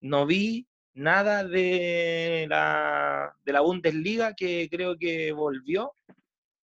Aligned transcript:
no 0.00 0.26
vi 0.26 0.66
nada 0.94 1.44
de 1.44 2.46
la, 2.48 3.34
de 3.42 3.52
la 3.52 3.60
Bundesliga 3.60 4.34
que 4.34 4.68
creo 4.70 4.96
que 4.96 5.32
volvió. 5.32 5.92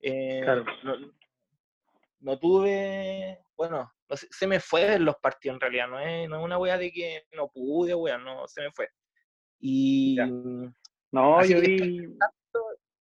Eh, 0.02 0.44
no, 0.83 0.96
no, 2.20 2.40
tuve, 2.40 3.40
bueno, 3.56 3.92
se 4.10 4.48
me 4.48 4.60
fue 4.60 5.00
los 5.00 5.16
partidos 5.18 5.56
en 5.56 5.62
realidad, 5.62 5.88
no 5.88 6.00
es, 6.00 6.30
no 6.30 6.38
es 6.38 6.44
una 6.44 6.58
wea 6.58 6.78
de 6.78 6.92
que 6.92 7.24
no 7.36 7.50
pude, 7.50 7.96
wea, 7.96 8.18
no, 8.18 8.48
se 8.48 8.62
me 8.62 8.71
fue. 8.71 8.89
Y... 9.60 10.18
No, 11.12 11.44
yo 11.46 11.62
vi... 11.62 12.08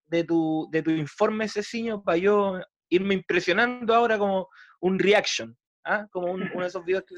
De 0.08 0.22
tu, 0.22 0.68
de 0.70 0.82
tu 0.82 0.92
informe, 0.92 1.48
Ceciño, 1.48 2.00
para 2.00 2.16
yo 2.16 2.60
irme 2.88 3.14
impresionando 3.14 3.92
ahora 3.92 4.16
como 4.16 4.48
un 4.78 5.00
reaction, 5.00 5.58
¿ah? 5.84 6.06
como 6.12 6.30
uno 6.30 6.60
de 6.60 6.66
esos 6.68 6.84
videos 6.84 7.02
que 7.04 7.16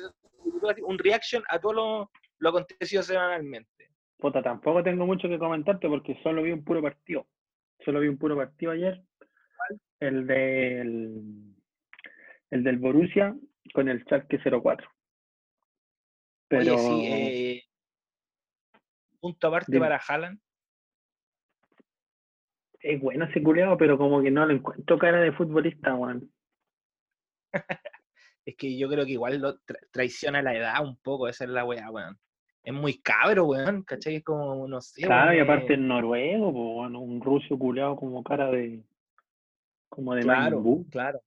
un 0.83 0.99
reaction 0.99 1.43
a 1.51 1.61
todo 1.61 1.73
lo, 1.75 2.11
lo 2.39 2.49
acontecido 2.51 3.03
semanalmente. 3.03 3.91
Puta, 4.17 4.43
tampoco 4.43 4.83
tengo 4.83 5.07
mucho 5.07 5.29
que 5.29 5.39
comentarte 5.39 5.89
porque 5.89 6.19
solo 6.23 6.43
vi 6.43 6.53
un 6.53 6.65
puro 6.65 6.83
partido. 6.83 7.27
Solo 7.85 8.01
vi 8.01 8.09
un 8.09 8.19
puro 8.19 8.37
partido 8.37 8.73
ayer. 8.73 9.03
El 10.01 10.27
del 10.27 11.55
el 12.51 12.65
del 12.65 12.79
Borussia 12.79 13.37
con 13.75 13.89
el 13.89 14.03
Schalke 14.05 14.39
04. 14.39 14.89
Pero... 16.49 16.75
Oye, 16.75 16.79
sí, 16.79 17.07
eh, 17.07 17.65
punto 19.21 19.49
aparte 19.49 19.79
para 19.79 20.01
Haaland. 20.07 20.41
Es 22.81 23.01
bueno 23.01 23.25
ese 23.27 23.43
culeado, 23.43 23.77
pero 23.77 23.99
como 23.99 24.23
que 24.23 24.31
no 24.31 24.47
le 24.47 24.55
encuentro 24.55 24.99
cara 24.99 25.21
de 25.21 25.33
futbolista, 25.33 25.95
weón. 25.95 26.33
es 28.45 28.57
que 28.57 28.79
yo 28.79 28.89
creo 28.89 29.05
que 29.05 29.13
igual 29.13 29.39
lo 29.39 29.59
traiciona 29.91 30.43
la 30.43 30.57
edad 30.57 30.85
un 30.85 30.97
poco, 30.99 31.29
esa 31.29 31.45
es 31.45 31.51
la 31.51 31.65
weá, 31.65 31.91
weón. 31.91 32.19
Es 32.63 32.75
muy 32.75 32.99
cabro, 32.99 33.47
weón, 33.47 33.83
¿cachai? 33.83 34.17
Es 34.17 34.25
como, 34.25 34.67
no 34.69 34.81
sé. 34.81 35.03
Claro, 35.03 35.35
y 35.35 35.41
aparte 35.41 35.75
en 35.75 35.89
noruego, 35.89 36.53
pues, 36.53 36.93
un 36.93 37.21
ruso 37.21 37.59
culeado 37.59 37.97
como 37.97 38.23
cara 38.23 38.51
de. 38.51 38.83
como 39.89 40.15
de 40.15 40.23
Claro, 40.23 40.63
claro. 40.91 41.23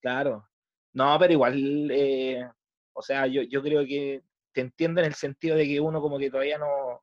Claro. 0.00 0.48
No, 0.92 1.16
pero 1.18 1.32
igual, 1.32 1.90
eh, 1.92 2.48
o 2.92 3.02
sea, 3.02 3.26
yo, 3.26 3.42
yo 3.42 3.62
creo 3.62 3.84
que 3.84 4.22
te 4.52 4.60
entiendo 4.62 5.00
en 5.00 5.06
el 5.06 5.14
sentido 5.14 5.56
de 5.56 5.66
que 5.66 5.80
uno 5.80 6.00
como 6.00 6.18
que 6.18 6.30
todavía 6.30 6.58
no, 6.58 7.02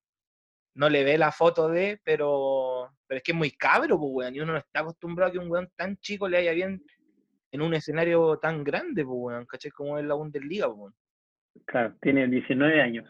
no 0.73 0.89
le 0.89 1.03
ve 1.03 1.17
la 1.17 1.31
foto 1.31 1.69
de, 1.69 1.99
pero, 2.03 2.89
pero 3.07 3.17
es 3.17 3.23
que 3.23 3.31
es 3.31 3.37
muy 3.37 3.51
cabro, 3.51 3.97
pues, 3.97 4.11
weón, 4.13 4.35
y 4.35 4.39
uno 4.39 4.53
no 4.53 4.59
está 4.59 4.81
acostumbrado 4.81 5.29
a 5.29 5.31
que 5.31 5.39
un 5.39 5.49
weón 5.49 5.69
tan 5.75 5.97
chico 5.97 6.27
le 6.27 6.37
haya 6.37 6.51
bien 6.51 6.83
en 7.51 7.61
un 7.61 7.73
escenario 7.73 8.37
tan 8.39 8.63
grande, 8.63 9.05
pues, 9.05 9.17
weón, 9.17 9.45
¿cachai? 9.45 9.71
Como 9.71 9.97
es 9.97 10.05
la 10.05 10.15
Bundesliga, 10.15 10.67
pues, 10.67 10.77
weón. 10.77 10.95
Claro, 11.65 11.95
tiene 12.01 12.27
19 12.27 12.81
años. 12.81 13.09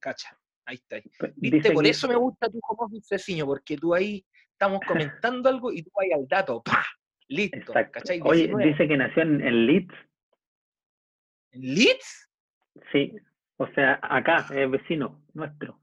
Cacha, 0.00 0.38
ahí 0.64 0.76
está. 0.76 0.96
Pues, 1.18 1.32
¿Viste? 1.36 1.72
Por 1.72 1.86
eso 1.86 2.08
me 2.08 2.16
gusta 2.16 2.48
tu 2.48 2.60
como 2.60 2.88
Ceciño, 3.00 3.46
porque 3.46 3.76
tú 3.76 3.94
ahí 3.94 4.24
estamos 4.52 4.80
comentando 4.86 5.48
algo 5.48 5.72
y 5.72 5.82
tú 5.82 5.90
ahí 6.00 6.12
al 6.12 6.26
dato, 6.26 6.62
¡pah! 6.62 6.84
Listo. 7.28 7.72
¿cachai? 7.72 8.20
Oye, 8.22 8.52
dice 8.64 8.86
que 8.86 8.96
nació 8.96 9.22
en, 9.22 9.66
Leeds. 9.66 9.94
¿En 11.52 11.74
Leeds? 11.74 12.30
Sí, 12.92 13.12
o 13.56 13.66
sea, 13.68 13.98
acá, 14.02 14.46
es 14.54 14.70
vecino 14.70 15.24
nuestro. 15.34 15.80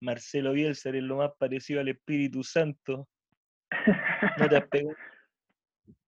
Marcelo 0.00 0.52
Bielsa 0.52 0.90
es 0.90 1.02
lo 1.02 1.16
más 1.16 1.32
parecido 1.38 1.80
al 1.80 1.88
Espíritu 1.88 2.42
Santo. 2.42 3.08
No 4.38 4.48
te 4.48 4.56
has 4.56 4.68
pegado, 4.70 4.96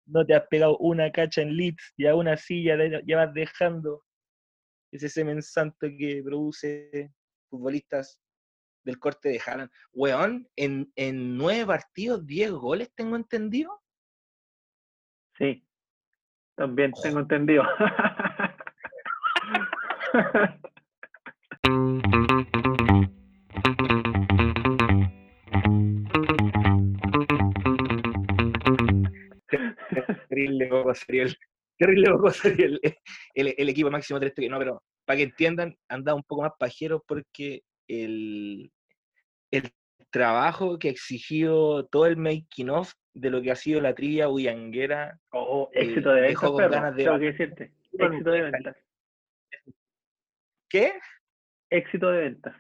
no 0.07 0.25
te 0.25 0.35
has 0.35 0.47
pegado 0.49 0.77
una 0.79 1.11
cacha 1.11 1.43
en 1.43 1.57
Leeds 1.57 1.95
y 1.97 2.07
aún 2.07 2.29
así 2.29 2.65
ya, 2.65 2.77
ya 3.05 3.17
vas 3.17 3.35
dejando 3.35 4.03
ese 4.93 5.09
semen 5.09 5.43
santo 5.43 5.89
que 5.99 6.23
produce 6.25 7.13
futbolistas 7.51 8.21
del 8.85 8.99
corte 8.99 9.31
de 9.31 9.41
Haaland. 9.45 9.71
Weón, 9.93 10.49
en, 10.57 10.91
en 10.95 11.37
nueve 11.37 11.67
partidos, 11.67 12.25
diez 12.25 12.51
goles, 12.51 12.91
tengo 12.95 13.17
entendido. 13.17 13.83
Sí, 15.37 15.67
también 16.57 16.93
tengo 17.03 17.21
entendido. 17.21 17.65
terrible 30.37 30.67
poco 30.69 30.95
sería 30.95 31.23
el, 31.25 31.37
terrible 31.79 32.11
poco 32.11 32.31
sería 32.31 32.67
el, 32.67 32.81
el, 33.35 33.55
el, 33.57 33.69
equipo 33.69 33.91
máximo 33.91 34.21
3 34.21 34.35
No, 34.51 34.59
pero 34.59 34.83
para 35.05 35.17
que 35.17 35.23
entiendan, 35.25 35.77
han 35.89 36.05
dado 36.05 36.17
un 36.17 36.25
poco 36.25 36.43
más 36.43 36.53
pajeros 36.59 37.01
porque 37.07 37.63
el, 37.89 38.71
el 39.51 39.73
trabajo 40.11 40.79
que 40.79 40.89
ha 40.89 40.91
exigido 40.91 41.87
todo 41.87 42.07
el 42.07 42.17
making 42.17 42.71
of 42.71 42.93
de 43.15 43.31
lo 43.31 43.41
que 43.41 43.51
ha 43.51 43.57
sido 43.57 43.81
la 43.81 43.95
trivia 43.95 44.27
bullanguera. 44.27 45.19
Oh, 45.31 45.71
éxito 45.73 46.11
de 46.11 46.21
ventas, 46.21 46.51
con 46.51 46.57
ganas 46.57 46.95
de... 46.97 47.19
decirte. 47.19 47.73
Éxito 47.93 48.31
de 48.31 48.43
ventas. 48.43 48.77
¿Qué? 50.69 50.93
Éxito 51.71 52.11
de 52.11 52.19
ventas. 52.19 52.57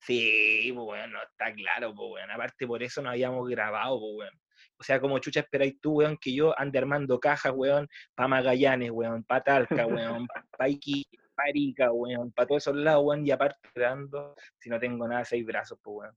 Sí, 0.00 0.72
pues 0.74 0.84
bueno, 0.84 1.18
está 1.22 1.54
claro, 1.54 1.94
pues 1.94 2.08
bueno. 2.08 2.32
Aparte 2.32 2.66
por 2.66 2.82
eso 2.82 3.02
no 3.02 3.10
habíamos 3.10 3.48
grabado, 3.48 4.00
pues 4.00 4.14
bueno. 4.14 4.38
O 4.78 4.82
sea, 4.82 5.00
como 5.00 5.18
chucha 5.18 5.40
esperáis 5.40 5.80
tú, 5.80 5.98
weón, 5.98 6.16
que 6.18 6.34
yo 6.34 6.58
ande 6.58 6.78
armando 6.78 7.18
cajas, 7.20 7.52
weón, 7.54 7.88
para 8.14 8.28
Magallanes, 8.28 8.90
weón, 8.90 9.24
para 9.24 9.42
Talca, 9.42 9.86
weón, 9.86 10.26
para 10.58 10.68
Iquique, 10.68 11.18
marica, 11.36 11.92
weón, 11.92 12.32
para 12.32 12.48
todos 12.48 12.62
esos 12.62 12.76
lados, 12.76 13.04
weón, 13.04 13.26
y 13.26 13.30
aparte 13.30 13.56
dando, 13.74 14.34
si 14.58 14.70
no 14.70 14.78
tengo 14.78 15.06
nada, 15.08 15.24
seis 15.24 15.44
brazos, 15.44 15.78
pues, 15.82 15.96
weón. 15.98 16.14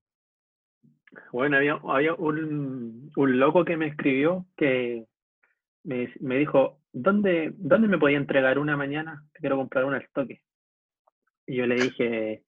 Bueno, 1.32 1.58
había, 1.58 1.80
había 1.88 2.14
un, 2.14 3.12
un, 3.16 3.40
loco 3.40 3.64
que 3.64 3.78
me 3.78 3.88
escribió 3.88 4.46
que 4.58 5.06
me, 5.84 6.12
me, 6.20 6.38
dijo, 6.38 6.82
¿dónde, 6.92 7.54
¿dónde 7.56 7.88
me 7.88 7.98
podía 7.98 8.18
entregar 8.18 8.60
una 8.60 8.76
mañana? 8.76 9.24
Quiero 9.34 9.56
comprar 9.56 9.86
una 9.86 9.98
al 9.98 10.10
toque. 10.10 10.42
Y 11.48 11.56
yo 11.56 11.68
le 11.68 11.76
dije, 11.76 12.44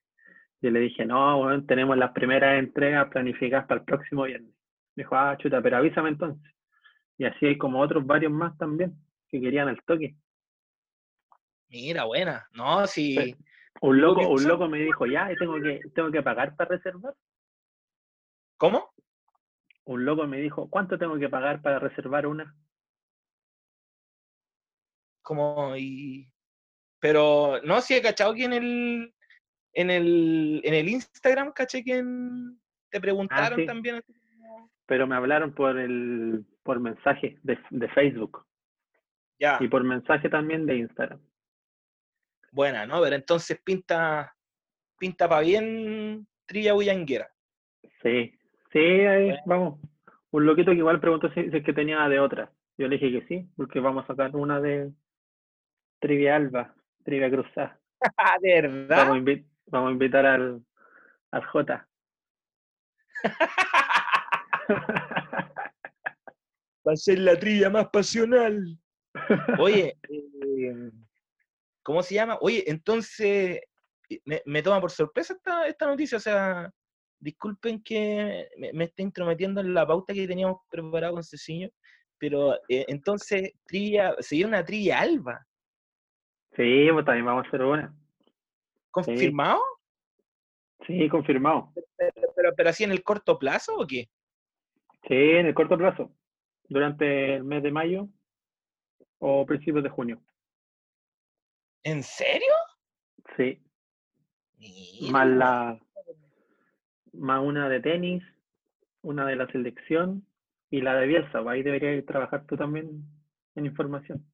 yo 0.62 0.72
le 0.72 0.79
dije, 0.79 1.06
no, 1.06 1.38
bueno, 1.38 1.64
tenemos 1.66 1.97
las 1.97 2.12
primeras 2.12 2.58
entregas 2.59 3.09
planificadas 3.09 3.68
para 3.68 3.79
el 3.79 3.85
próximo 3.85 4.24
viernes. 4.24 4.56
Me 4.97 5.03
dijo, 5.03 5.16
ah, 5.16 5.38
chuta, 5.38 5.62
pero 5.62 5.78
avísame 5.78 6.09
entonces. 6.09 6.52
Y 7.19 7.25
así 7.25 7.46
hay 7.46 7.58
como 7.58 7.80
otros 7.80 8.03
varios 8.03 8.31
más 8.31 8.58
también 8.58 8.97
que 9.30 9.40
querían 9.40 9.68
al 9.68 9.80
toque. 9.84 10.16
Mira, 11.69 12.06
buena. 12.06 12.47
No, 12.53 12.88
si. 12.88 13.35
Un 13.80 14.02
loco, 14.02 14.28
un 14.28 14.44
loco 14.47 14.68
me 14.68 14.80
dijo, 14.80 15.06
ya, 15.06 15.30
tengo 15.38 15.62
que, 15.62 15.81
tengo 15.94 16.09
que 16.09 16.24
pagar 16.24 16.56
para 16.56 16.72
reservar. 16.72 17.13
¿Cómo? 18.58 18.91
Un 19.85 20.03
loco 20.03 20.25
me 20.25 20.38
dijo, 20.38 20.68
¿cuánto 20.68 20.97
tengo 20.97 21.19
que 21.19 21.29
pagar 21.29 21.62
para 21.62 21.78
reservar 21.78 22.25
una? 22.25 22.56
Como, 25.22 25.75
y. 25.75 26.28
Pero, 27.00 27.62
no, 27.64 27.81
si 27.81 27.94
he 27.94 28.02
cachado 28.02 28.34
que 28.34 28.46
en 28.46 28.53
el. 28.53 29.14
En 29.74 29.91
el, 29.91 30.59
en 30.64 30.74
el 30.74 30.90
Instagram, 30.90 31.52
caché 31.52 31.84
que 31.84 32.03
te 32.90 32.97
ah, 32.97 33.02
preguntaron 33.02 33.64
también. 33.68 34.02
Pero 34.88 35.06
me 35.06 35.16
hablaron 35.16 35.53
por 35.53 35.78
el 35.78 36.46
por 36.64 36.80
mensaje 36.80 37.38
de, 37.44 37.59
de 37.70 37.88
Facebook. 37.90 38.46
Ya. 39.40 39.58
Y 39.59 39.68
por 39.68 39.84
mensaje 39.84 40.30
también 40.30 40.66
de 40.66 40.78
Instagram 40.78 41.20
buena, 42.58 42.86
¿no? 42.86 43.02
Pero 43.02 43.16
entonces 43.16 43.62
pinta, 43.64 44.36
pinta 44.97 45.30
para 45.30 45.42
bien 45.42 46.28
Trilla 46.46 46.74
Bullanguera. 46.74 47.30
Sí, 48.02 48.34
sí, 48.72 48.80
ahí 48.80 49.38
vamos. 49.46 49.80
Un 50.31 50.46
loquito 50.46 50.72
que 50.72 50.78
igual 50.78 51.00
preguntó 51.00 51.31
si, 51.34 51.40
es 51.40 51.64
que 51.64 51.74
tenía 51.74 52.08
de 52.09 52.20
otra. 52.20 52.52
Yo 52.78 52.88
le 52.88 52.97
dije 52.97 53.20
que 53.20 53.28
sí, 53.28 53.50
porque 53.56 53.80
vamos 53.80 54.03
a 54.03 54.08
sacar 54.08 54.36
una 54.36 54.59
de 54.59 54.92
Trivia 56.00 56.36
Alba, 56.36 56.76
Trivia 57.03 57.29
Cruzada. 57.29 57.79
¿De 58.41 58.61
verdad? 58.61 59.08
Vamos 59.67 59.90
a, 59.90 59.91
invitar 59.91 60.26
al, 60.26 60.61
al 61.32 61.46
J. 61.46 61.88
Va 66.87 66.93
a 66.93 66.96
ser 66.96 67.19
la 67.19 67.37
trilla 67.37 67.69
más 67.69 67.90
pasional. 67.90 68.79
Oye, 69.59 69.97
eh, 70.09 70.90
¿Cómo 71.87 72.03
se 72.03 72.16
llama? 72.16 72.37
Oye, 72.41 72.66
entonces 72.67 73.61
me, 74.25 74.61
toma 74.61 74.81
por 74.81 74.91
sorpresa 74.91 75.34
esta, 75.34 75.67
esta 75.67 75.87
noticia. 75.87 76.17
O 76.17 76.19
sea, 76.19 76.69
disculpen 77.17 77.81
que 77.81 78.49
me, 78.58 78.84
esté 78.84 79.03
intrometiendo 79.03 79.61
en 79.61 79.73
la 79.73 79.87
pauta 79.87 80.14
que 80.14 80.28
teníamos 80.28 80.58
preparado 80.70 81.13
con 81.13 81.23
Ceciño, 81.23 81.70
pero 82.17 82.55
eh, 82.67 82.84
entonces, 82.90 83.53
trilla, 83.66 84.13
sería 84.20 84.47
una 84.47 84.66
trilla 84.66 84.99
alba. 84.99 85.47
Sí, 86.58 86.90
pues 86.91 87.05
también 87.05 87.25
vamos 87.25 87.46
a 87.46 87.47
hacer 87.47 87.61
una. 87.61 87.96
¿Confirmado? 88.91 89.61
Sí, 90.85 91.08
confirmado. 91.08 91.72
Pero, 91.96 92.53
pero, 92.55 92.70
así 92.70 92.84
en 92.84 92.91
el 92.91 93.02
corto 93.02 93.40
plazo 93.40 93.78
o 93.78 93.87
qué? 93.87 94.09
Sí, 95.08 95.16
en 95.16 95.46
el 95.46 95.54
corto 95.54 95.78
plazo. 95.78 96.12
Durante 96.70 97.36
el 97.36 97.44
mes 97.44 97.64
de 97.64 97.72
mayo 97.72 98.09
o 99.20 99.46
principios 99.46 99.84
de 99.84 99.90
junio. 99.90 100.22
¿En 101.84 102.04
serio? 102.04 102.54
Sí. 103.38 103.64
Mira, 104.58 105.12
Más 105.12 105.28
la 105.28 105.80
más 107.14 107.42
una 107.42 107.70
de 107.70 107.80
tenis, 107.80 108.24
una 109.02 109.26
de 109.26 109.36
la 109.36 109.48
selección 109.48 110.26
y 110.70 110.82
la 110.82 110.96
de 110.96 111.08
Bielsa. 111.08 111.42
pues 111.42 111.48
Ahí 111.48 111.64
deberías 111.64 112.06
trabajar 112.06 112.46
tú 112.46 112.58
también 112.58 113.04
en 113.56 113.66
información. 113.66 114.26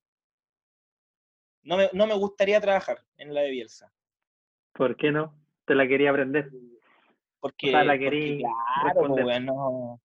No 1.62 1.78
me, 1.78 1.90
no 1.94 2.08
me 2.08 2.16
gustaría 2.16 2.60
trabajar 2.60 2.98
en 3.18 3.34
la 3.34 3.42
de 3.42 3.52
Bielsa. 3.52 3.94
¿Por 4.74 4.98
qué 4.98 5.12
no? 5.12 5.40
Te 5.66 5.76
la 5.76 5.88
quería 5.88 6.10
aprender. 6.10 6.50
Porque, 7.40 7.68
O 7.68 7.72
sea, 7.72 7.84
la 7.84 7.94
porque 7.94 8.06
querí 8.06 8.40
claro, 8.40 9.00
pues, 9.08 9.26
responder. 9.26 10.00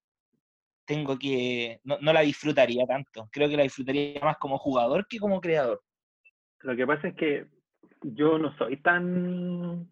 Tengo 0.89 1.19
que, 1.19 1.81
no, 1.85 1.99
no 2.01 2.15
la 2.15 2.23
disfrutaría 2.23 2.87
tanto. 2.87 3.29
Creo 3.31 3.49
que 3.49 3.59
la 3.59 3.63
disfrutaría 3.63 4.19
más 4.23 4.39
como 4.39 4.57
jugador 4.57 5.07
que 5.07 5.19
como 5.19 5.39
creador. 5.39 5.83
Lo 6.61 6.75
que 6.75 6.87
pasa 6.87 7.09
es 7.09 7.15
que 7.15 7.47
yo 8.03 8.39
no 8.39 8.57
soy 8.57 8.79
tan. 8.79 9.87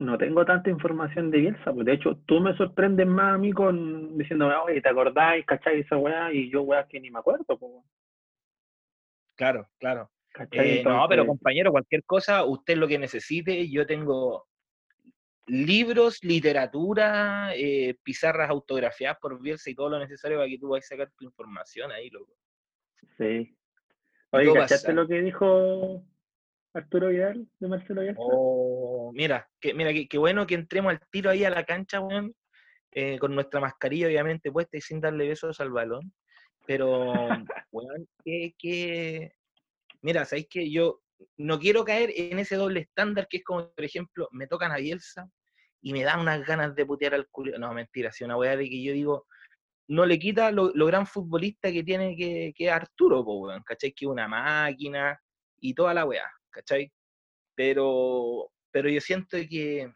No 0.00 0.18
tengo 0.18 0.44
tanta 0.44 0.70
información 0.70 1.30
de 1.30 1.38
Bielsa, 1.38 1.72
pues 1.72 1.86
de 1.86 1.92
hecho 1.92 2.16
tú 2.26 2.40
me 2.40 2.56
sorprendes 2.56 3.06
más 3.06 3.34
a 3.34 3.38
mí 3.38 3.52
con 3.52 4.18
diciéndome, 4.18 4.54
oye, 4.56 4.80
¿te 4.80 4.88
acordáis? 4.88 5.46
¿Cachai 5.46 5.80
esa 5.80 5.96
weá? 5.96 6.32
Y 6.32 6.50
yo 6.50 6.62
weá 6.62 6.88
que 6.88 6.98
ni 6.98 7.10
me 7.10 7.20
acuerdo, 7.20 7.56
pues. 7.58 7.72
Claro, 9.36 9.68
claro. 9.78 10.10
Eh, 10.50 10.82
no, 10.84 11.06
pero 11.08 11.26
compañero, 11.26 11.70
cualquier 11.70 12.02
cosa, 12.02 12.44
usted 12.44 12.76
lo 12.76 12.88
que 12.88 12.98
necesite, 12.98 13.70
yo 13.70 13.86
tengo 13.86 14.48
libros, 15.46 16.22
literatura, 16.22 17.54
eh, 17.54 17.96
pizarras 18.02 18.50
autografiadas 18.50 19.18
por 19.20 19.40
Bielsa 19.40 19.70
y 19.70 19.74
todo 19.74 19.90
lo 19.90 19.98
necesario 19.98 20.38
para 20.38 20.48
que 20.48 20.58
tú 20.58 20.68
vayas 20.68 20.86
a 20.86 20.94
sacar 20.94 21.12
tu 21.16 21.24
información 21.24 21.92
ahí, 21.92 22.10
loco. 22.10 22.32
sí. 23.18 23.56
Oye, 24.30 24.52
¿cachaste 24.52 24.92
lo 24.92 25.06
que 25.06 25.22
dijo 25.22 26.02
Arturo 26.72 27.08
Vidal 27.08 27.46
de 27.60 27.68
Marcelo 27.68 28.00
Bielsa? 28.00 28.20
Oh, 28.20 29.12
mira, 29.14 29.48
que, 29.60 29.74
mira, 29.74 29.92
qué 29.92 30.08
qué 30.08 30.18
bueno 30.18 30.44
que 30.44 30.56
entremos 30.56 30.90
al 30.90 31.00
tiro 31.08 31.30
ahí 31.30 31.44
a 31.44 31.50
la 31.50 31.62
cancha, 31.62 32.00
weón, 32.00 32.34
eh, 32.90 33.18
con 33.20 33.32
nuestra 33.34 33.60
mascarilla 33.60 34.08
obviamente 34.08 34.50
puesta 34.50 34.76
y 34.76 34.80
sin 34.80 35.00
darle 35.00 35.28
besos 35.28 35.60
al 35.60 35.70
balón. 35.70 36.12
Pero, 36.66 37.12
weón, 37.70 38.08
que, 38.24 38.54
que... 38.58 39.32
Mira, 40.02 40.24
¿sabéis 40.24 40.48
que 40.48 40.68
yo 40.68 41.03
no 41.36 41.58
quiero 41.58 41.84
caer 41.84 42.12
en 42.14 42.38
ese 42.38 42.56
doble 42.56 42.80
estándar 42.80 43.26
que 43.28 43.38
es 43.38 43.44
como, 43.44 43.70
por 43.70 43.84
ejemplo, 43.84 44.28
me 44.32 44.46
tocan 44.46 44.72
a 44.72 44.76
Bielsa 44.76 45.28
y 45.80 45.92
me 45.92 46.02
dan 46.02 46.20
unas 46.20 46.44
ganas 46.46 46.74
de 46.74 46.86
putear 46.86 47.14
al 47.14 47.28
culo. 47.28 47.58
No, 47.58 47.72
mentira, 47.74 48.10
si 48.12 48.24
una 48.24 48.36
weá 48.36 48.56
de 48.56 48.68
que 48.68 48.82
yo 48.82 48.92
digo, 48.92 49.26
no 49.88 50.06
le 50.06 50.18
quita 50.18 50.50
lo, 50.50 50.70
lo 50.74 50.86
gran 50.86 51.06
futbolista 51.06 51.70
que 51.70 51.84
tiene 51.84 52.16
que, 52.16 52.52
que 52.56 52.70
Arturo, 52.70 53.24
po, 53.24 53.40
weón, 53.40 53.62
¿cachai? 53.62 53.92
Que 53.92 54.06
una 54.06 54.26
máquina 54.26 55.20
y 55.60 55.74
toda 55.74 55.92
la 55.94 56.06
weá, 56.06 56.30
¿cachai? 56.50 56.90
Pero, 57.54 58.50
pero 58.70 58.88
yo 58.88 59.00
siento 59.00 59.36
que 59.48 59.92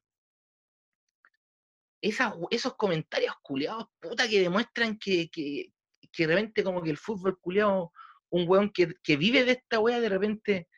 esos 2.00 2.76
comentarios 2.76 3.34
culiados, 3.42 3.86
puta, 4.00 4.28
que 4.28 4.40
demuestran 4.40 4.98
que, 4.98 5.28
que, 5.30 5.72
que 6.12 6.26
de 6.26 6.34
repente 6.34 6.62
como 6.62 6.82
que 6.82 6.90
el 6.90 6.98
fútbol 6.98 7.38
culiado, 7.40 7.92
un 8.30 8.48
weón 8.48 8.70
que, 8.70 8.94
que 9.02 9.16
vive 9.16 9.44
de 9.44 9.52
esta 9.52 9.80
weá, 9.80 10.00
de 10.00 10.08
repente 10.08 10.68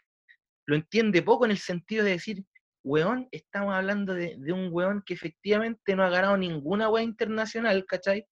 lo 0.70 0.76
entiende 0.76 1.20
poco 1.22 1.44
en 1.44 1.50
el 1.50 1.58
sentido 1.58 2.04
de 2.04 2.12
decir, 2.12 2.44
weón, 2.84 3.26
estamos 3.32 3.74
hablando 3.74 4.14
de, 4.14 4.36
un 4.52 4.68
weón 4.70 5.02
que 5.04 5.14
efectivamente 5.14 5.96
no 5.96 6.04
ha 6.04 6.10
ganado 6.10 6.36
ninguna 6.36 6.88
weá 6.88 7.02
internacional, 7.02 7.84
¿cachai? 7.86 8.24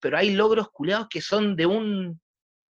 Pero 0.00 0.18
hay 0.18 0.34
logros 0.34 0.70
culiados 0.72 1.06
que 1.08 1.20
son 1.20 1.54
de 1.54 1.66
un, 1.66 2.20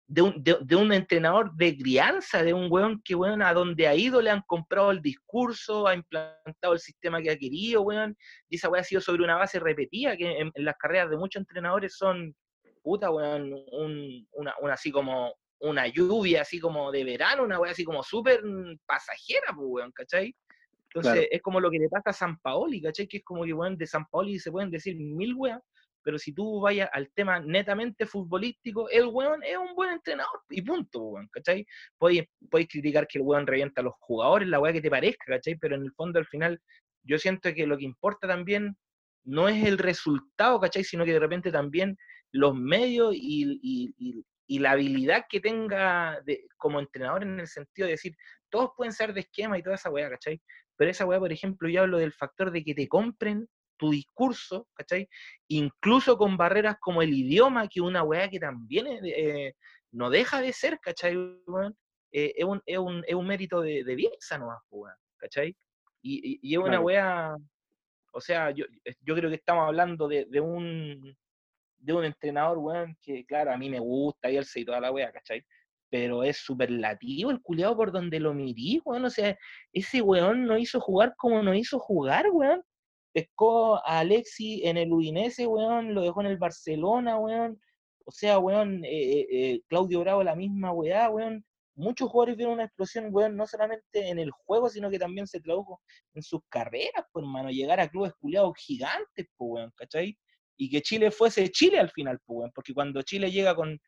de 0.09 0.23
un, 0.23 0.43
de, 0.43 0.77
un 0.77 0.93
entrenador 0.93 1.55
de 1.55 1.77
crianza, 1.77 2.43
de 2.43 2.53
un 2.53 2.67
weón 2.69 3.01
que, 3.05 3.15
weón, 3.15 3.43
a 3.43 3.55
donde 3.55 3.87
ha 3.87 3.95
ido 3.95 4.21
le 4.21 4.31
han 4.31 4.43
comprado 4.43 4.91
el 4.91 5.01
discurso, 5.01 5.87
ha 5.87 5.95
implantado 5.95 6.73
el 6.73 6.81
sistema 6.81 7.23
que 7.23 7.31
ha 7.31 7.39
querido, 7.39 7.83
weón, 7.83 8.17
y 8.49 8.57
esa 8.57 8.69
weá 8.69 8.81
ha 8.81 8.85
sido 8.85 9.01
sobre 9.01 9.23
una 9.23 9.37
base 9.37 9.61
repetida, 9.61 10.17
que 10.17 10.37
en, 10.37 10.51
en 10.53 10.65
las 10.65 10.75
carreras 10.77 11.11
de 11.11 11.17
muchos 11.17 11.39
entrenadores 11.39 11.97
son, 11.97 12.35
puta, 12.83 13.09
weón, 13.09 13.53
un, 13.71 14.27
una, 14.33 14.53
una 14.61 14.75
así 14.75 14.91
como 14.91 15.33
una 15.63 15.87
lluvia 15.87 16.43
así 16.43 16.59
como 16.61 16.91
de 16.93 17.05
verano, 17.05 17.45
una 17.45 17.59
weá 17.61 17.73
así 17.73 17.85
como 17.85 18.03
súper 18.03 18.43
pasajera, 18.87 19.55
pues, 19.55 19.67
weón, 19.69 19.93
¿cachai? 19.93 20.35
Entonces 20.89 21.13
Claro. 21.13 21.29
es 21.31 21.43
como 21.43 21.61
lo 21.61 21.71
que 21.71 21.79
le 21.79 21.89
pasa 21.89 22.11
a 22.11 22.13
San 22.13 22.39
Paoli, 22.41 22.83
¿cachai? 22.83 23.07
Que 23.07 23.19
es 23.19 23.25
como 23.25 23.45
que, 23.45 23.53
weón, 23.53 23.77
de 23.77 23.87
San 23.87 24.05
Paoli 24.07 24.39
se 24.39 24.51
pueden 24.51 24.71
decir 24.71 24.97
mil 24.97 25.35
weas, 25.35 25.61
pero 26.05 26.19
si 26.19 26.35
tú 26.35 26.61
vayas 26.61 26.91
al 26.93 27.11
tema 27.13 27.39
netamente 27.41 28.07
futbolístico, 28.07 28.89
el 28.91 29.07
weón 29.07 29.43
es 29.45 29.57
un 29.57 29.75
buen 29.75 29.91
entrenador 29.91 30.41
y 30.51 30.63
punto, 30.63 31.01
weón, 31.01 31.29
¿cachai? 31.29 31.65
Podéis, 31.97 32.25
podéis 32.51 32.69
criticar 32.69 33.07
que 33.07 33.19
el 33.19 33.25
weón 33.25 33.47
revienta 33.47 33.81
a 33.81 33.85
los 33.85 33.95
jugadores, 34.01 34.49
la 34.49 34.61
weá 34.61 34.73
que 34.73 34.81
te 34.83 34.91
parezca, 34.91 35.25
¿cachai? 35.27 35.57
Pero 35.57 35.77
en 35.77 35.83
el 35.83 35.93
fondo 35.93 36.19
al 36.19 36.27
final 36.27 36.61
yo 37.05 37.19
siento 37.19 37.55
que 37.55 37.67
lo 37.67 37.79
que 37.79 37.85
importa 37.85 38.27
también 38.27 38.77
no 39.25 39.49
es 39.49 39.65
el 39.65 39.79
resultado, 39.79 40.61
¿cachai? 40.61 40.83
Sino 40.83 41.05
que 41.05 41.13
de 41.13 41.21
repente 41.21 41.53
también 41.53 41.97
los 42.33 42.55
medios 42.55 43.15
y, 43.15 43.61
y, 43.63 43.95
y, 43.99 44.25
y 44.47 44.59
la 44.59 44.73
habilidad 44.73 45.25
que 45.29 45.41
tenga 45.41 46.21
de, 46.25 46.47
como 46.57 46.81
entrenador 46.81 47.23
en 47.23 47.41
el 47.41 47.47
sentido 47.47 47.87
de 47.87 47.93
decir, 47.93 48.15
todos 48.51 48.71
pueden 48.77 48.93
ser 48.93 49.15
de 49.15 49.21
esquema 49.21 49.59
y 49.59 49.63
toda 49.63 49.77
esa 49.77 49.91
weá, 49.91 50.11
¿cachai? 50.11 50.41
Pero 50.77 50.91
esa 50.91 51.07
weá, 51.07 51.19
por 51.19 51.33
ejemplo, 51.33 51.69
yo 51.69 51.83
hablo 51.83 51.99
del 51.99 52.13
factor 52.13 52.51
de 52.51 52.63
que 52.65 52.75
te 52.75 52.89
compren 52.89 53.49
tu 53.79 53.91
discurso, 53.91 54.69
¿cachai? 54.75 55.09
Incluso 55.49 56.17
con 56.17 56.37
barreras 56.37 56.77
como 56.81 57.03
el 57.03 57.13
idioma, 57.13 57.69
que 57.69 57.81
una 57.81 58.03
weá 58.03 58.29
que 58.29 58.39
también 58.41 58.87
es, 58.87 59.01
eh, 59.05 59.55
no 59.93 60.11
deja 60.11 60.41
de 60.41 60.53
ser, 60.53 60.79
¿cachai? 60.81 61.17
Eh, 62.13 62.35
es, 62.37 62.45
un, 62.45 62.61
es, 62.67 62.79
un, 62.79 63.05
es 63.07 63.15
un 63.15 63.27
mérito 63.27 63.61
de, 63.61 63.85
de 63.85 63.95
Bielsa 63.95 64.39
nomás, 64.39 64.59
weón, 64.71 64.95
¿cachai? 65.17 65.57
Y, 66.03 66.33
y, 66.35 66.41
y 66.43 66.55
es 66.55 66.59
una 66.59 66.69
Claro. 66.71 66.83
weá, 66.85 67.37
o 68.13 68.21
sea, 68.21 68.51
yo, 68.51 68.67
yo 69.01 69.15
creo 69.15 69.31
que 69.31 69.37
estamos 69.37 69.67
hablando 69.67 70.09
de, 70.09 70.27
de 70.27 70.41
un 70.41 71.17
de 71.83 71.93
un 71.93 72.05
entrenador, 72.05 72.59
weón, 72.59 72.97
que 73.03 73.25
claro, 73.27 73.53
a 73.53 73.57
mí 73.57 73.69
me 73.69 73.81
gusta 73.81 74.29
Bielsa 74.29 74.61
y 74.61 74.65
toda 74.65 74.81
la 74.81 74.93
weá, 74.93 75.13
¿cachai? 75.13 75.45
Pero 75.91 76.23
es 76.23 76.39
superlativo 76.39 77.31
el 77.31 77.43
culiado 77.43 77.77
por 77.77 77.93
donde 77.93 78.21
lo 78.21 78.33
mirí, 78.35 78.81
weón. 78.85 79.05
O 79.05 79.11
sea, 79.11 79.37
ese 79.73 80.01
weón 80.01 80.47
no 80.47 80.57
hizo 80.59 80.81
jugar 80.81 81.15
como 81.17 81.43
no 81.43 81.55
hizo 81.55 81.79
jugar, 81.79 82.31
weón. 82.31 82.63
Pescó 83.13 83.77
a 83.87 84.01
Alexi 84.01 84.63
en 84.65 84.79
el 84.79 84.93
Udinese, 84.93 85.47
weón, 85.47 85.95
lo 85.95 86.03
dejó 86.03 86.21
en 86.23 86.29
el 86.29 86.39
Barcelona, 86.39 87.19
weón. 87.19 87.61
O 88.07 88.13
sea, 88.13 88.39
weón, 88.39 88.85
eh, 88.85 89.27
eh, 89.31 89.61
Claudio 89.69 90.01
Bravo 90.01 90.23
la 90.23 90.37
misma 90.37 90.73
weá, 90.73 91.11
weón. 91.11 91.45
Muchos 91.75 92.11
jugadores 92.11 92.37
vieron 92.37 92.55
una 92.55 92.65
explosión, 92.65 93.09
weón, 93.11 93.37
no 93.37 93.47
solamente 93.47 94.09
en 94.09 94.19
el 94.19 94.31
juego, 94.31 94.69
sino 94.69 94.91
que 94.91 94.99
también 94.99 95.27
se 95.27 95.41
tradujo 95.41 95.81
en 96.15 96.23
sus 96.23 96.41
carreras, 96.49 97.05
pues, 97.13 97.25
hermano. 97.25 97.51
Llegar 97.51 97.81
a 97.81 97.89
clubes 97.89 98.13
culiados 98.21 98.55
gigantes, 98.57 99.27
pues, 99.37 99.51
weón, 99.53 99.73
¿cachai? 99.77 100.17
Y 100.57 100.71
que 100.71 100.83
Chile 100.83 101.11
fuese 101.11 101.49
Chile 101.51 101.79
al 101.79 101.91
final, 101.91 102.19
pues, 102.25 102.51
porque 102.55 102.75
cuando 102.75 103.03
Chile 103.03 103.31
llega 103.31 103.55
con, 103.55 103.79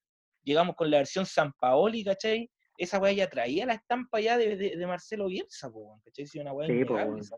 llegamos 0.42 0.76
con 0.76 0.90
la 0.90 0.98
versión 0.98 1.26
San 1.26 1.52
Paoli, 1.58 2.04
¿cachai? 2.04 2.50
Esa 2.76 2.98
weá 2.98 3.12
ya 3.12 3.28
traía 3.28 3.66
la 3.66 3.74
estampa 3.74 4.20
ya 4.20 4.36
de, 4.36 4.56
de, 4.56 4.76
de 4.76 4.86
Marcelo 4.86 5.26
Bielsa, 5.26 5.70
pues, 5.70 6.02
¿cachai? 6.04 6.26
Sí, 6.26 6.38
una 6.40 6.52
weá 6.52 6.66
Sí, 6.66 6.84
pues. 6.84 7.32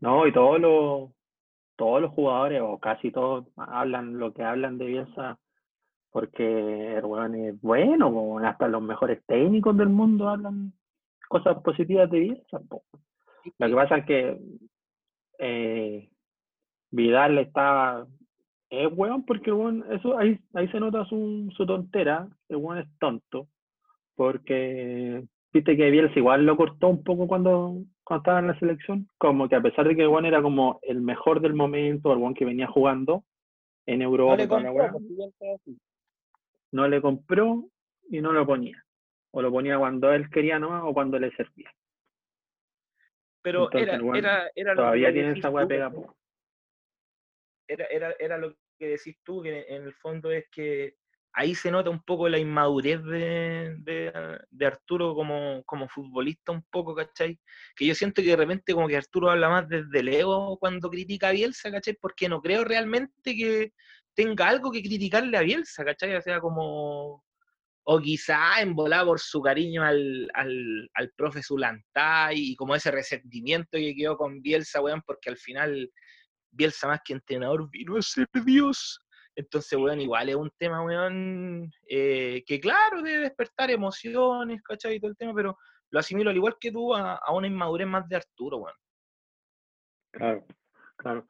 No, 0.00 0.26
y 0.26 0.32
todos 0.32 0.60
los 0.60 1.10
todos 1.76 2.02
los 2.02 2.12
jugadores, 2.12 2.60
o 2.62 2.78
casi 2.78 3.10
todos, 3.10 3.46
hablan 3.56 4.18
lo 4.18 4.32
que 4.32 4.42
hablan 4.42 4.78
de 4.78 4.86
Bielsa, 4.86 5.38
porque 6.10 6.94
el 6.94 7.04
weón 7.04 7.34
es 7.34 7.60
bueno, 7.60 8.12
po, 8.12 8.38
hasta 8.38 8.68
los 8.68 8.82
mejores 8.82 9.24
técnicos 9.26 9.76
del 9.76 9.88
mundo 9.88 10.28
hablan 10.28 10.72
cosas 11.28 11.60
positivas 11.62 12.10
de 12.10 12.20
Bielsa. 12.20 12.60
po. 12.68 12.84
Lo 13.58 13.68
que 13.68 13.74
pasa 13.74 13.96
es 13.96 14.06
que 14.06 14.38
eh, 15.38 16.10
Vidal 16.90 17.38
está 17.38 18.06
es 18.72 18.88
weón 18.90 19.24
porque 19.26 19.50
el 19.50 19.56
weón, 19.56 19.84
eso 19.92 20.16
ahí, 20.16 20.40
ahí 20.54 20.66
se 20.68 20.80
nota 20.80 21.04
su, 21.04 21.52
su 21.54 21.66
tontera, 21.66 22.26
el 22.48 22.56
weón 22.56 22.78
es 22.78 22.88
tonto, 22.98 23.48
porque 24.14 25.24
viste 25.52 25.76
que 25.76 25.90
Bielsa 25.90 26.18
igual 26.18 26.46
lo 26.46 26.56
cortó 26.56 26.88
un 26.88 27.04
poco 27.04 27.28
cuando, 27.28 27.84
cuando 28.02 28.22
estaba 28.22 28.38
en 28.38 28.46
la 28.46 28.58
selección, 28.58 29.08
como 29.18 29.46
que 29.46 29.56
a 29.56 29.60
pesar 29.60 29.86
de 29.86 29.94
que 29.94 30.02
el 30.02 30.08
weón 30.08 30.24
era 30.24 30.40
como 30.40 30.80
el 30.82 31.02
mejor 31.02 31.42
del 31.42 31.52
momento, 31.52 32.12
el 32.12 32.18
weón 32.18 32.32
que 32.32 32.46
venía 32.46 32.66
jugando 32.66 33.24
en 33.84 33.98
No 33.98 34.04
Europa, 34.06 34.36
le 34.36 34.44
y 34.44 34.48
toda 34.48 34.60
la 34.62 34.68
compró, 34.68 34.84
weá, 34.84 34.92
porque 34.92 35.08
Bielsa 35.08 35.44
es 35.44 35.60
así. 35.60 35.78
no 36.72 36.88
le 36.88 37.02
compró 37.02 37.64
y 38.08 38.22
no 38.22 38.32
lo 38.32 38.46
ponía. 38.46 38.82
O 39.32 39.42
lo 39.42 39.50
ponía 39.50 39.78
cuando 39.78 40.12
él 40.14 40.30
quería 40.30 40.58
nomás 40.58 40.82
o 40.86 40.94
cuando 40.94 41.18
le 41.18 41.30
servía. 41.32 41.70
Pero 43.42 43.64
Entonces, 43.64 43.88
era, 43.88 44.02
weón 44.02 44.16
era, 44.16 44.50
era 44.54 44.74
lo, 44.74 44.80
Todavía 44.80 45.12
tiene 45.12 45.38
esa 45.38 45.50
tú, 45.50 45.68
pega, 45.68 45.92
era, 47.68 47.86
era, 47.86 48.14
era 48.18 48.38
lo 48.38 48.54
que 48.82 48.88
decís 48.88 49.16
tú, 49.22 49.42
que 49.42 49.64
en 49.68 49.84
el 49.84 49.94
fondo 49.94 50.32
es 50.32 50.46
que 50.50 50.96
ahí 51.34 51.54
se 51.54 51.70
nota 51.70 51.88
un 51.88 52.02
poco 52.02 52.28
la 52.28 52.38
inmadurez 52.38 53.02
de, 53.04 53.76
de, 54.50 54.66
Arturo 54.66 55.14
como, 55.14 55.62
como 55.64 55.88
futbolista 55.88 56.50
un 56.50 56.62
poco, 56.64 56.94
¿cachai? 56.94 57.38
Que 57.76 57.86
yo 57.86 57.94
siento 57.94 58.22
que 58.22 58.28
de 58.28 58.36
repente 58.36 58.74
como 58.74 58.88
que 58.88 58.96
Arturo 58.96 59.30
habla 59.30 59.48
más 59.48 59.68
desde 59.68 60.00
el 60.00 60.24
cuando 60.58 60.90
critica 60.90 61.28
a 61.28 61.32
Bielsa, 61.32 61.70
¿cachai? 61.70 61.94
Porque 61.94 62.28
no 62.28 62.42
creo 62.42 62.64
realmente 62.64 63.36
que 63.36 63.72
tenga 64.14 64.48
algo 64.48 64.72
que 64.72 64.82
criticarle 64.82 65.38
a 65.38 65.42
Bielsa, 65.42 65.84
¿cachai? 65.84 66.16
O 66.16 66.20
sea, 66.20 66.40
como, 66.40 67.24
o 67.84 68.00
quizá 68.00 68.60
en 68.60 68.74
volar 68.74 69.04
por 69.06 69.20
su 69.20 69.40
cariño 69.40 69.84
al, 69.84 70.28
al, 70.34 70.90
al 70.92 71.12
profe 71.12 71.40
Zulantay 71.40 72.36
y 72.36 72.56
como 72.56 72.74
ese 72.74 72.90
resentimiento 72.90 73.78
que 73.78 73.94
quedó 73.94 74.16
con 74.16 74.42
Bielsa, 74.42 74.82
weón, 74.82 75.02
porque 75.06 75.30
al 75.30 75.36
final 75.36 75.90
Bielsa 76.52 76.86
más 76.86 77.00
que 77.04 77.14
entrenador 77.14 77.68
vino 77.70 77.96
a 77.96 78.02
ser 78.02 78.28
Dios. 78.44 79.00
Entonces, 79.34 79.78
weón, 79.78 80.00
igual 80.00 80.28
es 80.28 80.36
un 80.36 80.50
tema, 80.58 80.84
weón, 80.84 81.70
eh, 81.88 82.44
que 82.46 82.60
claro, 82.60 83.02
debe 83.02 83.20
despertar 83.20 83.70
emociones, 83.70 84.62
¿cachai? 84.62 85.00
Todo 85.00 85.10
el 85.10 85.16
tema, 85.16 85.32
pero 85.34 85.56
lo 85.90 85.98
asimilo 85.98 86.30
al 86.30 86.36
igual 86.36 86.56
que 86.60 86.70
tú 86.70 86.94
a, 86.94 87.20
una 87.32 87.46
inmadurez 87.46 87.86
más 87.86 88.08
de 88.08 88.16
Arturo, 88.16 88.58
weón. 88.58 88.76
Claro, 90.12 90.46
claro. 90.96 91.26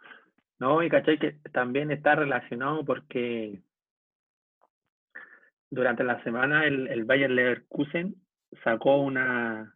No, 0.59 0.83
y 0.83 0.89
cachai 0.89 1.19
que 1.19 1.33
también 1.53 1.91
está 1.91 2.15
relacionado 2.15 2.85
porque 2.85 3.63
durante 5.71 6.05
la 6.05 6.23
semana 6.25 6.67
el, 6.67 6.89
el 6.89 7.05
Bayern 7.05 7.35
Leverkusen 7.35 8.15
sacó 8.63 8.97
una, 8.97 9.75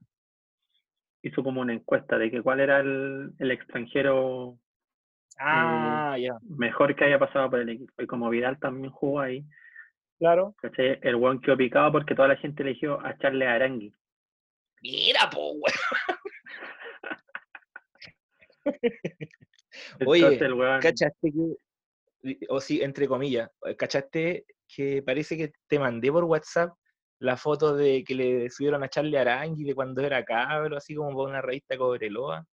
hizo 1.22 1.42
como 1.42 1.60
una 1.60 1.72
encuesta 1.72 2.18
de 2.18 2.30
que 2.30 2.42
cuál 2.42 2.60
era 2.60 2.80
el, 2.80 3.32
el 3.38 3.50
extranjero 3.50 4.58
Ah, 5.38 6.16
ya. 6.18 6.38
mejor 6.42 6.94
que 6.96 7.04
haya 7.04 7.18
pasado 7.18 7.50
por 7.50 7.60
el 7.60 7.68
equipo. 7.68 7.92
Y 8.02 8.06
como 8.06 8.30
Vidal 8.30 8.58
también 8.58 8.90
jugó 8.90 9.20
ahí, 9.20 9.44
Claro. 10.18 10.54
¿cachai? 10.62 10.98
el 11.02 11.16
buen 11.16 11.40
quedó 11.40 11.56
picado 11.58 11.92
porque 11.92 12.14
toda 12.14 12.28
la 12.28 12.36
gente 12.36 12.62
eligió 12.62 12.98
a 13.04 13.16
Charles 13.18 13.46
Arangui. 13.48 13.92
Mira, 14.82 15.28
po, 15.30 15.52
weón. 15.52 15.62
Oye, 20.06 20.38
el 20.44 20.54
weón, 20.54 20.80
¿Cachaste 20.80 21.32
que, 21.32 22.36
o 22.48 22.60
sí, 22.60 22.80
entre 22.82 23.06
comillas, 23.06 23.50
¿cachaste 23.76 24.46
que 24.66 25.02
parece 25.02 25.36
que 25.36 25.52
te 25.66 25.78
mandé 25.78 26.10
por 26.10 26.24
WhatsApp 26.24 26.70
la 27.18 27.36
foto 27.36 27.76
de 27.76 28.02
que 28.04 28.14
le 28.14 28.50
subieron 28.50 28.82
a 28.82 28.88
Charlie 28.88 29.16
Arangui 29.16 29.64
de 29.64 29.74
cuando 29.74 30.02
era 30.02 30.24
cabro, 30.24 30.76
así 30.76 30.94
como 30.94 31.12
por 31.12 31.28
una 31.28 31.40
revista 31.42 31.76
Cobreloa? 31.76 32.44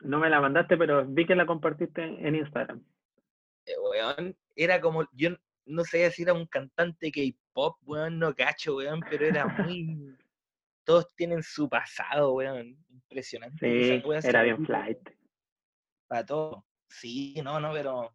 No 0.00 0.18
me 0.18 0.30
la 0.30 0.40
mandaste, 0.40 0.76
pero 0.76 1.04
vi 1.06 1.26
que 1.26 1.34
la 1.34 1.46
compartiste 1.46 2.02
en 2.02 2.34
Instagram. 2.34 2.84
Eh, 3.66 3.72
weón, 3.78 4.36
era 4.56 4.80
como, 4.80 5.08
yo 5.12 5.30
no 5.66 5.84
sé 5.84 6.10
si 6.10 6.22
era 6.22 6.34
un 6.34 6.46
cantante 6.46 7.10
K-pop, 7.10 7.78
weón, 7.84 8.18
no 8.18 8.34
cacho, 8.34 8.76
weón, 8.76 9.00
pero 9.08 9.26
era 9.26 9.46
muy... 9.46 10.14
Todos 10.84 11.14
tienen 11.16 11.42
su 11.42 11.68
pasado, 11.68 12.34
weón. 12.34 12.76
Impresionante. 12.90 14.02
Sí, 14.02 14.28
era 14.28 14.42
bien 14.42 14.66
flight. 14.66 14.98
Para 16.06 16.26
todo. 16.26 16.66
Sí, 16.90 17.34
no, 17.42 17.58
no, 17.58 17.72
pero... 17.72 18.14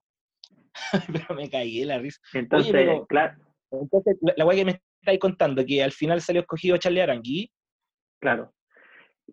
pero 1.12 1.36
me 1.36 1.50
caí 1.50 1.80
de 1.80 1.86
la 1.88 1.98
risa. 1.98 2.20
Entonces, 2.34 2.72
pero- 2.72 3.08
claro, 3.08 3.36
Entonces, 3.72 4.18
la, 4.22 4.34
la 4.38 4.46
weá 4.46 4.56
que 4.58 4.66
me 4.66 4.82
estáis 5.02 5.20
contando, 5.20 5.66
que 5.66 5.82
al 5.82 5.92
final 5.92 6.22
salió 6.22 6.42
escogido 6.42 6.78
Charlie 6.78 7.02
Arangui, 7.02 7.52
claro. 8.22 8.54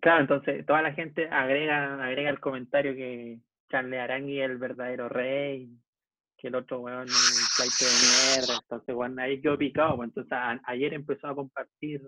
Claro, 0.01 0.21
entonces 0.21 0.65
toda 0.65 0.81
la 0.81 0.93
gente 0.93 1.27
agrega, 1.29 2.03
agrega 2.03 2.29
el 2.29 2.39
comentario 2.39 2.93
que 2.93 3.39
Charles 3.69 3.99
Arangui 3.99 4.39
es 4.39 4.49
el 4.49 4.57
verdadero 4.57 5.09
rey, 5.09 5.69
que 6.37 6.47
el 6.47 6.55
otro 6.55 6.81
weón 6.81 7.07
es 7.07 7.39
un 7.41 7.47
flight 7.55 7.73
de 7.79 8.37
mierda. 8.41 8.59
Entonces, 8.61 8.95
weón, 8.95 9.19
ahí 9.19 9.41
quedó 9.41 9.57
picado. 9.57 9.97
pues, 9.97 10.09
Entonces, 10.09 10.61
ayer 10.65 10.93
empezó 10.93 11.27
a 11.27 11.35
compartir 11.35 12.01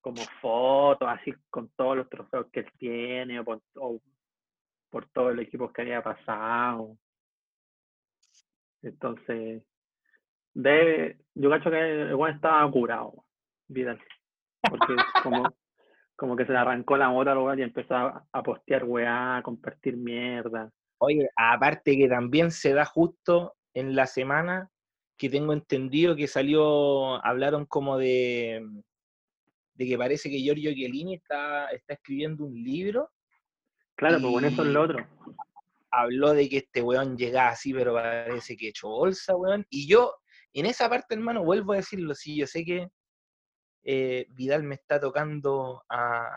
como 0.00 0.22
fotos, 0.40 1.08
así 1.08 1.32
con 1.50 1.68
todos 1.70 1.96
los 1.96 2.08
trofeos 2.08 2.46
que 2.52 2.60
él 2.60 2.72
tiene, 2.78 3.40
o 3.40 3.44
por, 3.44 3.62
o 3.76 4.00
por 4.90 5.08
todos 5.10 5.34
los 5.34 5.44
equipos 5.44 5.72
que 5.72 5.82
había 5.82 6.02
pasado. 6.02 6.96
Entonces, 8.82 9.62
debe, 10.54 11.18
yo 11.34 11.50
cacho 11.50 11.70
que 11.70 12.02
el 12.10 12.14
weón 12.14 12.36
estaba 12.36 12.70
curado, 12.70 13.24
Vidal. 13.68 14.00
Porque 14.62 14.94
como, 15.22 15.44
como 16.18 16.34
que 16.34 16.44
se 16.44 16.52
le 16.52 16.58
arrancó 16.58 16.96
la 16.96 17.10
moto 17.10 17.30
al 17.30 17.58
y 17.60 17.62
empezó 17.62 17.94
a, 17.94 18.26
a 18.32 18.42
postear 18.42 18.82
weá, 18.82 19.36
a 19.36 19.42
compartir 19.42 19.96
mierda. 19.96 20.68
Oye, 20.98 21.30
aparte 21.36 21.96
que 21.96 22.08
también 22.08 22.50
se 22.50 22.74
da 22.74 22.84
justo 22.84 23.54
en 23.72 23.94
la 23.94 24.06
semana 24.06 24.68
que 25.16 25.30
tengo 25.30 25.52
entendido 25.52 26.16
que 26.16 26.26
salió, 26.26 27.24
hablaron 27.24 27.66
como 27.66 27.98
de, 27.98 28.66
de 29.74 29.86
que 29.86 29.96
parece 29.96 30.28
que 30.28 30.40
Giorgio 30.40 30.72
Chiellini 30.72 31.14
está, 31.14 31.68
está 31.68 31.94
escribiendo 31.94 32.44
un 32.44 32.54
libro, 32.54 33.10
Claro, 33.94 34.20
pues 34.20 34.32
bueno, 34.32 34.48
eso 34.48 34.62
es 34.62 34.68
lo 34.68 34.82
otro. 34.82 35.06
habló 35.90 36.32
de 36.32 36.48
que 36.48 36.58
este 36.58 36.82
weón 36.82 37.16
llegaba 37.16 37.50
así, 37.50 37.72
pero 37.72 37.94
parece 37.94 38.56
que 38.56 38.68
hecho 38.68 38.88
bolsa, 38.88 39.36
weón. 39.36 39.66
Y 39.70 39.88
yo, 39.88 40.14
en 40.52 40.66
esa 40.66 40.88
parte, 40.88 41.14
hermano, 41.14 41.44
vuelvo 41.44 41.72
a 41.72 41.76
decirlo, 41.76 42.14
sí, 42.14 42.36
yo 42.36 42.46
sé 42.46 42.64
que 42.64 42.88
eh, 43.84 44.26
Vidal 44.30 44.62
me 44.62 44.74
está 44.74 45.00
tocando 45.00 45.84
a, 45.88 46.28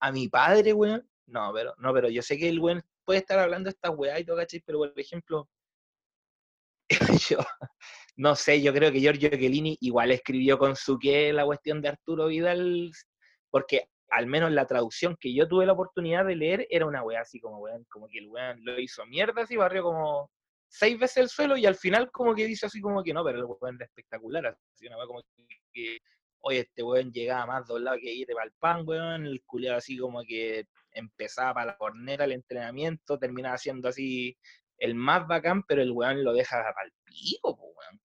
a 0.00 0.12
mi 0.12 0.28
padre, 0.28 0.72
weón. 0.72 1.08
No, 1.26 1.52
pero, 1.52 1.74
no, 1.78 1.92
pero 1.92 2.08
yo 2.08 2.22
sé 2.22 2.38
que 2.38 2.48
el 2.48 2.60
weón 2.60 2.82
puede 3.04 3.20
estar 3.20 3.38
hablando 3.38 3.68
estas 3.68 3.92
weá 3.96 4.18
y 4.18 4.24
todo. 4.24 4.38
Pero, 4.66 4.78
por 4.78 5.00
ejemplo, 5.00 5.48
yo, 7.28 7.38
no 8.16 8.34
sé, 8.34 8.60
yo 8.62 8.72
creo 8.72 8.90
que 8.90 9.00
Giorgio 9.00 9.30
Chiellini 9.30 9.76
igual 9.80 10.10
escribió 10.10 10.58
con 10.58 10.74
su 10.74 10.98
qué 10.98 11.32
la 11.32 11.44
cuestión 11.44 11.80
de 11.80 11.88
Arturo 11.88 12.26
Vidal, 12.26 12.90
porque 13.50 13.88
al 14.10 14.26
menos 14.26 14.50
la 14.52 14.66
traducción 14.66 15.16
que 15.20 15.34
yo 15.34 15.46
tuve 15.46 15.66
la 15.66 15.72
oportunidad 15.72 16.24
de 16.24 16.36
leer 16.36 16.66
era 16.70 16.86
una 16.86 17.02
weá 17.02 17.20
así 17.20 17.40
como, 17.40 17.58
weón, 17.58 17.84
como 17.90 18.08
que 18.08 18.18
el 18.18 18.28
weón 18.28 18.64
lo 18.64 18.80
hizo 18.80 19.04
mierda 19.06 19.42
así, 19.42 19.56
barrió 19.56 19.82
como 19.82 20.30
seis 20.70 20.98
veces 20.98 21.16
el 21.18 21.28
suelo 21.28 21.56
y 21.56 21.66
al 21.66 21.76
final 21.76 22.10
como 22.10 22.34
que 22.34 22.46
dice 22.46 22.66
así 22.66 22.80
como 22.80 23.02
que 23.02 23.12
no, 23.12 23.24
pero 23.24 23.38
el 23.38 23.44
weón 23.44 23.76
era 23.76 23.84
espectacular, 23.84 24.46
así 24.46 24.86
una 24.86 24.96
weá 24.96 25.06
como 25.06 25.22
que, 25.72 25.98
oye, 26.40 26.60
este 26.60 26.82
weón 26.82 27.12
llegaba 27.12 27.46
más 27.46 27.66
doblado 27.66 27.98
que 28.00 28.12
ir 28.12 28.26
para 28.28 28.46
el 28.46 28.52
pan, 28.58 28.82
weón, 28.86 29.26
el 29.26 29.42
culiado 29.44 29.78
así 29.78 29.96
como 29.98 30.22
que 30.22 30.66
empezaba 30.92 31.54
para 31.54 31.66
la 31.72 31.76
cornera 31.76 32.24
el 32.24 32.32
entrenamiento, 32.32 33.18
terminaba 33.18 33.58
siendo 33.58 33.88
así 33.88 34.36
el 34.78 34.94
más 34.94 35.26
bacán, 35.26 35.62
pero 35.64 35.82
el 35.82 35.90
weón 35.92 36.22
lo 36.24 36.32
deja 36.32 36.56
para 36.74 36.86
el 36.86 36.92
pico, 37.04 37.52
weón. 37.54 38.00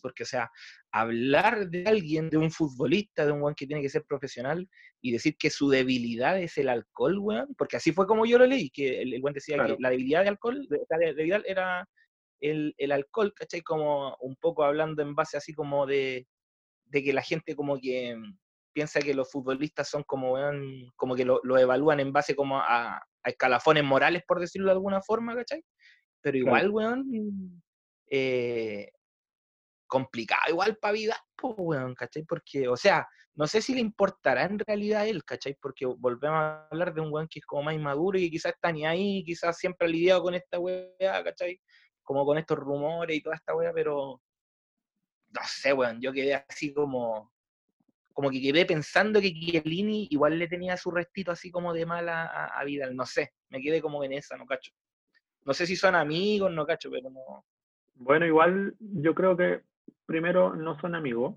Porque, 0.00 0.22
o 0.22 0.26
sea, 0.26 0.48
hablar 0.92 1.68
de 1.70 1.84
alguien, 1.86 2.30
de 2.30 2.36
un 2.36 2.50
futbolista, 2.52 3.26
de 3.26 3.32
un 3.32 3.42
weón 3.42 3.54
que 3.54 3.66
tiene 3.66 3.82
que 3.82 3.88
ser 3.88 4.04
profesional, 4.04 4.68
y 5.00 5.12
decir 5.12 5.36
que 5.36 5.50
su 5.50 5.68
debilidad 5.68 6.40
es 6.40 6.56
el 6.58 6.68
alcohol, 6.68 7.18
weón, 7.18 7.54
porque 7.56 7.76
así 7.76 7.92
fue 7.92 8.06
como 8.06 8.24
yo 8.26 8.38
lo 8.38 8.46
leí, 8.46 8.70
que 8.70 9.00
el, 9.02 9.14
el 9.14 9.22
weón 9.22 9.34
decía 9.34 9.56
Claro. 9.56 9.76
que 9.76 9.82
la 9.82 9.90
debilidad 9.90 10.22
de 10.22 10.28
alcohol, 10.28 10.66
de, 10.68 10.78
de- 10.98 11.14
de 11.14 11.22
Vidal 11.22 11.44
era 11.46 11.88
el, 12.40 12.74
el 12.78 12.92
alcohol, 12.92 13.32
¿cachai? 13.34 13.62
Como 13.62 14.16
un 14.20 14.36
poco 14.36 14.62
hablando 14.64 15.02
en 15.02 15.14
base 15.14 15.36
así 15.36 15.52
como 15.52 15.86
de, 15.86 16.26
de 16.88 17.02
que 17.02 17.12
la 17.12 17.22
gente 17.22 17.54
como 17.54 17.78
que 17.78 18.16
mm, 18.16 18.38
piensa 18.72 19.00
que 19.00 19.14
los 19.14 19.30
futbolistas 19.30 19.88
son 19.88 20.02
como, 20.04 20.36
como 20.96 21.14
que 21.14 21.24
lo, 21.24 21.40
lo 21.42 21.58
evalúan 21.58 22.00
en 22.00 22.12
base 22.12 22.34
como 22.36 22.58
a, 22.58 22.96
a 22.96 23.02
escalafones 23.24 23.84
morales, 23.84 24.22
por 24.26 24.40
decirlo 24.40 24.68
de 24.68 24.72
alguna 24.72 25.02
forma, 25.02 25.34
¿cachai? 25.34 25.64
Pero 26.20 26.38
Claro. 26.38 26.66
igual, 26.66 26.70
weón, 26.70 27.62
eh, 28.10 28.90
complicado 29.86 30.50
igual 30.50 30.76
para 30.76 30.92
vida, 30.92 31.16
pues, 31.36 31.54
weón, 31.58 31.94
¿cachai? 31.94 32.24
Porque, 32.24 32.68
o 32.68 32.76
sea, 32.76 33.06
no 33.34 33.46
sé 33.46 33.62
si 33.62 33.74
le 33.74 33.80
importará 33.80 34.44
en 34.44 34.58
realidad 34.58 35.02
a 35.02 35.06
él, 35.06 35.24
¿cachai? 35.24 35.56
Porque 35.60 35.86
volvemos 35.86 36.38
a 36.38 36.68
hablar 36.70 36.92
de 36.94 37.00
un 37.00 37.12
weón 37.12 37.28
que 37.28 37.38
es 37.38 37.46
como 37.46 37.62
más 37.64 37.74
inmaduro 37.74 38.18
y 38.18 38.24
que 38.24 38.30
quizás 38.30 38.52
está 38.54 38.72
ni 38.72 38.84
ahí, 38.86 39.24
quizás 39.24 39.56
siempre 39.56 39.86
ha 39.86 39.90
lidiado 39.90 40.22
con 40.22 40.34
esta 40.34 40.58
weá, 40.58 41.24
¿cachai? 41.24 41.60
Como 42.02 42.24
con 42.24 42.38
estos 42.38 42.58
rumores 42.58 43.16
y 43.16 43.22
toda 43.22 43.36
esta 43.36 43.54
weá, 43.54 43.72
pero 43.72 44.20
no 45.30 45.40
sé, 45.44 45.72
weón, 45.72 46.00
yo 46.00 46.12
quedé 46.12 46.34
así 46.34 46.72
como, 46.72 47.32
como 48.12 48.30
que 48.30 48.40
quedé 48.40 48.66
pensando 48.66 49.20
que 49.20 49.32
Chiellini 49.32 50.08
igual 50.10 50.38
le 50.38 50.48
tenía 50.48 50.76
su 50.76 50.90
restito 50.90 51.30
así 51.30 51.50
como 51.50 51.72
de 51.72 51.86
mala 51.86 52.24
a, 52.24 52.60
a 52.60 52.64
Vidal, 52.64 52.96
no 52.96 53.06
sé, 53.06 53.32
me 53.50 53.60
quedé 53.60 53.80
como 53.80 54.02
en 54.04 54.12
esa, 54.12 54.36
no 54.36 54.46
cacho. 54.46 54.72
No 55.44 55.54
sé 55.54 55.66
si 55.66 55.76
son 55.76 55.94
amigos, 55.94 56.52
no 56.52 56.66
cacho, 56.66 56.90
pero 56.90 57.10
no. 57.10 57.44
Bueno, 57.94 58.26
igual 58.26 58.74
yo 58.80 59.14
creo 59.14 59.36
que 59.36 59.62
primero 60.06 60.54
no 60.54 60.78
son 60.80 60.94
amigos, 60.94 61.36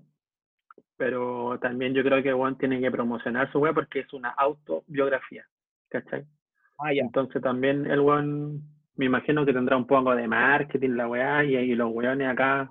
pero 0.96 1.58
también 1.60 1.94
yo 1.94 2.02
creo 2.02 2.22
que 2.22 2.32
Juan 2.32 2.56
tiene 2.58 2.80
que 2.80 2.90
promocionar 2.90 3.50
su 3.50 3.58
web 3.58 3.74
porque 3.74 4.00
es 4.00 4.12
una 4.12 4.30
autobiografía, 4.30 5.46
¿cachai? 5.88 6.24
Ah, 6.78 6.92
ya. 6.92 7.02
Entonces 7.02 7.42
también 7.42 7.86
el 7.86 8.00
weón, 8.00 8.62
me 8.96 9.06
imagino 9.06 9.44
que 9.44 9.52
tendrá 9.52 9.76
un 9.76 9.86
poco 9.86 10.14
de 10.14 10.28
marketing 10.28 10.90
la 10.90 11.08
weá, 11.08 11.44
y, 11.44 11.56
y 11.56 11.74
los 11.74 11.90
weones 11.92 12.28
acá 12.28 12.70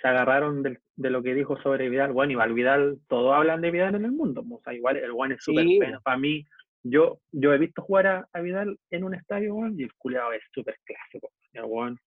se 0.00 0.08
agarraron 0.08 0.62
del- 0.62 0.78
de, 0.96 1.10
lo 1.10 1.22
que 1.22 1.34
dijo 1.34 1.60
sobre 1.62 1.88
Vidal. 1.88 2.12
Bueno, 2.12 2.32
igual 2.32 2.52
Vidal, 2.54 2.98
todos 3.08 3.34
hablan 3.34 3.60
de 3.60 3.70
Vidal 3.70 3.94
en 3.94 4.04
el 4.04 4.12
mundo, 4.12 4.44
o 4.48 4.60
sea, 4.62 4.74
igual 4.74 4.96
el 4.96 5.12
weón 5.12 5.32
es 5.32 5.42
súper 5.42 5.64
Sí, 5.64 5.78
bueno. 5.78 6.00
Para 6.02 6.18
mí, 6.18 6.44
yo, 6.82 7.20
yo 7.32 7.52
he 7.52 7.58
visto 7.58 7.82
jugar 7.82 8.06
a, 8.06 8.28
a 8.32 8.40
Vidal 8.40 8.78
en 8.90 9.04
un 9.04 9.14
estadio, 9.14 9.54
y 9.76 9.82
el 9.82 9.94
culiado 9.94 10.32
es 10.32 10.42
súper 10.52 10.76
clásico. 10.84 11.30
El 11.52 11.64
weón, 11.64 11.98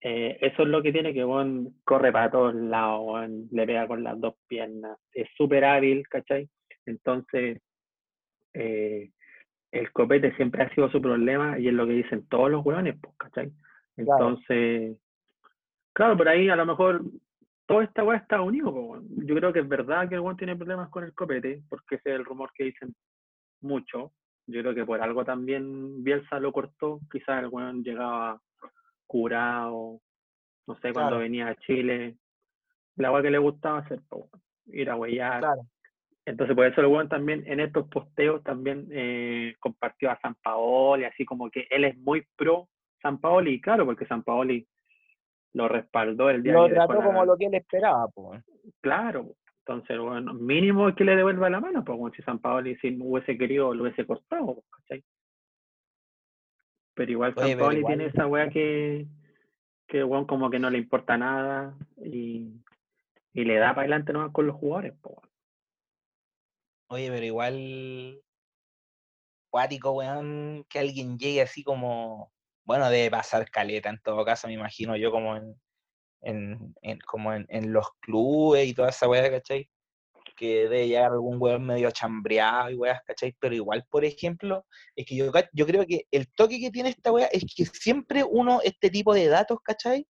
eh, 0.00 0.38
eso 0.40 0.62
es 0.62 0.68
lo 0.68 0.82
que 0.82 0.92
tiene 0.92 1.12
que 1.12 1.24
weón 1.24 1.74
corre 1.84 2.12
para 2.12 2.30
todos 2.30 2.54
lados, 2.54 3.00
weón, 3.04 3.48
le 3.50 3.66
pega 3.66 3.86
con 3.86 4.04
las 4.04 4.20
dos 4.20 4.34
piernas, 4.46 4.98
es 5.12 5.28
súper 5.36 5.64
hábil, 5.64 6.06
¿cachai? 6.08 6.48
Entonces, 6.86 7.60
eh, 8.54 9.10
el 9.72 9.92
copete 9.92 10.34
siempre 10.36 10.62
ha 10.62 10.74
sido 10.74 10.90
su 10.90 11.00
problema 11.02 11.58
y 11.58 11.68
es 11.68 11.74
lo 11.74 11.86
que 11.86 11.92
dicen 11.92 12.26
todos 12.28 12.50
los 12.50 12.64
hueones, 12.64 12.96
pues, 13.00 13.14
¿cachai? 13.16 13.52
Entonces, 13.96 14.96
claro, 15.96 16.14
por 16.14 16.28
ahí 16.28 16.50
a 16.50 16.56
lo 16.56 16.66
mejor 16.66 17.00
toda 17.64 17.82
esta 17.84 18.04
weá 18.04 18.18
está 18.18 18.42
unido. 18.42 18.70
po. 18.72 19.00
Yo 19.24 19.34
creo 19.34 19.50
que 19.52 19.60
es 19.60 19.68
verdad 19.68 20.08
que 20.08 20.14
el 20.16 20.20
weón 20.20 20.36
tiene 20.36 20.54
problemas 20.54 20.90
con 20.90 21.04
el 21.04 21.14
copete, 21.14 21.62
porque 21.70 21.94
ese 21.96 22.10
es 22.10 22.16
el 22.16 22.24
rumor 22.24 22.50
que 22.54 22.64
dicen 22.64 22.94
mucho. 23.62 24.12
Yo 24.46 24.60
creo 24.60 24.74
que 24.74 24.84
por 24.84 25.00
algo 25.00 25.24
también 25.24 26.04
Bielsa 26.04 26.38
lo 26.38 26.52
cortó. 26.52 27.00
Quizás 27.10 27.42
el 27.42 27.48
weón 27.48 27.82
llegaba 27.82 28.38
curado, 29.06 30.00
no 30.66 30.74
sé, 30.74 30.92
cuando 30.92 31.12
Claro. 31.12 31.18
venía 31.18 31.48
a 31.48 31.56
Chile. 31.56 32.16
La 32.96 33.10
weá 33.10 33.22
que 33.22 33.30
le 33.30 33.38
gustaba 33.38 33.78
hacer, 33.78 34.00
po, 34.08 34.28
ir 34.66 34.90
a 34.90 34.96
huellar. 34.96 35.40
Claro. 35.40 35.62
Entonces, 36.26 36.54
por 36.54 36.66
eso 36.66 36.80
el 36.82 36.88
weón 36.88 37.08
también 37.08 37.42
en 37.46 37.60
estos 37.60 37.88
posteos 37.88 38.42
también 38.42 38.86
eh, 38.90 39.54
compartió 39.60 40.10
a 40.10 40.20
San 40.20 40.34
Paoli, 40.34 41.04
así 41.04 41.24
como 41.24 41.50
que 41.50 41.66
él 41.70 41.84
es 41.84 41.96
muy 41.98 42.26
pro 42.36 42.68
San 43.00 43.18
Paoli, 43.20 43.60
claro, 43.60 43.86
porque 43.86 44.06
San 44.06 44.22
Paoli 44.22 44.66
lo 45.52 45.68
respaldó 45.68 46.28
el 46.30 46.42
día 46.42 46.52
Lo 46.52 46.68
trató 46.68 46.94
la- 46.94 47.04
como 47.04 47.24
lo 47.24 47.36
que 47.36 47.46
él 47.46 47.54
esperaba, 47.54 48.08
pues. 48.08 48.42
Claro, 48.80 49.34
entonces, 49.60 49.98
bueno, 49.98 50.34
mínimo 50.34 50.94
que 50.94 51.04
le 51.04 51.16
devuelva 51.16 51.48
la 51.50 51.60
mano, 51.60 51.84
pues, 51.84 51.96
como 51.96 52.10
si 52.12 52.22
San 52.22 52.38
Paoli 52.38 52.76
si 52.76 52.90
no 52.92 53.06
hubiese 53.06 53.36
querido 53.38 53.74
lo 53.74 53.82
hubiese 53.84 54.06
cortado, 54.06 54.62
¿cachai? 54.70 55.02
Pero 56.94 57.12
igual 57.12 57.34
Oye, 57.36 57.50
San 57.50 57.58
Paoli 57.58 57.78
igual- 57.78 57.94
tiene 57.96 58.10
esa 58.10 58.26
weá 58.26 58.48
que, 58.48 59.06
que 59.86 60.04
weón 60.04 60.26
como 60.26 60.50
que 60.50 60.58
no 60.58 60.70
le 60.70 60.78
importa 60.78 61.16
nada 61.16 61.76
y, 61.98 62.52
y 63.32 63.44
le 63.44 63.56
da 63.56 63.70
para 63.70 63.82
adelante 63.82 64.12
nomás 64.12 64.32
con 64.32 64.46
los 64.46 64.56
jugadores, 64.56 64.94
pues. 65.00 65.16
Oye, 66.88 67.10
pero 67.10 67.24
igual. 67.26 68.20
Cuático, 69.50 69.92
weón, 69.92 70.64
que 70.68 70.78
alguien 70.78 71.18
llegue 71.18 71.42
así 71.42 71.64
como. 71.64 72.30
Bueno, 72.66 72.90
debe 72.90 73.10
pasar 73.10 73.48
caleta 73.50 73.88
en 73.90 74.00
todo 74.02 74.24
caso, 74.24 74.48
me 74.48 74.54
imagino 74.54 74.96
yo, 74.96 75.10
como 75.10 75.36
en. 75.36 75.54
en, 76.22 76.74
en- 76.82 76.98
como 77.00 77.32
en, 77.34 77.46
en 77.50 77.72
los 77.72 77.86
clubes 78.00 78.66
y 78.68 78.74
toda 78.74 78.90
esa 78.90 79.08
weá, 79.08 79.30
¿cachai? 79.30 79.70
Que 80.36 80.62
debe 80.68 80.88
llegar 80.88 81.12
algún 81.12 81.38
weón 81.40 81.66
medio 81.66 81.90
chambreado 81.92 82.70
y 82.70 82.76
weas, 82.76 83.00
¿cachai? 83.06 83.34
Pero 83.40 83.54
igual, 83.54 83.84
por 83.90 84.04
ejemplo, 84.04 84.66
es 84.96 85.06
que 85.06 85.16
yo, 85.16 85.32
yo 85.52 85.66
creo 85.66 85.86
que 85.86 86.06
el 86.10 86.28
toque 86.32 86.60
que 86.60 86.70
tiene 86.70 86.90
esta 86.90 87.12
weá 87.12 87.26
es 87.28 87.44
que 87.56 87.66
siempre 87.66 88.24
uno, 88.24 88.60
este 88.64 88.90
tipo 88.90 89.14
de 89.14 89.28
datos, 89.28 89.58
¿cachai? 89.62 90.06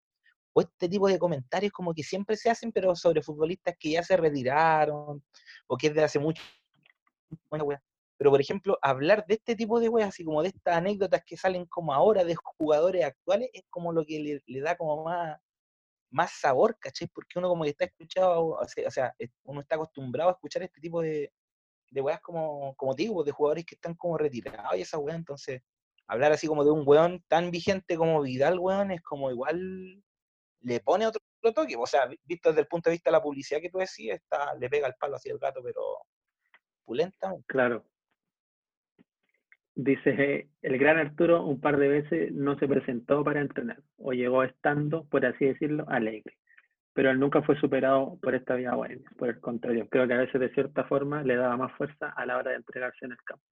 O 0.55 0.63
este 0.63 0.89
tipo 0.89 1.09
de 1.09 1.19
comentarios 1.19 1.73
como 1.73 1.95
que 1.95 2.03
siempre 2.03 2.37
se 2.37 2.51
hacen, 2.51 2.73
pero 2.73 2.97
sobre 2.97 3.23
futbolistas 3.23 3.75
que 3.79 3.91
ya 3.93 4.03
se 4.03 4.17
retiraron, 4.17 5.23
o 5.69 5.77
que 5.77 5.89
es 5.89 5.95
de 5.95 6.05
hace 6.05 6.19
mucho 6.19 6.43
buena 7.51 7.65
wea. 7.65 7.83
Pero, 8.19 8.31
por 8.31 8.41
ejemplo, 8.41 8.79
hablar 8.83 9.27
de 9.27 9.35
este 9.35 9.57
tipo 9.57 9.79
de 9.79 9.89
weas, 9.89 10.09
así 10.09 10.25
como 10.25 10.43
de 10.43 10.49
estas 10.49 10.77
anécdotas 10.77 11.23
que 11.25 11.37
salen 11.37 11.67
como 11.67 11.93
ahora 11.93 12.25
de 12.25 12.35
jugadores 12.59 13.05
actuales, 13.05 13.51
es 13.53 13.65
como 13.69 13.93
lo 13.93 14.05
que 14.05 14.43
le, 14.47 14.61
da 14.61 14.77
como 14.77 15.05
más, 15.05 15.39
más 16.11 16.33
sabor, 16.33 16.79
¿cachai? 16.79 17.09
Porque 17.09 17.39
uno 17.39 17.49
como 17.49 17.65
que 17.65 17.71
está 17.71 17.85
escuchado, 17.85 18.59
o 18.61 18.91
sea, 18.91 19.15
uno 19.45 19.61
está 19.61 19.77
acostumbrado 19.77 20.31
a 20.31 20.33
escuchar 20.33 20.63
este 20.63 20.81
tipo 20.81 21.03
de, 21.03 21.31
de 21.91 22.01
weas 22.01 22.21
como, 22.21 22.75
como 22.77 22.95
digo, 22.95 23.23
de 23.23 23.33
jugadores 23.33 23.67
que 23.67 23.75
están 23.75 23.95
como 23.95 24.17
retirados 24.17 24.77
y 24.77 24.81
esa 24.83 24.99
wea, 24.99 25.15
entonces, 25.15 25.61
hablar 26.07 26.33
así 26.33 26.47
como 26.47 26.65
de 26.65 26.71
un 26.71 26.85
weón 26.87 27.23
tan 27.29 27.51
vigente 27.51 27.97
como 27.97 28.23
Vidal, 28.23 28.59
weón, 28.59 28.93
es 28.93 29.03
como 29.03 29.31
igual 29.31 30.03
le 30.61 30.81
pone 30.81 31.07
otro, 31.07 31.21
toque, 31.55 31.77
o 31.77 31.87
sea, 31.87 32.07
vi- 32.07 32.19
visto 32.25 32.49
desde 32.49 32.63
el 32.63 32.67
punto 32.67 32.89
de 32.89 32.95
vista 32.95 33.11
de 33.11 33.13
la 33.13 33.23
publicidad 33.23 33.61
que 33.61 33.71
tú 33.71 33.79
decías, 33.79 34.17
está, 34.21 34.55
le 34.55 34.69
pega 34.71 34.87
el 34.89 34.95
palo 34.95 35.17
así 35.17 35.29
el 35.29 35.39
gato, 35.39 35.61
pero 35.63 35.83
pulentamente. 36.85 37.45
Claro. 37.47 37.85
Dice, 39.79 40.11
eh, 40.19 40.49
el 40.63 40.79
gran 40.79 40.97
Arturo 40.97 41.45
un 41.45 41.61
par 41.61 41.77
de 41.77 41.89
veces 41.89 42.33
no 42.33 42.59
se 42.59 42.67
presentó 42.67 43.23
para 43.23 43.43
entrenar 43.43 43.79
o 43.99 44.15
llegó 44.15 44.43
estando, 44.43 45.05
por 45.05 45.27
así 45.27 45.45
decirlo, 45.45 45.85
alegre. 45.89 46.35
Pero 46.95 47.11
él 47.11 47.21
nunca 47.21 47.43
fue 47.43 47.61
superado 47.61 48.19
por 48.23 48.35
esta 48.35 48.55
vía 48.55 48.75
buena. 48.75 49.03
Por 49.19 49.29
el 49.29 49.39
contrario, 49.39 49.87
creo 49.91 50.09
que 50.09 50.15
a 50.15 50.19
veces 50.19 50.41
de 50.41 50.49
cierta 50.55 50.85
forma 50.85 51.23
le 51.23 51.37
daba 51.37 51.59
más 51.59 51.73
fuerza 51.77 52.09
a 52.09 52.25
la 52.25 52.39
hora 52.39 52.53
de 52.53 52.57
entregarse 52.57 53.05
en 53.05 53.13
el 53.13 53.19
campo. 53.23 53.45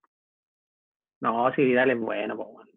No, 1.21 1.53
si 1.53 1.63
Vidal 1.63 1.91
es 1.91 1.99
bueno, 1.99 2.35
pues 2.35 2.49
bueno. 2.51 2.71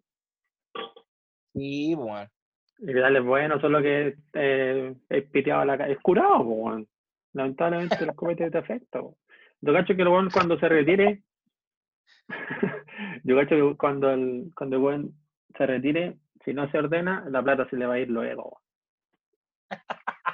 Sí, 1.53 1.95
bueno. 1.95 2.29
Vidal 2.77 3.15
es 3.15 3.23
bueno, 3.23 3.59
solo 3.59 3.81
que 3.81 4.15
eh, 4.33 4.95
es 5.09 5.29
piteado 5.31 5.61
a 5.61 5.65
la 5.65 5.89
es 5.89 5.97
curado, 6.01 6.45
pues 6.45 6.57
bueno. 6.57 6.85
Lamentablemente 7.33 8.03
el 8.03 8.13
comete 8.13 8.51
te 8.51 8.59
afecta. 8.59 9.01
Yo 9.61 9.73
cacho 9.73 9.95
que 9.95 10.01
el 10.03 10.07
weón 10.07 10.29
cuando 10.29 10.59
se 10.59 10.69
retire, 10.69 11.23
yo 13.29 13.35
cacho 13.35 13.55
que 13.55 13.77
cuando 13.77 14.09
el, 14.09 14.51
cuando 14.55 14.77
el 14.77 14.81
weón 14.81 15.13
se 15.55 15.67
retire, 15.67 16.17
si 16.43 16.51
no 16.51 16.67
se 16.71 16.79
ordena, 16.79 17.23
la 17.29 17.43
plata 17.43 17.69
se 17.69 17.75
le 17.75 17.85
va 17.85 17.93
a 17.93 17.99
ir 17.99 18.09
luego. 18.09 18.59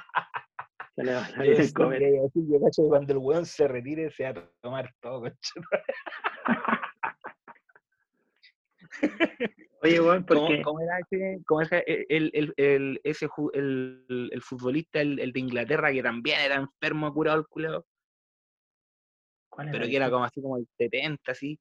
Se 0.94 1.04
le 1.04 1.12
va 1.12 1.26
a 1.26 1.44
ir 1.44 1.56
Yo 1.56 1.62
el 1.62 2.62
cacho 2.62 2.84
que 2.84 2.88
cuando 2.88 3.12
el 3.12 3.18
weón 3.18 3.44
se 3.44 3.68
retire 3.68 4.10
se 4.12 4.22
va 4.22 4.30
a 4.30 4.50
tomar 4.62 4.94
todo, 5.02 5.20
concha. 5.20 5.60
Oye, 9.82 10.00
weón, 10.00 10.24
¿Cómo, 10.24 10.46
porque 10.46 10.62
cómo 10.62 10.80
era 10.80 10.98
ese, 11.00 11.42
cómo 11.46 11.60
era 11.60 11.80
el, 11.80 12.30
el, 12.32 12.54
el, 12.56 12.98
ese 13.04 13.28
el, 13.52 14.30
el 14.32 14.40
futbolista, 14.40 15.02
el, 15.02 15.18
el 15.18 15.32
de 15.32 15.40
Inglaterra, 15.40 15.92
que 15.92 16.02
también 16.02 16.40
era 16.40 16.54
enfermo, 16.54 17.12
curado 17.12 17.40
el 17.40 17.44
¿cuál 19.50 19.70
pero 19.70 19.84
que 19.84 19.96
era 19.96 20.10
como 20.10 20.24
así 20.24 20.40
como 20.40 20.56
el 20.56 20.66
70, 20.78 21.30
así? 21.30 21.60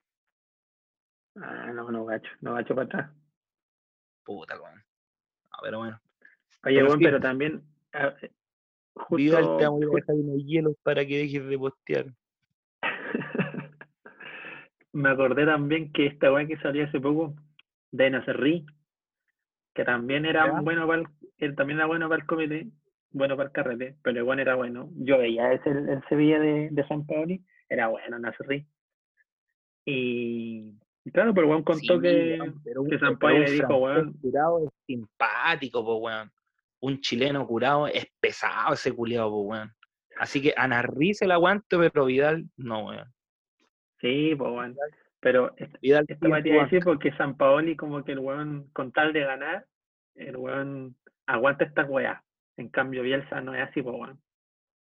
Ah, 1.35 1.71
no, 1.73 1.91
no 1.91 2.05
gacho, 2.05 2.29
no 2.41 2.53
gacho 2.53 2.75
para 2.75 2.85
atrás. 2.87 3.11
Puta, 4.23 4.59
weón. 4.59 4.77
No, 4.77 5.57
pero 5.61 5.77
bueno. 5.79 5.99
Oye, 6.63 6.79
Pero 6.79 6.91
sí. 6.97 7.03
pero 7.03 7.19
también 7.19 7.63
ah, 7.93 8.13
eh, 8.21 8.31
Vidal, 9.09 9.43
justo 9.43 9.57
te 9.57 9.65
vamos 9.65 9.83
a 9.83 9.95
dejar 9.95 10.15
unos 10.15 10.43
hielos 10.45 10.75
para 10.83 11.05
que 11.05 11.17
dejes 11.17 11.45
de 11.45 11.57
postear. 11.57 12.05
Me 14.93 15.09
acordé 15.09 15.45
también 15.45 15.91
que 15.91 16.07
esta 16.07 16.31
weá 16.31 16.47
que 16.47 16.57
salió 16.57 16.85
hace 16.85 16.99
poco, 16.99 17.35
de 17.91 18.09
Nacerri, 18.09 18.65
que 19.73 19.83
también 19.83 20.25
era 20.25 20.47
¿Ya? 20.47 20.61
bueno 20.61 20.87
para 20.87 21.01
el, 21.01 21.07
él 21.37 21.55
también 21.55 21.79
era 21.79 21.87
bueno 21.87 22.07
para 22.07 22.21
el 22.21 22.27
comité, 22.27 22.67
bueno 23.11 23.35
para 23.35 23.47
el 23.47 23.53
carrete, 23.53 23.97
pero 24.01 24.19
igual 24.19 24.39
era 24.39 24.55
bueno. 24.55 24.89
Yo 24.95 25.17
veía 25.17 25.51
ese 25.51 25.69
el, 25.69 25.89
el 25.89 26.03
Sevilla 26.07 26.39
de, 26.39 26.69
de 26.71 26.87
San 26.87 27.05
Paoli, 27.05 27.43
era 27.67 27.87
bueno 27.87 28.17
Nacerri. 28.17 28.65
Y 29.85 30.73
claro, 31.11 31.33
pero 31.33 31.47
Juan 31.47 31.63
contó 31.63 31.95
Sí, 31.95 32.01
que, 32.01 32.37
weón, 32.39 32.61
pero 32.63 32.81
un- 32.81 32.89
que 32.89 32.99
San 32.99 33.17
pero 33.17 33.19
Paoli 33.19 33.37
un 33.37 33.43
le 33.45 33.51
dijo, 33.51 33.75
weón, 33.77 34.13
curado 34.13 34.59
es 34.65 34.69
simpático, 34.87 35.85
po, 35.85 35.95
weón. 35.97 36.31
Un 36.81 36.99
chileno 37.01 37.45
curado 37.47 37.87
es 37.87 38.05
pesado 38.19 38.73
ese 38.73 38.91
culiado, 38.93 39.29
po, 39.29 39.41
weón. 39.41 39.71
Así 40.17 40.41
que 40.41 40.53
a 40.55 40.67
Narri 40.67 41.13
se 41.13 41.27
la 41.27 41.35
aguanto, 41.35 41.79
pero 41.79 42.05
Vidal 42.05 42.45
no, 42.57 42.85
weón. 42.87 43.13
sí, 43.99 44.33
pues 44.35 44.51
bueno. 44.51 44.75
Pero 45.19 45.53
esta, 45.57 45.77
Vidal 45.81 46.05
iba 46.09 46.27
a 46.27 46.39
banca. 46.39 46.63
decir 46.63 46.83
porque 46.83 47.11
San 47.13 47.35
Paoli 47.35 47.75
como 47.75 48.03
que 48.03 48.11
el 48.13 48.19
weón, 48.19 48.69
con 48.73 48.91
tal 48.91 49.11
de 49.13 49.21
ganar, 49.21 49.65
el 50.15 50.37
weón 50.37 50.95
aguanta 51.25 51.65
esta 51.65 51.83
weá. 51.85 52.23
En 52.57 52.69
cambio, 52.69 53.01
Bielsa 53.03 53.41
no 53.41 53.53
es 53.55 53.67
así, 53.67 53.81
pues 53.81 53.95
weón. 53.95 54.21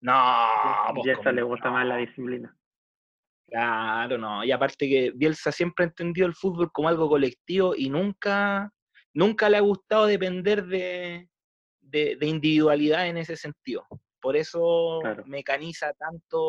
No, 0.00 0.12
pues, 0.92 1.04
Bielsa 1.04 1.22
como 1.22 1.32
le 1.36 1.42
gusta 1.42 1.68
no. 1.68 1.72
más 1.74 1.86
la 1.86 1.96
disciplina. 1.96 2.56
Claro, 3.48 4.18
no. 4.18 4.42
Y 4.44 4.50
aparte 4.52 4.88
que 4.88 5.12
Bielsa 5.14 5.52
siempre 5.52 5.84
ha 5.84 5.88
entendido 5.88 6.26
el 6.26 6.34
fútbol 6.34 6.72
como 6.72 6.88
algo 6.88 7.08
colectivo 7.08 7.74
y 7.76 7.88
nunca, 7.90 8.72
nunca 9.12 9.48
le 9.48 9.58
ha 9.58 9.60
gustado 9.60 10.06
depender 10.06 10.64
de, 10.66 11.28
de, 11.80 12.16
de 12.16 12.26
individualidad 12.26 13.06
en 13.06 13.18
ese 13.18 13.36
sentido. 13.36 13.86
Por 14.20 14.36
eso 14.36 15.00
Claro. 15.02 15.24
mecaniza 15.26 15.92
tanto, 15.92 16.40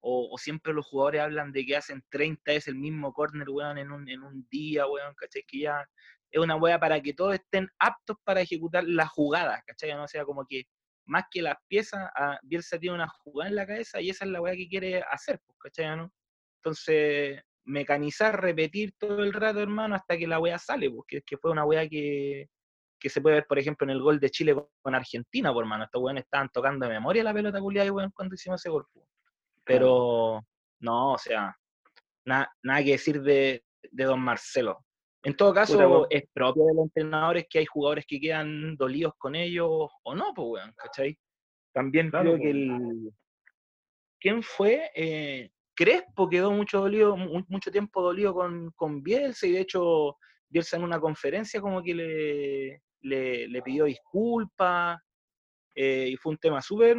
o, 0.00 0.28
o 0.32 0.38
siempre 0.38 0.72
los 0.72 0.86
jugadores 0.86 1.20
hablan 1.22 1.52
de 1.52 1.66
que 1.66 1.76
hacen 1.76 2.02
30 2.08 2.52
es 2.52 2.68
el 2.68 2.76
mismo 2.76 3.12
corner, 3.12 3.48
weón, 3.50 3.78
en 3.78 3.90
un, 3.90 4.08
en 4.08 4.22
un 4.22 4.46
día, 4.48 4.86
weón, 4.86 5.14
¿cachai? 5.16 5.42
Que 5.46 5.60
ya 5.60 5.84
es 6.30 6.40
una 6.40 6.56
weá 6.56 6.78
para 6.78 7.00
que 7.02 7.12
todos 7.14 7.34
estén 7.34 7.68
aptos 7.78 8.16
para 8.24 8.40
ejecutar 8.40 8.84
las 8.84 9.08
jugadas, 9.10 9.60
¿cachai? 9.66 9.92
No 9.94 10.06
sea 10.06 10.24
como 10.24 10.46
que 10.46 10.62
más 11.06 11.24
que 11.30 11.42
las 11.42 11.56
piezas, 11.68 12.10
a 12.14 12.38
Bielsa 12.42 12.78
tiene 12.78 12.96
una 12.96 13.08
jugada 13.08 13.48
en 13.50 13.56
la 13.56 13.66
cabeza 13.66 14.00
y 14.00 14.10
esa 14.10 14.24
es 14.24 14.30
la 14.30 14.40
weá 14.40 14.54
que 14.54 14.68
quiere 14.68 15.02
hacer, 15.02 15.40
pues, 15.46 15.58
¿cachai? 15.58 15.96
¿no? 15.96 16.12
Entonces, 16.60 17.42
mecanizar, 17.64 18.40
repetir 18.40 18.94
todo 18.98 19.22
el 19.22 19.32
rato, 19.32 19.60
hermano, 19.60 19.94
hasta 19.94 20.16
que 20.16 20.26
la 20.26 20.38
weá 20.38 20.58
sale, 20.58 20.90
porque 20.90 21.22
que 21.22 21.36
fue 21.36 21.50
una 21.50 21.64
weá 21.64 21.88
que, 21.88 22.48
que 22.98 23.08
se 23.08 23.20
puede 23.20 23.36
ver, 23.36 23.46
por 23.46 23.58
ejemplo, 23.58 23.84
en 23.84 23.90
el 23.90 24.02
gol 24.02 24.18
de 24.20 24.30
Chile 24.30 24.56
con, 24.82 24.94
Argentina, 24.94 25.52
por 25.52 25.66
mano. 25.66 25.84
Estos 25.84 26.02
weones 26.02 26.24
estaban 26.24 26.48
tocando 26.50 26.86
de 26.86 26.94
memoria 26.94 27.24
la 27.24 27.34
pelota 27.34 27.60
culiada, 27.60 27.92
weón, 27.92 28.10
cuando 28.12 28.34
hicimos 28.34 28.60
ese 28.60 28.70
gol. 28.70 28.86
po. 28.92 29.06
Pero, 29.64 30.46
no, 30.80 31.12
o 31.12 31.18
sea, 31.18 31.56
na- 32.24 32.50
nada 32.62 32.84
que 32.84 32.92
decir 32.92 33.20
de, 33.22 33.64
de 33.90 34.04
don 34.04 34.20
Marcelo. 34.20 34.85
En 35.26 35.36
todo 35.36 35.52
caso, 35.52 35.76
Puta, 35.76 36.06
es 36.10 36.22
propio 36.32 36.66
de 36.66 36.74
los 36.74 36.84
entrenadores 36.84 37.46
que 37.50 37.58
hay 37.58 37.66
jugadores 37.66 38.04
que 38.06 38.20
quedan 38.20 38.76
dolidos 38.76 39.12
con 39.18 39.34
ellos 39.34 39.68
o 40.04 40.14
no, 40.14 40.32
pues, 40.32 40.46
weón, 40.48 40.72
¿cachai? 40.76 41.18
También 41.74 42.10
Claro, 42.10 42.34
creo 42.34 42.42
que 42.42 42.50
el. 42.50 43.10
¿Quién 44.20 44.42
fue? 44.42 44.88
Eh, 44.94 45.50
Crespo 45.74 46.28
quedó 46.28 46.52
mucho 46.52 46.80
dolido, 46.80 47.16
mu- 47.16 47.44
mucho 47.48 47.70
tiempo 47.72 48.00
dolido 48.02 48.34
con, 48.34 48.70
con 48.76 49.02
Bielsa 49.02 49.46
y 49.48 49.52
de 49.52 49.60
hecho 49.62 50.16
Bielsa 50.48 50.76
en 50.76 50.84
una 50.84 51.00
conferencia 51.00 51.60
como 51.60 51.82
que 51.82 51.94
le, 51.94 52.82
le, 53.00 53.48
le 53.48 53.62
pidió 53.62 53.84
disculpas 53.86 54.98
eh, 55.78 56.08
y 56.08 56.16
fue 56.16 56.32
un 56.32 56.38
tema 56.38 56.62
súper 56.62 56.96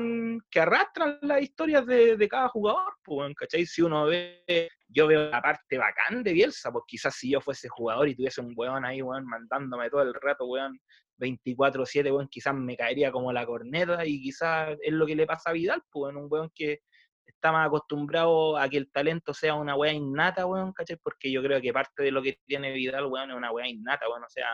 que 0.52 0.60
arrastra 0.60 1.18
las 1.24 1.42
historias 1.42 1.84
de, 1.88 2.28
cada 2.30 2.48
jugador, 2.50 2.94
pues, 3.04 3.34
¿cachai? 3.36 3.66
Si 3.66 3.82
uno 3.82 4.06
ve, 4.06 4.70
yo 4.88 5.08
veo 5.08 5.32
la 5.32 5.42
parte 5.42 5.80
bacán 5.80 6.22
de 6.22 6.32
Bielsa, 6.32 6.72
pues 6.72 6.84
quizás 6.88 7.16
si 7.16 7.32
yo 7.32 7.42
fuese 7.42 7.70
jugador 7.70 8.08
y 8.08 8.16
tuviese 8.16 8.40
un 8.40 8.54
weón 8.56 8.86
ahí, 8.86 9.02
weón, 9.02 9.26
mandándome 9.26 9.90
todo 9.90 10.04
el 10.04 10.14
rato, 10.14 10.46
weón, 10.46 10.80
24-7, 11.18 12.14
weón, 12.14 12.28
quizás 12.28 12.54
me 12.54 12.78
caería 12.78 13.12
como 13.12 13.34
la 13.34 13.48
corneta 13.48 14.06
y 14.06 14.22
quizás 14.22 14.78
es 14.80 14.94
lo 14.94 15.08
que 15.08 15.16
le 15.16 15.26
pasa 15.26 15.50
a 15.50 15.54
Vidal, 15.54 15.82
pues, 15.92 16.16
un 16.16 16.28
weón 16.30 16.52
que 16.54 16.82
está 17.26 17.52
más 17.52 17.66
acostumbrado 17.66 18.58
a 18.58 18.70
que 18.70 18.78
el 18.78 18.92
talento 18.92 19.34
sea 19.34 19.56
una 19.56 19.76
weá 19.76 19.92
innata, 19.92 20.46
weón, 20.46 20.72
¿cachai? 20.72 20.98
Porque 21.02 21.32
yo 21.32 21.42
creo 21.42 21.60
que 21.60 21.74
parte 21.74 22.04
de 22.04 22.12
lo 22.12 22.22
que 22.22 22.38
tiene 22.46 22.72
Vidal, 22.74 23.08
weón, 23.08 23.32
es 23.32 23.38
una 23.38 23.52
weá 23.52 23.68
innata, 23.68 24.08
weón, 24.08 24.24
o 24.24 24.30
sea, 24.30 24.48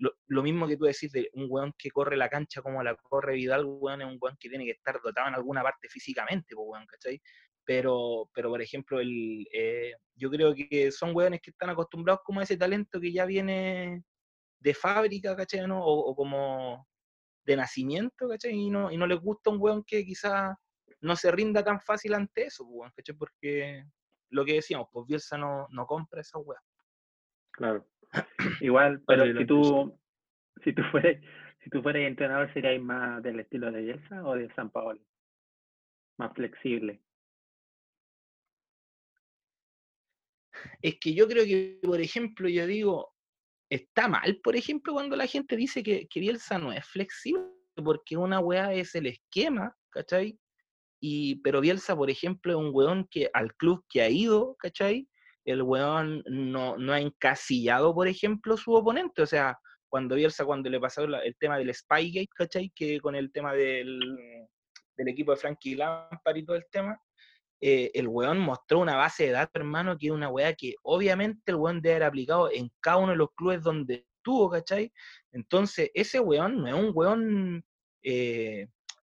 lo, 0.00 0.42
mismo 0.42 0.66
que 0.66 0.76
tú 0.76 0.84
decís 0.84 1.12
de 1.12 1.28
un 1.34 1.46
weón 1.48 1.74
que 1.76 1.90
corre 1.90 2.16
la 2.16 2.28
cancha 2.28 2.62
como 2.62 2.82
la 2.82 2.96
corre 2.96 3.34
Vidal, 3.34 3.64
weón, 3.66 4.00
es 4.00 4.08
un 4.08 4.18
weón 4.20 4.36
que 4.38 4.48
tiene 4.48 4.64
que 4.64 4.72
estar 4.72 5.00
dotado 5.02 5.28
en 5.28 5.34
alguna 5.34 5.62
parte 5.62 5.88
físicamente, 5.88 6.54
pues, 6.54 6.66
weón, 6.68 6.86
¿cachai? 6.86 7.20
Pero, 7.64 8.30
pero 8.32 8.48
por 8.48 8.62
ejemplo, 8.62 9.00
el, 9.00 9.46
eh, 9.52 9.92
yo 10.14 10.30
creo 10.30 10.54
que 10.54 10.90
son 10.90 11.14
weones 11.14 11.40
que 11.42 11.50
están 11.50 11.70
acostumbrados 11.70 12.22
como 12.24 12.40
a 12.40 12.44
ese 12.44 12.56
talento 12.56 13.00
que 13.00 13.12
ya 13.12 13.26
viene 13.26 14.02
de 14.58 14.74
fábrica, 14.74 15.36
¿cachai? 15.36 15.66
¿no? 15.66 15.84
O, 15.84 16.14
como 16.16 16.86
de 17.44 17.56
nacimiento, 17.56 18.28
¿cachai? 18.28 18.52
Y 18.52 18.70
no, 18.70 18.90
y 18.90 18.96
no 18.96 19.06
les 19.06 19.20
gusta 19.20 19.50
un 19.50 19.60
weón 19.60 19.84
que 19.84 20.04
quizás 20.04 20.56
no 21.00 21.16
se 21.16 21.30
rinda 21.30 21.62
tan 21.62 21.80
fácil 21.80 22.14
ante 22.14 22.46
eso, 22.46 22.64
weón, 22.64 22.90
¿cachai? 22.96 23.14
Porque 23.14 23.84
lo 24.30 24.44
que 24.44 24.54
decíamos, 24.54 24.88
pues 24.90 25.06
Bielsa 25.06 25.36
no, 25.36 25.66
no 25.70 25.86
compra 25.86 26.22
esa 26.22 26.38
weá. 26.38 26.60
Claro. 27.50 27.86
Igual, 28.60 29.02
pero 29.06 29.24
si 29.38 29.46
tú, 29.46 29.98
si 30.64 30.72
tú 30.72 30.82
fueras, 30.90 31.16
si 31.62 31.70
tú 31.70 31.82
fueras 31.82 32.02
entrenador, 32.02 32.52
¿serías 32.52 32.80
más 32.80 33.22
del 33.22 33.40
estilo 33.40 33.70
de 33.70 33.82
Bielsa 33.82 34.24
o 34.24 34.34
de 34.34 34.52
San 34.54 34.70
Paolo? 34.70 35.00
Más 36.18 36.32
flexible. 36.34 37.02
Es 40.82 40.98
que 41.00 41.14
yo 41.14 41.26
creo 41.26 41.44
que, 41.44 41.80
por 41.82 42.00
ejemplo, 42.00 42.48
yo 42.48 42.66
digo, 42.66 43.14
está 43.70 44.08
mal, 44.08 44.40
por 44.42 44.56
ejemplo, 44.56 44.92
cuando 44.92 45.16
la 45.16 45.26
gente 45.26 45.56
dice 45.56 45.82
que, 45.82 46.06
que 46.08 46.20
Bielsa 46.20 46.58
no 46.58 46.72
es 46.72 46.86
flexible, 46.86 47.46
porque 47.76 48.16
una 48.16 48.40
weá 48.40 48.74
es 48.74 48.94
el 48.94 49.06
esquema, 49.06 49.74
¿cachai? 49.90 50.38
Y, 51.00 51.36
pero 51.36 51.60
Bielsa, 51.60 51.96
por 51.96 52.10
ejemplo, 52.10 52.52
es 52.52 52.58
un 52.58 52.70
weón 52.74 53.06
que 53.10 53.30
al 53.32 53.54
club 53.54 53.84
que 53.88 54.02
ha 54.02 54.10
ido, 54.10 54.56
¿cachai? 54.58 55.08
El 55.50 55.62
weón 55.62 56.22
no, 56.26 56.76
no 56.76 56.92
ha 56.92 57.00
encasillado, 57.00 57.94
por 57.94 58.08
ejemplo, 58.08 58.56
su 58.56 58.72
oponente. 58.72 59.22
O 59.22 59.26
sea, 59.26 59.58
cuando 59.88 60.14
Bielsa, 60.14 60.44
cuando 60.44 60.70
le 60.70 60.80
pasó 60.80 61.04
el 61.04 61.36
tema 61.38 61.58
del 61.58 61.74
Spygate, 61.74 62.28
¿cachai? 62.34 62.72
Que 62.74 63.00
con 63.00 63.14
el 63.14 63.32
tema 63.32 63.52
del, 63.52 64.00
del 64.96 65.08
equipo 65.08 65.32
de 65.32 65.36
Frankie 65.36 65.74
Lampard 65.74 66.36
y 66.36 66.44
todo 66.44 66.56
el 66.56 66.66
tema, 66.70 66.98
eh, 67.60 67.90
el 67.92 68.08
weón 68.08 68.38
mostró 68.38 68.78
una 68.78 68.96
base 68.96 69.26
de 69.26 69.32
datos, 69.32 69.52
hermano, 69.54 69.98
que 69.98 70.06
es 70.06 70.12
una 70.12 70.30
weá 70.30 70.54
que 70.54 70.74
obviamente 70.82 71.42
el 71.46 71.56
weón 71.56 71.82
debe 71.82 71.96
haber 71.96 72.08
aplicado 72.08 72.50
en 72.50 72.70
cada 72.80 72.96
uno 72.98 73.12
de 73.12 73.18
los 73.18 73.28
clubes 73.34 73.62
donde 73.62 74.06
estuvo, 74.16 74.48
¿cachai? 74.48 74.90
Entonces, 75.32 75.90
ese 75.92 76.20
weón 76.20 76.62
no 76.62 76.68
es 76.68 76.74
un 76.74 76.92
weón, 76.94 77.64
eh, 78.02 78.66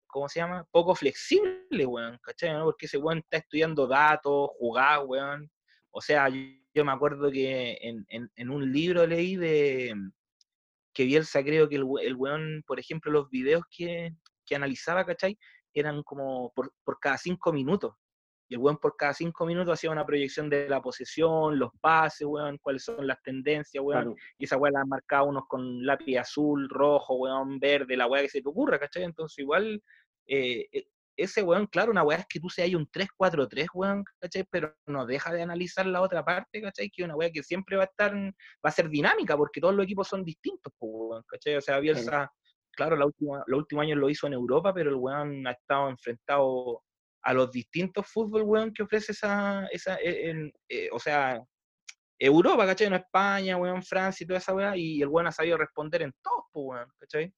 ¿cómo 0.09 0.29
se 0.29 0.40
llama? 0.40 0.66
Poco 0.72 0.96
flexible, 0.96 1.87
weón, 1.87 2.18
¿cachai? 2.22 2.61
Porque 2.62 2.87
ese 2.87 2.98
weón 2.98 3.18
está 3.18 3.37
estudiando 3.37 3.87
datos, 3.87 4.50
jugar, 4.59 5.05
weón, 5.07 5.48
o 5.90 6.00
sea, 6.00 6.29
yo, 6.29 6.85
me 6.85 6.92
acuerdo 6.92 7.31
que 7.31 7.79
en, 7.81 8.50
un 8.50 8.72
libro 8.72 9.07
leí 9.07 9.37
de 9.37 9.94
que 10.92 11.05
Bielsa 11.05 11.42
creo 11.42 11.68
que 11.68 11.76
el, 11.76 11.87
el 12.03 12.16
weón, 12.16 12.62
por 12.66 12.81
ejemplo, 12.81 13.11
los 13.12 13.31
videos 13.31 13.62
que, 13.70 14.12
analizaba, 14.53 15.07
¿cachai? 15.07 15.38
Eran 15.72 16.03
como 16.03 16.53
por, 16.53 16.72
cada 17.00 17.16
cinco 17.16 17.53
minutos. 17.53 17.94
Y 18.48 18.55
el 18.55 18.61
weón 18.61 18.79
por 18.79 18.96
cada 18.96 19.14
cinco 19.14 19.46
minutos 19.46 19.74
hacía 19.74 19.92
una 19.92 20.05
proyección 20.05 20.50
de 20.50 20.68
la 20.68 20.83
posesión, 20.83 21.57
los 21.57 21.70
pases, 21.81 22.26
weón, 22.26 22.59
cuáles 22.59 22.83
son 22.83 23.07
las 23.07 23.22
tendencias, 23.22 23.83
weón. 23.85 24.16
Y 24.38 24.44
esa 24.44 24.57
weón 24.57 24.74
la 24.74 24.85
marcaba 24.85 25.22
unos 25.22 25.44
con 25.46 25.87
lápiz 25.87 26.16
azul, 26.16 26.68
rojo, 26.68 27.14
weón, 27.14 27.61
verde, 27.61 27.96
la 27.96 28.09
weá 28.09 28.22
que 28.22 28.29
se 28.29 28.42
te 28.42 28.48
ocurra, 28.48 28.81
¿cachai? 28.81 29.05
Entonces 29.05 29.38
igual 29.38 29.81
eh, 30.26 30.66
eh, 30.72 30.85
ese 31.22 31.42
weón, 31.42 31.66
claro, 31.66 31.90
una 31.90 32.02
weá 32.02 32.18
es 32.18 32.26
que 32.26 32.40
tú 32.40 32.48
seas 32.48 32.72
un 32.74 32.88
3-4-3, 32.90 33.68
weón, 33.74 34.04
¿cachai? 34.18 34.44
Pero 34.50 34.74
no 34.87 35.06
deja 35.06 35.33
de 35.33 35.42
analizar 35.42 35.87
la 35.87 36.00
otra 36.00 36.24
parte, 36.24 36.62
¿cachai? 36.62 36.90
Que 36.90 37.04
una 37.04 37.16
weá 37.16 37.30
que 37.30 37.42
siempre 37.42 37.76
va 37.76 37.85
a 37.85 37.87
estar, 37.87 38.14
va 38.14 38.33
a 38.62 38.70
ser 38.70 38.88
dinámica, 38.88 39.37
porque 39.37 39.61
todos 39.61 39.74
los 39.74 39.85
equipos 39.85 40.09
son 40.09 40.24
distintos, 40.24 40.72
weón, 40.80 41.22
¿cachai? 41.26 41.56
O 41.56 41.61
sea, 41.61 41.78
Bielsa, 41.80 42.30
claro, 42.72 42.96
la 42.96 43.06
última, 43.06 43.42
los 43.46 43.59
últimos 43.59 43.83
años 43.83 43.98
lo 43.98 44.09
hizo 44.09 44.26
en 44.26 44.33
Europa, 44.33 44.72
pero 44.72 44.90
el 44.90 44.96
weón 44.96 45.46
ha 45.46 45.52
estado 45.52 45.90
enfrentado 45.90 46.83
a 47.22 47.35
los 47.35 47.50
distintos 47.50 48.06
fútbol, 48.06 48.42
weón, 48.42 48.72
que 48.72 48.83
ofrece 48.83 49.12
esa, 49.12 49.66
esa 49.66 49.98
eh, 50.02 50.50
o 50.92 50.98
sea, 50.98 51.42
Europa, 52.18 52.66
¿cachai? 52.66 52.90
No 52.90 52.96
España, 52.96 53.56
weón, 53.56 53.83
Francia 53.83 54.24
y 54.24 54.26
toda 54.26 54.38
esa 54.38 54.54
weá, 54.54 54.76
y 54.76 55.02
el 55.02 55.09
weón 55.09 55.26
ha 55.26 55.33
sabido 55.33 55.56
responder 55.56 56.02
en 56.02 56.12
todos, 56.22 56.44
weón, 56.54 56.88
¿cachai? 56.98 57.33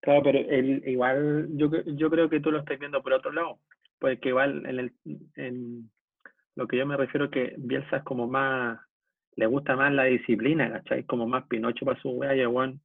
Claro, 0.00 0.22
pero 0.22 0.38
el, 0.38 0.86
igual 0.86 1.48
yo, 1.52 1.70
yo 1.84 2.10
creo 2.10 2.28
que 2.28 2.40
tú 2.40 2.50
lo 2.50 2.60
estás 2.60 2.78
viendo 2.78 3.02
por 3.02 3.12
otro 3.12 3.32
lado, 3.32 3.58
porque 3.98 4.28
igual 4.28 4.64
en, 4.66 4.78
el, 4.78 4.92
en 5.34 5.90
lo 6.54 6.66
que 6.66 6.76
yo 6.76 6.86
me 6.86 6.96
refiero 6.96 7.30
que 7.30 7.54
Bielsa 7.58 7.98
es 7.98 8.02
como 8.04 8.26
más, 8.26 8.78
le 9.36 9.46
gusta 9.46 9.76
más 9.76 9.92
la 9.92 10.04
disciplina, 10.04 10.70
¿cachai? 10.70 11.04
Como 11.04 11.26
más 11.26 11.46
pinocho 11.46 11.84
para 11.84 12.00
su 12.00 12.10
wea 12.10 12.36
y 12.36 12.40
igual 12.40 12.78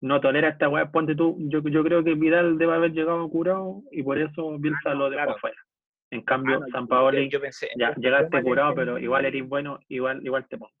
no 0.00 0.20
tolera 0.20 0.48
esta 0.48 0.68
wea, 0.68 0.90
ponte 0.90 1.14
tú, 1.14 1.36
yo, 1.38 1.60
yo 1.62 1.82
creo 1.82 2.04
que 2.04 2.14
Vidal 2.14 2.58
debe 2.58 2.74
haber 2.74 2.92
llegado 2.92 3.28
curado 3.28 3.82
y 3.90 4.02
por 4.02 4.18
eso 4.18 4.58
Bielsa 4.58 4.94
lo 4.94 5.08
dejó 5.10 5.30
afuera. 5.30 5.56
En 6.10 6.22
cambio, 6.22 6.60
ah, 6.62 6.66
San 6.70 6.86
Paoli, 6.86 7.28
ya 7.76 7.94
llegaste 7.96 8.42
curado, 8.42 8.74
pero 8.74 8.98
igual 8.98 9.24
eres 9.24 9.46
bueno, 9.48 9.80
igual, 9.88 10.24
igual 10.24 10.46
te 10.48 10.56
pongo. 10.56 10.72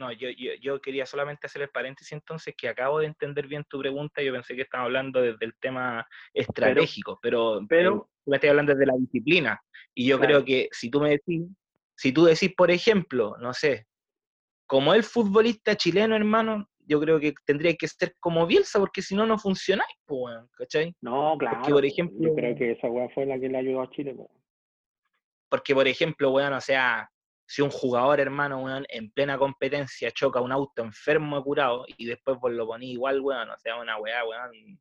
No, 0.00 0.10
yo, 0.12 0.30
yo, 0.30 0.80
quería 0.80 1.04
solamente 1.04 1.46
hacer 1.46 1.60
el 1.60 1.68
paréntesis 1.68 2.12
entonces 2.12 2.54
que 2.56 2.70
acabo 2.70 3.00
de 3.00 3.06
entender 3.06 3.46
bien 3.46 3.64
tu 3.68 3.78
pregunta. 3.78 4.22
Yo 4.22 4.32
pensé 4.32 4.56
que 4.56 4.62
estaba 4.62 4.84
hablando 4.84 5.20
desde 5.20 5.44
el 5.44 5.52
tema 5.60 6.08
estratégico, 6.32 7.18
pero, 7.20 7.60
pero, 7.68 8.08
me 8.24 8.36
estoy 8.36 8.48
hablando 8.48 8.72
desde 8.72 8.86
la 8.86 8.96
disciplina. 8.96 9.60
Y 9.94 10.06
yo 10.06 10.18
creo 10.18 10.42
que 10.42 10.70
si 10.72 10.90
tú 10.90 11.02
me 11.02 11.10
decís, 11.10 11.42
si 11.94 12.12
tú 12.12 12.24
decís, 12.24 12.50
por 12.56 12.70
ejemplo, 12.70 13.36
no 13.40 13.52
sé, 13.52 13.84
como 14.66 14.94
el 14.94 15.02
futbolista 15.02 15.76
chileno, 15.76 16.16
hermano, 16.16 16.66
yo 16.78 16.98
creo 16.98 17.20
que 17.20 17.34
tendría 17.44 17.74
que 17.74 17.86
ser 17.86 18.14
como 18.20 18.46
Bielsa, 18.46 18.78
porque 18.78 19.02
si 19.02 19.14
no, 19.14 19.26
no 19.26 19.36
funcionáis, 19.36 19.94
¿cachai? 20.56 20.94
No, 21.02 21.36
claro. 21.36 21.58
Porque, 21.58 21.72
por 21.74 21.84
ejemplo, 21.84 22.16
yo 22.26 22.34
creo 22.34 22.56
que 22.56 22.72
esa 22.72 22.88
weá 22.88 23.10
fue 23.10 23.26
la 23.26 23.38
que 23.38 23.50
le 23.50 23.58
ayudó 23.58 23.82
a 23.82 23.90
Chile, 23.90 24.16
Porque, 25.50 25.74
por 25.74 25.86
ejemplo, 25.86 26.30
weón, 26.30 26.54
o 26.54 26.60
sea, 26.62 27.06
si 27.50 27.62
un 27.62 27.70
jugador, 27.70 28.20
hermano, 28.20 28.62
weón, 28.62 28.86
en 28.88 29.10
plena 29.10 29.36
competencia 29.36 30.12
choca 30.12 30.40
un 30.40 30.52
auto 30.52 30.84
enfermo 30.84 31.42
curado 31.42 31.84
y 31.98 32.06
después 32.06 32.38
vos 32.38 32.52
lo 32.52 32.64
ponís 32.64 32.92
igual, 32.92 33.20
weón, 33.20 33.50
o 33.50 33.58
sea, 33.58 33.74
una 33.76 33.98
weá, 33.98 34.24
weón, 34.24 34.78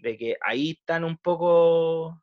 de 0.00 0.18
que 0.18 0.36
ahí 0.42 0.72
están 0.72 1.02
un 1.04 1.16
poco 1.16 2.22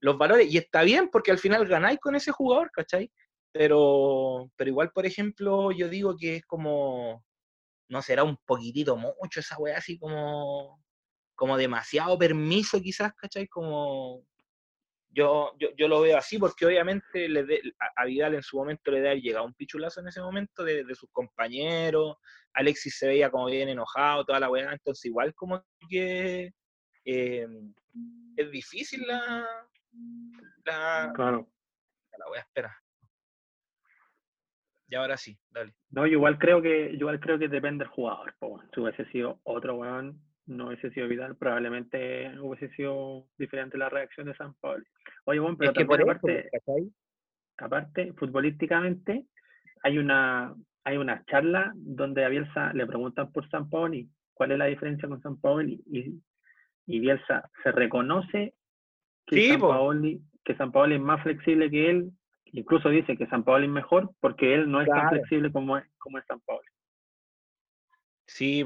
los 0.00 0.16
valores, 0.16 0.50
y 0.50 0.56
está 0.56 0.80
bien 0.80 1.10
porque 1.10 1.30
al 1.30 1.38
final 1.38 1.66
ganáis 1.66 1.98
con 2.00 2.16
ese 2.16 2.32
jugador, 2.32 2.70
¿cachai? 2.70 3.12
Pero, 3.52 4.50
pero 4.56 4.70
igual, 4.70 4.90
por 4.92 5.04
ejemplo, 5.04 5.72
yo 5.72 5.90
digo 5.90 6.16
que 6.16 6.36
es 6.36 6.46
como, 6.46 7.22
no 7.90 8.00
será 8.00 8.24
un 8.24 8.38
poquitito 8.46 8.96
mucho 8.96 9.40
esa 9.40 9.58
weá, 9.58 9.76
así 9.76 9.98
como, 9.98 10.82
como 11.34 11.58
demasiado 11.58 12.16
permiso 12.16 12.80
quizás, 12.80 13.12
¿cachai? 13.12 13.46
Como, 13.46 14.24
yo, 15.16 15.56
yo, 15.58 15.88
lo 15.88 16.02
veo 16.02 16.18
así 16.18 16.38
porque 16.38 16.66
obviamente 16.66 17.26
le 17.26 17.62
a 17.96 18.04
Vidal 18.04 18.34
en 18.34 18.42
su 18.42 18.58
momento 18.58 18.90
le 18.90 19.00
da 19.00 19.14
llegado 19.14 19.46
un 19.46 19.54
pichulazo 19.54 20.00
en 20.00 20.08
ese 20.08 20.20
momento 20.20 20.62
de, 20.62 20.84
sus 20.94 21.10
compañeros, 21.10 22.18
Alexis 22.52 22.98
se 22.98 23.08
veía 23.08 23.30
como 23.30 23.46
bien 23.46 23.70
enojado, 23.70 24.26
toda 24.26 24.40
la 24.40 24.50
weá, 24.50 24.70
entonces 24.70 25.06
igual 25.06 25.34
como 25.34 25.64
que 25.88 26.52
eh, 27.06 27.48
es 28.36 28.50
difícil 28.50 29.06
la, 29.06 29.46
la, 30.66 31.12
claro. 31.14 31.48
la 32.18 32.30
weá, 32.30 32.42
espera. 32.42 32.76
Y 34.88 34.94
ahora 34.96 35.16
sí, 35.16 35.36
dale. 35.50 35.74
No, 35.90 36.06
yo 36.06 36.12
igual 36.12 36.38
creo 36.38 36.60
que, 36.60 36.90
igual 36.90 37.18
creo 37.20 37.38
que 37.38 37.48
depende 37.48 37.84
del 37.84 37.92
jugador, 37.92 38.34
si 38.74 38.80
hubiese 38.80 39.06
sido 39.06 39.40
otro 39.44 39.76
weón, 39.76 40.20
no 40.46 40.68
hubiese 40.68 40.90
sido 40.90 41.08
Vidal, 41.08 41.36
probablemente 41.36 42.38
hubiese 42.40 42.68
sido 42.74 43.26
diferente 43.36 43.76
la 43.76 43.88
reacción 43.88 44.26
de 44.26 44.36
San 44.36 44.54
Paulo. 44.54 44.84
Oye, 45.24 45.40
bueno, 45.40 45.56
pero 45.58 45.72
por 45.86 46.00
aparte, 46.00 46.50
aparte, 47.58 48.12
futbolísticamente, 48.14 49.26
hay 49.82 49.98
una, 49.98 50.54
hay 50.84 50.96
una 50.96 51.24
charla 51.24 51.72
donde 51.74 52.24
a 52.24 52.28
Bielsa 52.28 52.72
le 52.72 52.86
preguntan 52.86 53.32
por 53.32 53.48
San 53.50 53.68
Paoli, 53.68 54.08
cuál 54.34 54.52
es 54.52 54.58
la 54.58 54.66
diferencia 54.66 55.08
con 55.08 55.20
San 55.20 55.40
Paoli, 55.40 55.82
y, 55.86 56.20
y 56.86 57.00
Bielsa 57.00 57.50
se 57.62 57.72
reconoce 57.72 58.54
que, 59.26 59.48
San 59.50 59.60
Paoli, 59.60 60.22
que 60.44 60.56
San 60.56 60.70
Paoli 60.70 60.94
es 60.94 61.00
más 61.00 61.22
flexible 61.22 61.70
que 61.70 61.90
él, 61.90 62.12
incluso 62.52 62.88
dice 62.88 63.16
que 63.16 63.26
San 63.26 63.42
Paoli 63.42 63.66
es 63.66 63.72
mejor 63.72 64.12
porque 64.20 64.54
él 64.54 64.70
no 64.70 64.80
es 64.80 64.88
tan 64.88 65.08
flexible 65.08 65.50
como 65.50 65.76
es, 65.76 65.84
como 65.98 66.18
es 66.18 66.24
San 66.26 66.40
Paoli. 66.40 66.68
Sí, 68.26 68.64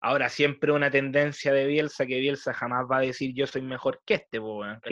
Ahora, 0.00 0.28
siempre 0.28 0.70
una 0.70 0.90
tendencia 0.90 1.52
de 1.52 1.66
Bielsa 1.66 2.06
que 2.06 2.20
Bielsa 2.20 2.54
jamás 2.54 2.86
va 2.90 2.98
a 2.98 3.00
decir 3.00 3.34
yo 3.34 3.46
soy 3.46 3.62
mejor 3.62 4.00
que 4.06 4.14
este. 4.14 4.38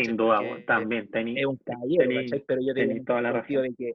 Sin 0.03 0.16
duda, 0.16 0.40
Porque 0.40 0.64
también. 0.64 1.09
Tení, 1.11 1.38
es 1.38 1.47
un 1.47 1.59
caballero. 1.59 2.42
Pero 2.47 2.61
yo 2.61 2.75
tengo 2.75 3.05
toda 3.05 3.23
la 3.23 3.33
razón. 3.33 3.62
de 3.62 3.75
que 3.77 3.95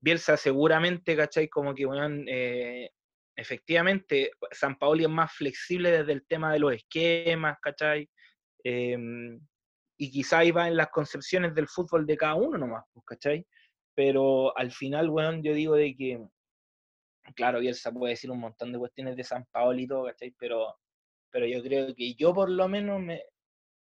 Bielsa 0.00 0.36
seguramente, 0.36 1.16
¿cachai? 1.16 1.48
Como 1.48 1.74
que, 1.74 1.86
weón, 1.86 2.24
eh, 2.28 2.90
efectivamente, 3.36 4.30
San 4.50 4.76
Paoli 4.76 5.04
es 5.04 5.10
más 5.10 5.32
flexible 5.32 5.90
desde 5.90 6.12
el 6.12 6.26
tema 6.26 6.52
de 6.52 6.58
los 6.60 6.72
esquemas, 6.72 7.58
¿cachai? 7.60 8.08
Em, 8.64 9.40
y 9.98 10.10
quizá 10.10 10.44
iba 10.44 10.66
en 10.68 10.76
las 10.76 10.88
concepciones 10.90 11.54
del 11.54 11.68
fútbol 11.68 12.06
de 12.06 12.16
cada 12.16 12.34
uno 12.34 12.58
nomás, 12.58 12.84
pues, 12.92 13.04
¿cachai? 13.06 13.46
Pero 13.94 14.56
al 14.56 14.70
final, 14.72 15.10
weón, 15.10 15.42
yo 15.42 15.52
digo 15.54 15.74
de 15.74 15.94
que, 15.96 16.20
claro, 17.34 17.60
Bielsa 17.60 17.92
puede 17.92 18.12
decir 18.12 18.30
un 18.30 18.40
montón 18.40 18.72
de 18.72 18.78
cuestiones 18.78 19.16
de 19.16 19.24
San 19.24 19.44
Paoli 19.46 19.84
y 19.84 19.86
todo, 19.88 20.04
¿cachai? 20.06 20.34
Pero, 20.38 20.76
pero 21.30 21.46
yo 21.46 21.62
creo 21.62 21.94
que 21.94 22.14
yo 22.14 22.34
por 22.34 22.50
lo 22.50 22.68
menos 22.68 23.00
me, 23.00 23.22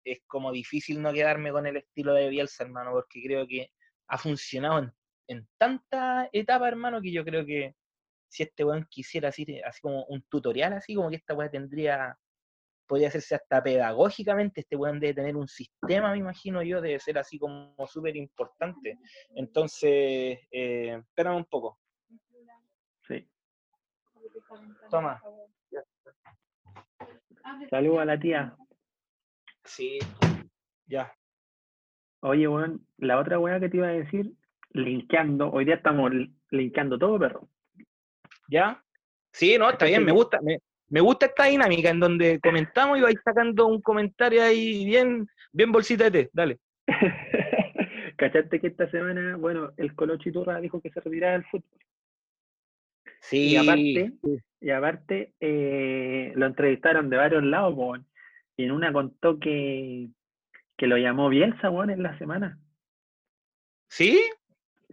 es 0.04 0.22
como 0.28 0.52
difícil 0.52 1.02
no 1.02 1.14
quedarme 1.14 1.52
con 1.52 1.66
el 1.68 1.78
estilo 1.78 2.14
de 2.14 2.30
Bielsa, 2.30 2.64
hermano, 2.64 2.92
porque 2.92 3.22
creo 3.24 3.48
que 3.48 3.72
ha 4.08 4.18
funcionado 4.18 4.80
en, 4.80 4.94
en 5.28 5.48
tantas 5.58 6.30
etapas, 6.32 6.70
hermano, 6.70 7.02
que 7.02 7.12
yo 7.12 7.24
creo 7.26 7.46
que 7.46 7.76
si 8.30 8.44
este 8.44 8.64
weón 8.64 8.86
quisiera 8.90 9.30
así, 9.30 9.46
así 9.66 9.82
como 9.82 10.06
un 10.06 10.22
tutorial, 10.24 10.74
así 10.74 10.96
como 10.96 11.10
que 11.10 11.18
esta 11.18 11.34
weá 11.34 11.50
tendría, 11.50 12.18
podría 12.88 13.10
hacerse 13.10 13.36
hasta 13.36 13.64
pedagógicamente, 13.64 14.62
este 14.62 14.76
weón 14.76 15.00
debe 15.00 15.14
tener 15.14 15.36
un 15.36 15.48
sistema, 15.48 16.12
me 16.12 16.20
imagino 16.20 16.62
yo, 16.62 16.82
debe 16.82 17.00
ser 17.00 17.18
así 17.18 17.38
como 17.38 17.76
súper 17.88 18.16
importante. 18.16 18.98
Entonces, 19.36 20.40
eh, 20.52 21.02
espérame 21.10 21.38
un 21.38 21.46
poco. 21.46 21.80
Toma. 24.90 25.22
Saludos 27.70 28.00
a 28.00 28.06
la 28.06 28.20
tía. 28.20 28.56
Sí, 29.64 30.00
ya. 30.86 31.14
Oye, 32.22 32.48
weón, 32.48 32.86
la 32.98 33.20
otra 33.20 33.40
weá 33.40 33.60
que 33.60 33.70
te 33.70 33.78
iba 33.78 33.88
a 33.88 33.92
decir, 33.92 34.32
linkeando, 34.72 35.52
hoy 35.52 35.66
día 35.66 35.76
estamos 35.76 36.12
li- 36.14 36.34
linkeando 36.52 36.98
todo, 36.98 37.20
perro. 37.20 37.50
¿Ya? 38.50 38.84
Sí, 39.32 39.58
no, 39.58 39.70
está 39.70 39.86
bien, 39.86 40.04
me 40.06 40.12
gusta, 40.12 40.40
me, 40.42 40.60
me 40.90 41.02
gusta 41.02 41.28
esta 41.28 41.46
dinámica 41.46 41.90
en 41.90 42.00
donde 42.00 42.40
comentamos 42.40 42.98
y 42.98 43.02
vais 43.02 43.18
sacando 43.24 43.68
un 43.68 43.82
comentario 43.82 44.42
ahí 44.42 44.86
bien, 44.86 45.28
bien 45.52 45.72
bolsita 45.72 46.06
de 46.10 46.12
té, 46.24 46.30
dale. 46.34 46.60
¿Cachaste 48.18 48.60
que 48.60 48.68
esta 48.68 48.90
semana, 48.90 49.36
bueno, 49.38 49.74
el 49.78 49.94
Colo 49.94 50.18
Chiturra 50.18 50.60
dijo 50.60 50.82
que 50.82 50.90
se 50.90 51.00
retiraba 51.02 51.34
del 51.34 51.46
fútbol? 51.46 51.80
Sí, 53.30 53.50
Y 53.50 53.56
aparte, 53.58 54.14
y 54.62 54.70
aparte 54.70 55.34
eh, 55.42 56.32
lo 56.36 56.46
entrevistaron 56.46 57.10
de 57.10 57.18
varios 57.18 57.44
lados, 57.44 57.76
po. 57.76 57.98
Y 58.56 58.64
en 58.64 58.72
una 58.72 58.94
contó 58.94 59.38
que, 59.38 60.08
que 60.78 60.88
lo 60.88 60.98
llamó 60.98 61.28
Bielsa, 61.28 61.68
en 61.68 62.04
la 62.04 62.18
semana. 62.18 62.58
¿sí? 63.90 64.18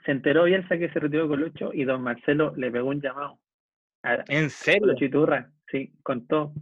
Se 0.05 0.11
enteró 0.11 0.45
Bielsa 0.45 0.77
que 0.79 0.91
se 0.91 0.99
retiró 0.99 1.29
Colocho 1.29 1.73
y 1.73 1.85
don 1.85 2.03
Marcelo 2.03 2.53
le 2.57 2.73
pegó 2.73 2.89
un 2.89 3.01
llamado. 3.01 3.39
A 4.03 4.25
¿En 4.27 4.51
serio? 4.51 4.81
Colo 4.81 4.95
Chiturra, 4.97 5.51
sí, 5.71 5.93
contó. 6.03 6.53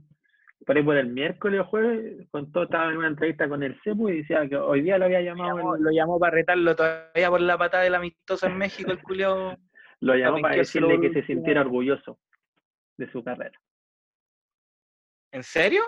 Por 0.67 0.77
ahí 0.77 0.83
por 0.83 0.97
el 0.99 1.09
miércoles 1.09 1.61
o 1.61 1.65
jueves, 1.65 2.29
contó, 2.31 2.65
estaba 2.65 2.91
en 2.93 2.99
una 2.99 3.09
entrevista 3.09 3.49
con 3.49 3.63
el 3.63 3.81
CEPU 3.83 4.11
y 4.11 4.19
decía 4.19 4.47
que 4.47 4.57
hoy 4.57 4.83
día 4.83 4.99
lo 4.99 5.07
había 5.07 5.21
Lo 5.21 5.25
llamado, 5.25 5.57
llamó, 5.57 5.75
el- 5.77 5.83
lo 5.83 5.91
llamó 5.91 6.21
para 6.21 6.35
retarlo 6.37 6.77
todavía 6.77 7.31
por 7.31 7.41
la 7.41 7.57
patada 7.57 7.83
del 7.83 7.95
amistoso 7.95 8.47
en 8.47 8.59
México, 8.59 8.93
el 8.93 9.03
culio. 9.03 9.57
Lo 10.03 10.17
llamó 10.17 10.41
para 10.41 10.57
decirle 10.57 11.01
que 11.01 11.13
se 11.13 11.25
sintiera 11.27 11.61
orgulloso 11.61 12.19
de 12.99 13.11
su 13.11 13.23
carrera. 13.23 13.59
¿En 15.33 15.45
serio? 15.45 15.85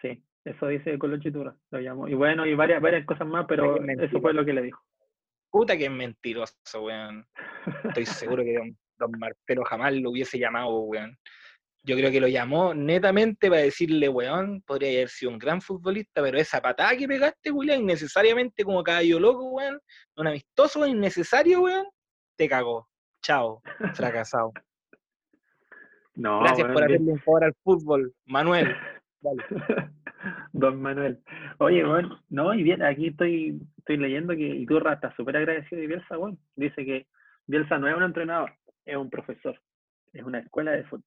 Sí, 0.00 0.24
eso 0.44 0.68
dice 0.68 0.96
Colo 0.98 1.18
Chiturra, 1.18 1.54
lo 1.70 1.80
llamó. 1.80 2.08
Y 2.08 2.14
bueno, 2.14 2.46
y 2.46 2.54
varias, 2.54 2.80
varias 2.80 3.04
cosas 3.04 3.26
más, 3.26 3.44
pero 3.48 3.76
eso 3.84 4.20
fue 4.20 4.32
lo 4.32 4.44
que 4.44 4.52
le 4.52 4.62
dijo. 4.62 4.80
Puta 5.50 5.76
que 5.76 5.86
es 5.86 5.90
mentiroso, 5.90 6.54
weón. 6.82 7.26
Estoy 7.84 8.06
seguro 8.06 8.44
que 8.44 8.54
don, 8.54 8.78
don 8.98 9.64
jamás 9.64 9.92
lo 9.94 10.10
hubiese 10.10 10.38
llamado, 10.38 10.78
weón. 10.80 11.18
Yo 11.84 11.96
creo 11.96 12.12
que 12.12 12.20
lo 12.20 12.28
llamó 12.28 12.72
netamente 12.74 13.48
para 13.48 13.62
decirle, 13.62 14.08
weón, 14.08 14.62
podría 14.62 14.90
haber 14.90 15.08
sido 15.08 15.32
un 15.32 15.38
gran 15.38 15.60
futbolista, 15.60 16.22
pero 16.22 16.38
esa 16.38 16.62
patada 16.62 16.96
que 16.96 17.08
pegaste, 17.08 17.50
weón, 17.50 17.80
innecesariamente 17.80 18.62
como 18.62 18.84
caballo 18.84 19.18
loco, 19.18 19.50
weón, 19.50 19.80
un 20.16 20.26
amistoso 20.28 20.86
innecesario, 20.86 21.62
weón, 21.62 21.86
te 22.38 22.48
cagó. 22.48 22.88
Chao, 23.22 23.62
fracasado. 23.94 24.52
No, 26.14 26.40
Gracias 26.40 26.72
por 26.72 26.84
hacerle 26.84 27.12
un 27.12 27.20
favor 27.20 27.44
al 27.44 27.54
fútbol, 27.62 28.14
Manuel. 28.26 28.76
Dale. 29.20 29.42
Don 30.52 30.80
Manuel. 30.80 31.22
Oye, 31.58 31.84
bueno, 31.84 32.20
no, 32.28 32.52
y 32.52 32.62
bien, 32.62 32.82
aquí 32.82 33.08
estoy, 33.08 33.60
estoy 33.78 33.96
leyendo 33.96 34.34
que 34.34 34.46
Iturra 34.46 34.94
está 34.94 35.14
súper 35.16 35.36
agradecido 35.36 35.80
de 35.80 35.86
Bielsa, 35.86 36.18
weón. 36.18 36.38
Dice 36.56 36.84
que 36.84 37.06
Bielsa 37.46 37.78
no 37.78 37.88
es 37.88 37.96
un 37.96 38.02
entrenador, 38.02 38.52
es 38.84 38.96
un 38.96 39.08
profesor, 39.08 39.60
es 40.12 40.22
una 40.22 40.40
escuela 40.40 40.72
de 40.72 40.84
fútbol. 40.84 41.04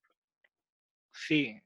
Sí. 1.14 1.62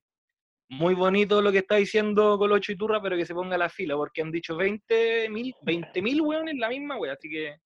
Muy 0.69 0.93
bonito 0.93 1.41
lo 1.41 1.51
que 1.51 1.59
está 1.59 1.75
diciendo 1.75 2.37
Colocho 2.37 2.71
y 2.71 2.77
Turra, 2.77 3.01
pero 3.01 3.17
que 3.17 3.25
se 3.25 3.33
ponga 3.33 3.57
la 3.57 3.69
fila, 3.69 3.95
porque 3.95 4.21
han 4.21 4.31
dicho 4.31 4.55
20 4.55 5.29
mil, 5.29 5.55
20 5.63 6.01
mil 6.01 6.21
weones 6.21 6.55
la 6.57 6.69
misma 6.69 6.97
wea, 6.97 7.13
así 7.13 7.29
que 7.29 7.57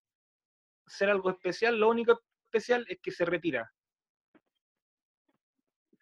ser 0.86 1.10
algo 1.10 1.30
especial, 1.32 1.78
lo 1.78 1.90
único 1.90 2.22
especial 2.54 2.86
es 2.88 3.00
que 3.02 3.12
se 3.12 3.26
retira. 3.26 3.70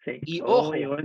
Sí. 0.04 0.18
Y 0.22 0.40
Oye, 0.42 0.86
ojo, 0.86 0.96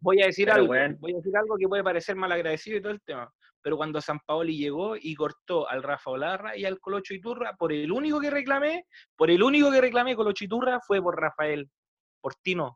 Voy 0.00 0.22
a 0.22 0.26
decir 0.26 0.48
Pero, 0.48 0.72
algo, 0.72 0.98
voy 1.00 1.12
a 1.12 1.16
decir 1.16 1.36
algo 1.36 1.56
que 1.56 1.66
puede 1.66 1.82
parecer 1.82 2.14
mal 2.14 2.30
agradecido 2.30 2.76
y 2.76 2.82
todo 2.82 2.92
el 2.92 3.00
tema, 3.00 3.32
pero 3.62 3.78
cuando 3.78 4.02
San 4.02 4.18
Paoli 4.20 4.58
llegó 4.58 4.96
y 4.96 5.14
cortó 5.14 5.66
al 5.66 5.82
Rafa 5.82 6.10
Olarra 6.10 6.56
y 6.56 6.66
al 6.66 6.78
Colocho 6.78 7.14
Iturra, 7.14 7.54
por 7.56 7.72
el 7.72 7.90
único 7.90 8.20
que 8.20 8.28
reclamé, 8.30 8.84
por 9.16 9.30
el 9.30 9.42
único 9.42 9.70
que 9.70 9.80
reclamé 9.80 10.14
Colocho 10.14 10.44
Iturra 10.44 10.78
fue 10.80 11.00
por 11.00 11.18
Rafael, 11.18 11.70
por 12.20 12.34
Tino, 12.34 12.74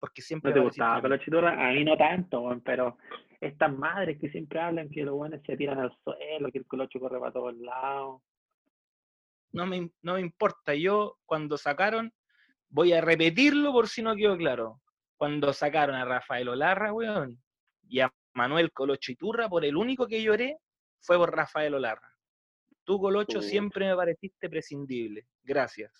porque 0.00 0.22
siempre 0.22 0.50
¿No 0.52 0.54
te 0.54 0.60
gustaba 0.62 0.96
en- 0.96 1.02
Colo 1.02 1.16
Chiturra? 1.18 1.68
A 1.68 1.72
mí 1.72 1.84
no 1.84 1.94
tanto, 1.94 2.48
pero 2.64 2.96
estas 3.38 3.76
madres 3.76 4.18
que 4.18 4.30
siempre 4.30 4.58
hablan 4.58 4.88
que 4.88 5.02
los 5.02 5.14
buenos 5.14 5.42
se 5.44 5.58
tiran 5.58 5.78
al 5.78 5.94
suelo, 6.02 6.50
que 6.50 6.58
el 6.58 6.66
colocho 6.66 6.98
corre 6.98 7.20
para 7.20 7.32
todos 7.32 7.54
lados. 7.56 8.22
No 9.52 9.66
me, 9.66 9.90
no 10.02 10.14
me 10.14 10.20
importa. 10.20 10.74
Yo, 10.74 11.18
cuando 11.24 11.56
sacaron, 11.56 12.12
voy 12.68 12.92
a 12.92 13.00
repetirlo 13.00 13.72
por 13.72 13.88
si 13.88 14.02
no 14.02 14.14
quedó 14.16 14.36
claro. 14.36 14.80
Cuando 15.16 15.52
sacaron 15.52 15.96
a 15.96 16.04
Rafael 16.04 16.48
Olarra, 16.48 16.92
weón, 16.92 17.40
y 17.88 18.00
a 18.00 18.12
Manuel 18.34 18.72
Colocho 18.72 19.12
Iturra, 19.12 19.48
por 19.48 19.64
el 19.64 19.76
único 19.76 20.06
que 20.06 20.22
lloré 20.22 20.58
fue 21.00 21.16
por 21.16 21.34
Rafael 21.34 21.74
Olarra. 21.74 22.12
Tú, 22.84 23.00
Colocho, 23.00 23.40
siempre 23.42 23.88
me 23.88 23.96
pareciste 23.96 24.48
prescindible. 24.48 25.26
Gracias. 25.42 25.92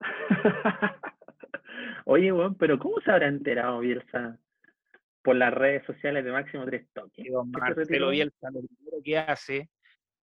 Oye, 2.06 2.32
weón, 2.32 2.54
pero 2.56 2.78
¿cómo 2.78 3.00
se 3.00 3.10
habrá 3.10 3.28
enterado 3.28 3.80
Bielsa 3.80 4.38
por 5.22 5.36
las 5.36 5.52
redes 5.52 5.84
sociales 5.86 6.24
de 6.24 6.32
Máximo 6.32 6.64
Tres 6.64 6.88
Toques? 6.92 7.24
Que 7.24 7.30
don 7.30 7.52
¿Qué 7.52 7.60
se 7.60 7.60
Marcelo? 7.60 8.10
Bielsa 8.10 8.50
lo 8.50 8.60
primero 8.62 8.98
que 9.04 9.18
hace 9.18 9.68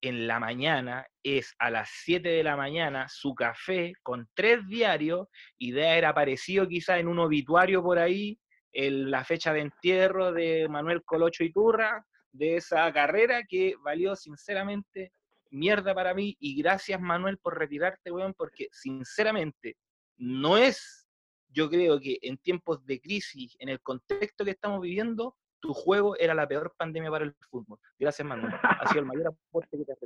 en 0.03 0.27
la 0.27 0.41
mañana 0.41 1.07
es 1.23 1.55
a 1.59 1.71
las 1.71 1.89
7 2.03 2.29
de 2.29 2.43
la 2.43 2.57
mañana 2.57 3.07
su 3.09 3.35
café 3.35 3.93
con 4.03 4.29
tres 4.35 4.67
diarios 4.67 5.29
y 5.59 5.71
de 5.71 5.89
haber 5.89 6.07
aparecido 6.07 6.67
quizá 6.69 6.99
en 6.99 7.09
un 7.09 7.21
obituario 7.21 7.83
por 7.83 7.99
ahí 7.99 8.39
el- 8.73 9.11
la 9.11 9.25
fecha 9.25 9.53
de 9.53 9.61
entierro 9.61 10.33
de 10.33 10.69
Manuel 10.69 11.03
Colocho 11.05 11.45
Iturra 11.45 12.05
de 12.33 12.57
esa 12.57 12.93
carrera 12.93 13.43
que 13.49 13.75
valió 13.85 14.17
sinceramente 14.17 15.13
mierda 15.51 15.95
para 15.95 16.15
mí 16.15 16.37
y 16.41 16.61
gracias 16.61 17.01
Manuel 17.01 17.39
por 17.39 17.59
retirarte, 17.59 18.11
weón, 18.11 18.35
porque 18.35 18.69
sinceramente 18.73 19.77
no 20.17 20.57
es, 20.57 21.07
yo 21.49 21.69
creo 21.69 22.01
que 22.01 22.19
en 22.23 22.39
tiempos 22.39 22.85
de 22.87 23.01
crisis, 23.01 23.55
en 23.61 23.69
el 23.69 23.81
contexto 23.81 24.45
que 24.45 24.53
estamos 24.53 24.81
viviendo, 24.81 25.37
tu 25.63 25.73
juego 25.73 26.17
era 26.19 26.35
la 26.35 26.47
peor 26.47 26.75
pandemia 26.77 27.09
para 27.11 27.25
el 27.25 27.33
fútbol. 27.49 27.79
Gracias, 27.99 28.27
Manuel. 28.27 28.53
Ha 28.53 28.89
sido 28.89 29.01
el 29.01 29.07
mayor 29.07 29.29
aporte 29.29 29.79
que 29.79 29.85
te 29.85 29.93
has. 29.93 29.99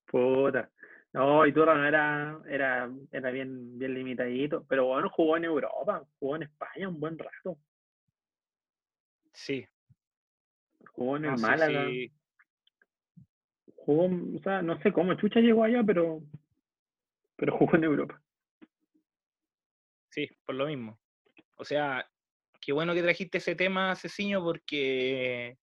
Puta. 0.05 0.71
No, 1.11 1.45
Iturra 1.45 1.75
no 1.75 1.85
era, 1.85 2.39
era, 2.47 2.89
era 3.11 3.29
bien, 3.31 3.77
bien 3.77 3.93
limitadito, 3.93 4.63
pero 4.67 4.85
bueno, 4.85 5.09
jugó 5.09 5.37
en 5.37 5.43
Europa, 5.43 6.03
jugó 6.17 6.37
en 6.37 6.43
España 6.43 6.87
un 6.87 6.99
buen 6.99 7.19
rato, 7.19 7.57
Sí, 9.31 9.67
jugó 10.93 11.17
en 11.17 11.25
el 11.25 11.31
no 11.31 11.37
Málaga, 11.37 11.85
si- 11.87 12.11
jugó, 13.75 14.05
o 14.05 14.39
sea, 14.43 14.61
no 14.61 14.79
sé 14.81 14.91
cómo 14.93 15.13
Chucha 15.15 15.39
llegó 15.39 15.63
allá, 15.63 15.83
pero, 15.83 16.21
pero 17.35 17.57
jugó 17.57 17.75
en 17.75 17.83
Europa. 17.83 18.21
sí, 20.09 20.27
por 20.45 20.55
lo 20.55 20.65
mismo. 20.67 20.97
O 21.55 21.65
sea, 21.65 22.07
qué 22.65 22.73
bueno 22.73 22.93
que 22.93 23.01
trajiste 23.01 23.37
ese 23.39 23.55
tema, 23.55 23.95
Ceciño, 23.95 24.43
porque 24.43 25.57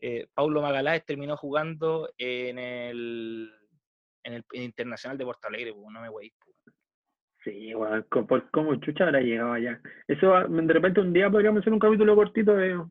eh, 0.00 0.26
Paulo 0.34 0.62
Magaláes 0.62 1.04
terminó 1.04 1.36
jugando 1.36 2.10
en 2.18 2.58
el, 2.58 3.52
en 4.22 4.32
el, 4.34 4.44
en 4.52 4.62
Internacional 4.62 5.16
de 5.18 5.24
Porto 5.24 5.48
Alegre, 5.48 5.72
pues, 5.72 5.86
no 5.90 6.00
me 6.00 6.08
güey. 6.08 6.32
Sí, 7.42 7.72
co- 8.08 8.26
por 8.26 8.50
cómo 8.50 8.74
chucha 8.76 9.04
habrá 9.04 9.20
llegado 9.20 9.52
allá. 9.52 9.80
Eso, 10.08 10.34
ah, 10.34 10.46
de 10.48 10.72
repente 10.72 11.00
un 11.00 11.12
día 11.12 11.30
podríamos 11.30 11.60
hacer 11.60 11.72
un 11.72 11.78
capítulo 11.78 12.16
cortito 12.16 12.56
de 12.56 12.82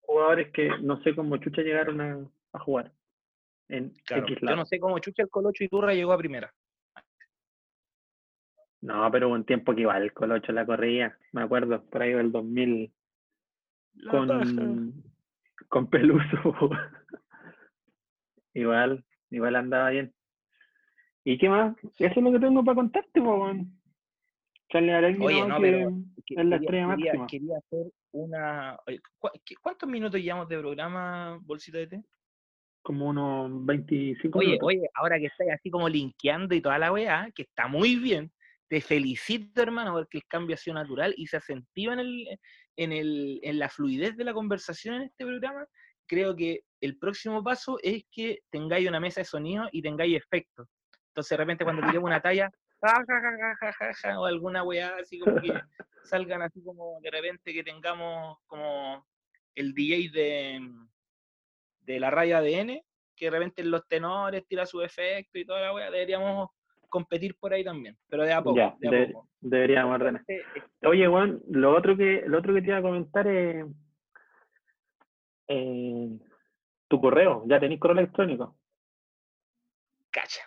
jugadores 0.00 0.52
que 0.52 0.70
no 0.80 1.02
sé 1.02 1.14
cómo 1.14 1.36
chucha 1.38 1.62
llegaron 1.62 2.00
a, 2.00 2.30
a 2.52 2.58
jugar 2.60 2.92
en 3.68 3.92
Claro, 4.04 4.24
X 4.28 4.38
yo 4.40 4.56
no 4.56 4.64
sé 4.64 4.78
cómo 4.80 4.98
Chucha 5.00 5.22
el 5.22 5.28
Colocho 5.28 5.64
Iturra 5.64 5.92
llegó 5.92 6.12
a 6.12 6.18
primera. 6.18 6.52
No, 8.80 9.10
pero 9.10 9.28
hubo 9.28 9.34
un 9.34 9.44
tiempo 9.44 9.74
que 9.74 9.80
igual 9.82 10.02
el 10.02 10.12
Colocho 10.12 10.52
la 10.52 10.64
corría, 10.64 11.16
me 11.32 11.42
acuerdo, 11.42 11.82
por 11.84 12.02
ahí 12.02 12.12
del 12.12 12.30
2000 12.30 12.92
La 13.94 14.10
con, 14.12 15.02
con 15.68 15.86
Peluso. 15.90 16.24
igual, 18.54 19.04
igual 19.30 19.56
andaba 19.56 19.90
bien. 19.90 20.12
¿Y 21.24 21.36
qué 21.38 21.48
más? 21.48 21.76
Eso 21.98 22.14
es 22.14 22.16
lo 22.22 22.32
que 22.32 22.38
tengo 22.38 22.64
para 22.64 22.76
contarte, 22.76 23.20
po. 23.20 23.50
Charlie 24.70 24.92
Aregui, 24.92 25.24
Oye, 25.24 25.46
no, 25.46 25.56
pero 25.60 25.90
que- 26.26 26.34
es 26.34 26.46
la 26.46 26.58
quería, 26.60 26.86
máxima. 26.86 27.26
hacer 27.56 27.92
una. 28.12 28.78
oye, 28.86 29.00
¿cu- 29.18 29.30
qué- 29.44 29.56
¿Cuántos 29.60 29.88
minutos 29.88 30.20
llevamos 30.20 30.48
de 30.48 30.58
programa, 30.58 31.38
Bolsita 31.42 31.78
de 31.78 31.86
Té? 31.86 32.02
Como 32.82 33.08
unos 33.08 33.64
25 33.66 34.38
Oye, 34.38 34.48
minutos. 34.48 34.66
oye, 34.68 34.90
ahora 34.94 35.18
que 35.18 35.26
estáis 35.26 35.50
así 35.52 35.70
como 35.70 35.88
linkeando 35.88 36.54
y 36.54 36.60
toda 36.60 36.78
la 36.78 36.92
weá, 36.92 37.30
que 37.34 37.42
está 37.42 37.66
muy 37.66 37.96
bien, 37.96 38.30
te 38.68 38.80
felicito, 38.80 39.62
hermano, 39.62 39.92
porque 39.94 40.18
el 40.18 40.26
cambio 40.26 40.54
ha 40.54 40.58
sido 40.58 40.74
natural 40.74 41.14
y 41.16 41.26
se 41.26 41.38
ha 41.38 41.40
sentido 41.40 41.92
en, 41.94 42.00
el, 42.00 42.38
en, 42.76 42.92
el, 42.92 43.40
en 43.42 43.58
la 43.58 43.68
fluidez 43.68 44.16
de 44.16 44.24
la 44.24 44.34
conversación 44.34 44.96
en 44.96 45.02
este 45.02 45.24
programa. 45.24 45.66
Creo 46.06 46.36
que 46.36 46.60
el 46.80 46.98
próximo 46.98 47.42
paso 47.42 47.78
es 47.82 48.04
que 48.10 48.40
tengáis 48.50 48.88
una 48.88 49.00
mesa 49.00 49.22
de 49.22 49.24
sonido 49.24 49.68
y 49.72 49.82
tengáis 49.82 50.16
efectos. 50.16 50.68
Entonces, 51.08 51.30
de 51.30 51.36
repente, 51.38 51.64
cuando 51.64 51.86
tiremos 51.86 52.06
una 52.06 52.20
talla, 52.20 52.50
o 54.18 54.24
alguna 54.24 54.62
weá 54.62 54.96
así 55.00 55.18
como 55.18 55.40
que 55.40 55.48
salgan 56.04 56.42
así 56.42 56.62
como 56.62 57.00
de 57.00 57.10
repente 57.10 57.52
que 57.52 57.64
tengamos 57.64 58.38
como 58.46 59.04
el 59.56 59.74
DJ 59.74 60.10
de, 60.12 60.60
de 61.80 62.00
la 62.00 62.10
radio 62.10 62.36
ADN, 62.36 62.80
que 63.16 63.24
de 63.24 63.30
repente 63.30 63.62
en 63.62 63.72
los 63.72 63.86
tenores 63.88 64.46
tira 64.46 64.64
su 64.64 64.80
efecto 64.80 65.38
y 65.38 65.44
toda 65.44 65.60
la 65.60 65.74
weá, 65.74 65.90
deberíamos 65.90 66.50
competir 66.88 67.36
por 67.38 67.52
ahí 67.52 67.62
también, 67.64 67.96
pero 68.08 68.24
de 68.24 68.32
a 68.32 68.42
poco, 68.42 68.56
Ya, 68.56 68.74
de 68.78 68.88
a 68.88 68.90
de- 68.90 69.06
poco. 69.08 69.28
deberíamos 69.40 69.94
ordenar. 69.94 70.24
Oye, 70.82 71.06
Juan, 71.06 71.40
lo 71.50 71.76
otro 71.76 71.96
que, 71.96 72.22
lo 72.26 72.38
otro 72.38 72.54
que 72.54 72.62
te 72.62 72.68
iba 72.68 72.78
a 72.78 72.82
comentar 72.82 73.26
es 73.26 73.64
eh, 75.48 76.18
tu 76.88 77.00
correo. 77.00 77.44
¿Ya 77.46 77.60
tenéis 77.60 77.80
correo 77.80 77.98
electrónico? 77.98 78.56
cacha. 80.10 80.40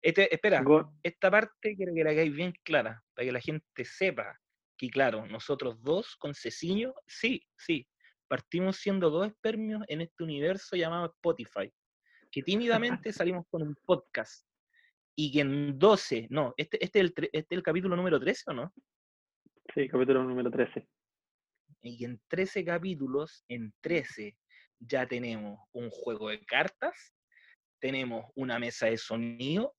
Este, 0.00 0.34
espera, 0.34 0.62
Go- 0.62 0.94
esta 1.02 1.30
parte 1.30 1.76
quiero 1.76 1.94
que 1.94 2.02
la 2.02 2.10
hagáis 2.10 2.34
bien 2.34 2.52
clara, 2.64 3.00
para 3.14 3.26
que 3.26 3.32
la 3.32 3.40
gente 3.40 3.84
sepa 3.84 4.36
que, 4.76 4.88
claro, 4.90 5.26
nosotros 5.26 5.80
dos 5.82 6.16
con 6.16 6.34
Ceciño, 6.34 6.92
sí, 7.06 7.46
sí, 7.56 7.86
partimos 8.26 8.78
siendo 8.78 9.10
dos 9.10 9.28
espermios 9.28 9.82
en 9.86 10.00
este 10.00 10.24
universo 10.24 10.74
llamado 10.76 11.06
Spotify, 11.14 11.72
que 12.32 12.42
tímidamente 12.42 13.12
salimos 13.26 13.46
con 13.48 13.62
un 13.62 13.76
podcast 13.84 14.44
y 15.14 15.32
que 15.32 15.40
en 15.40 15.78
12, 15.78 16.28
no, 16.30 16.54
este, 16.56 16.82
este, 16.82 17.00
es, 17.00 17.04
el, 17.04 17.14
este 17.32 17.38
es 17.38 17.58
el 17.58 17.62
capítulo 17.62 17.96
número 17.96 18.18
13 18.18 18.44
o 18.46 18.52
no? 18.54 18.72
Sí, 19.74 19.88
capítulo 19.88 20.24
número 20.24 20.50
13. 20.50 20.86
y 21.82 21.98
que 21.98 22.04
en 22.04 22.20
13 22.28 22.64
capítulos, 22.64 23.44
en 23.48 23.72
13, 23.80 24.36
ya 24.80 25.06
tenemos 25.06 25.60
un 25.72 25.90
juego 25.90 26.28
de 26.28 26.44
cartas, 26.44 27.14
tenemos 27.80 28.26
una 28.34 28.58
mesa 28.58 28.86
de 28.86 28.96
sonido, 28.96 29.74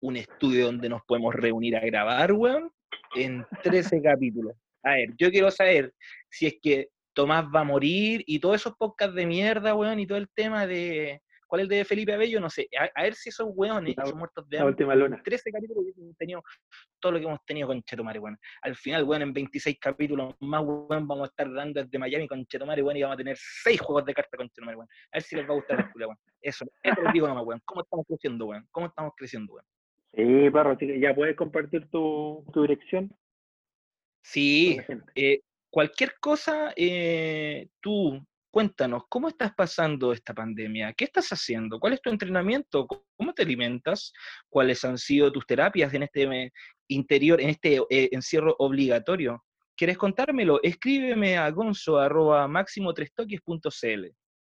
un 0.00 0.16
estudio 0.16 0.66
donde 0.66 0.88
nos 0.88 1.02
podemos 1.02 1.34
reunir 1.34 1.76
a 1.76 1.80
grabar, 1.80 2.32
weón, 2.32 2.70
en 3.14 3.44
13 3.62 4.02
capítulos. 4.02 4.56
A 4.84 4.90
ver, 4.92 5.10
yo 5.18 5.30
quiero 5.30 5.50
saber 5.50 5.92
si 6.30 6.46
es 6.46 6.56
que 6.62 6.88
Tomás 7.12 7.46
va 7.46 7.60
a 7.60 7.64
morir 7.64 8.22
y 8.26 8.38
todos 8.38 8.56
esos 8.56 8.74
podcasts 8.76 9.14
de 9.14 9.26
mierda, 9.26 9.74
weón, 9.74 9.98
y 9.98 10.06
todo 10.06 10.18
el 10.18 10.28
tema 10.30 10.66
de... 10.66 11.20
¿Cuál 11.48 11.62
es 11.62 11.64
el 11.64 11.68
de 11.70 11.84
Felipe 11.84 12.12
Abello? 12.12 12.38
No 12.40 12.48
sé. 12.50 12.68
A, 12.78 12.88
a 12.94 13.02
ver 13.04 13.14
si 13.14 13.30
esos 13.30 13.48
weones, 13.54 13.96
La- 13.96 14.04
esos 14.04 14.14
muertos 14.14 14.48
de 14.48 14.56
La 14.58 14.62
hambre, 14.62 14.72
última 14.84 14.94
luna. 14.94 15.20
13 15.24 15.50
capítulos 15.50 15.82
hubiesen 15.82 16.14
tenido 16.14 16.42
todo 17.00 17.12
lo 17.12 17.18
que 17.18 17.24
hemos 17.24 17.44
tenido 17.44 17.66
con 17.68 17.82
Chetumare, 17.82 18.18
weón. 18.20 18.38
Al 18.62 18.76
final, 18.76 19.02
weón, 19.04 19.22
en 19.22 19.32
26 19.32 19.78
capítulos 19.80 20.34
más, 20.40 20.62
weón, 20.62 21.08
vamos 21.08 21.22
a 21.22 21.30
estar 21.30 21.52
dando 21.52 21.82
desde 21.82 21.98
Miami 21.98 22.28
con 22.28 22.44
Chetumare, 22.46 22.82
weón, 22.82 22.96
y 22.98 23.02
vamos 23.02 23.14
a 23.14 23.18
tener 23.18 23.36
6 23.38 23.80
juegos 23.80 24.04
de 24.04 24.14
cartas 24.14 24.36
con 24.38 24.48
Chetumare, 24.50 24.76
weón. 24.76 24.88
A 25.12 25.16
ver 25.16 25.22
si 25.22 25.34
les 25.36 25.44
va 25.48 25.52
a 25.52 25.56
gustar 25.56 25.78
la 25.78 25.90
weón. 26.06 26.18
Eso, 26.40 26.64
eso 26.82 27.02
les 27.02 27.12
digo 27.12 27.26
nomás, 27.26 27.44
weón. 27.46 27.62
¿Cómo 27.64 27.80
estamos 27.80 28.06
creciendo, 28.06 28.46
weón? 28.46 28.68
¿Cómo 28.70 28.86
estamos 28.86 29.12
creciendo, 29.16 29.54
weón? 29.54 29.64
Sí, 30.14 30.50
perro, 30.50 30.70
así 30.72 30.86
que 30.86 31.00
ya 31.00 31.14
puedes 31.14 31.34
compartir 31.36 31.88
tu, 31.90 32.44
tu 32.52 32.62
dirección 32.62 33.10
Sí, 34.22 34.78
eh, 35.14 35.40
cualquier 35.70 36.14
cosa, 36.20 36.72
eh, 36.76 37.68
tú 37.80 38.20
cuéntanos, 38.50 39.04
¿cómo 39.08 39.28
estás 39.28 39.54
pasando 39.54 40.12
esta 40.12 40.34
pandemia? 40.34 40.92
¿Qué 40.92 41.04
estás 41.04 41.28
haciendo? 41.30 41.78
¿Cuál 41.78 41.94
es 41.94 42.02
tu 42.02 42.10
entrenamiento? 42.10 42.86
¿Cómo 42.86 43.32
te 43.32 43.42
alimentas? 43.42 44.12
¿Cuáles 44.48 44.84
han 44.84 44.98
sido 44.98 45.32
tus 45.32 45.46
terapias 45.46 45.92
en 45.94 46.04
este 46.04 46.22
eh, 46.22 46.52
interior, 46.88 47.40
en 47.40 47.50
este 47.50 47.76
eh, 47.90 48.08
encierro 48.12 48.54
obligatorio? 48.58 49.44
¿Quieres 49.76 49.96
contármelo? 49.96 50.60
Escríbeme 50.62 51.36
a 51.36 51.50
gonzo 51.50 51.98
arroba 51.98 52.46
máximo3toques.cl 52.48 54.06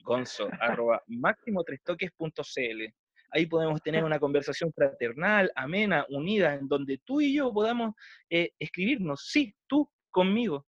gonzo 0.04 0.50
arroba 0.60 1.02
máximo3toques.cl 1.08 2.94
Ahí 3.36 3.48
podemos 3.48 3.82
tener 3.82 4.04
una 4.04 4.20
conversación 4.20 4.72
fraternal, 4.74 5.52
amena, 5.56 6.06
unida, 6.10 6.54
en 6.54 6.68
donde 6.68 7.00
tú 7.04 7.20
y 7.20 7.34
yo 7.34 7.52
podamos 7.52 7.96
eh, 8.30 8.52
escribirnos, 8.60 9.28
sí, 9.32 9.56
tú 9.66 9.90
conmigo, 10.12 10.68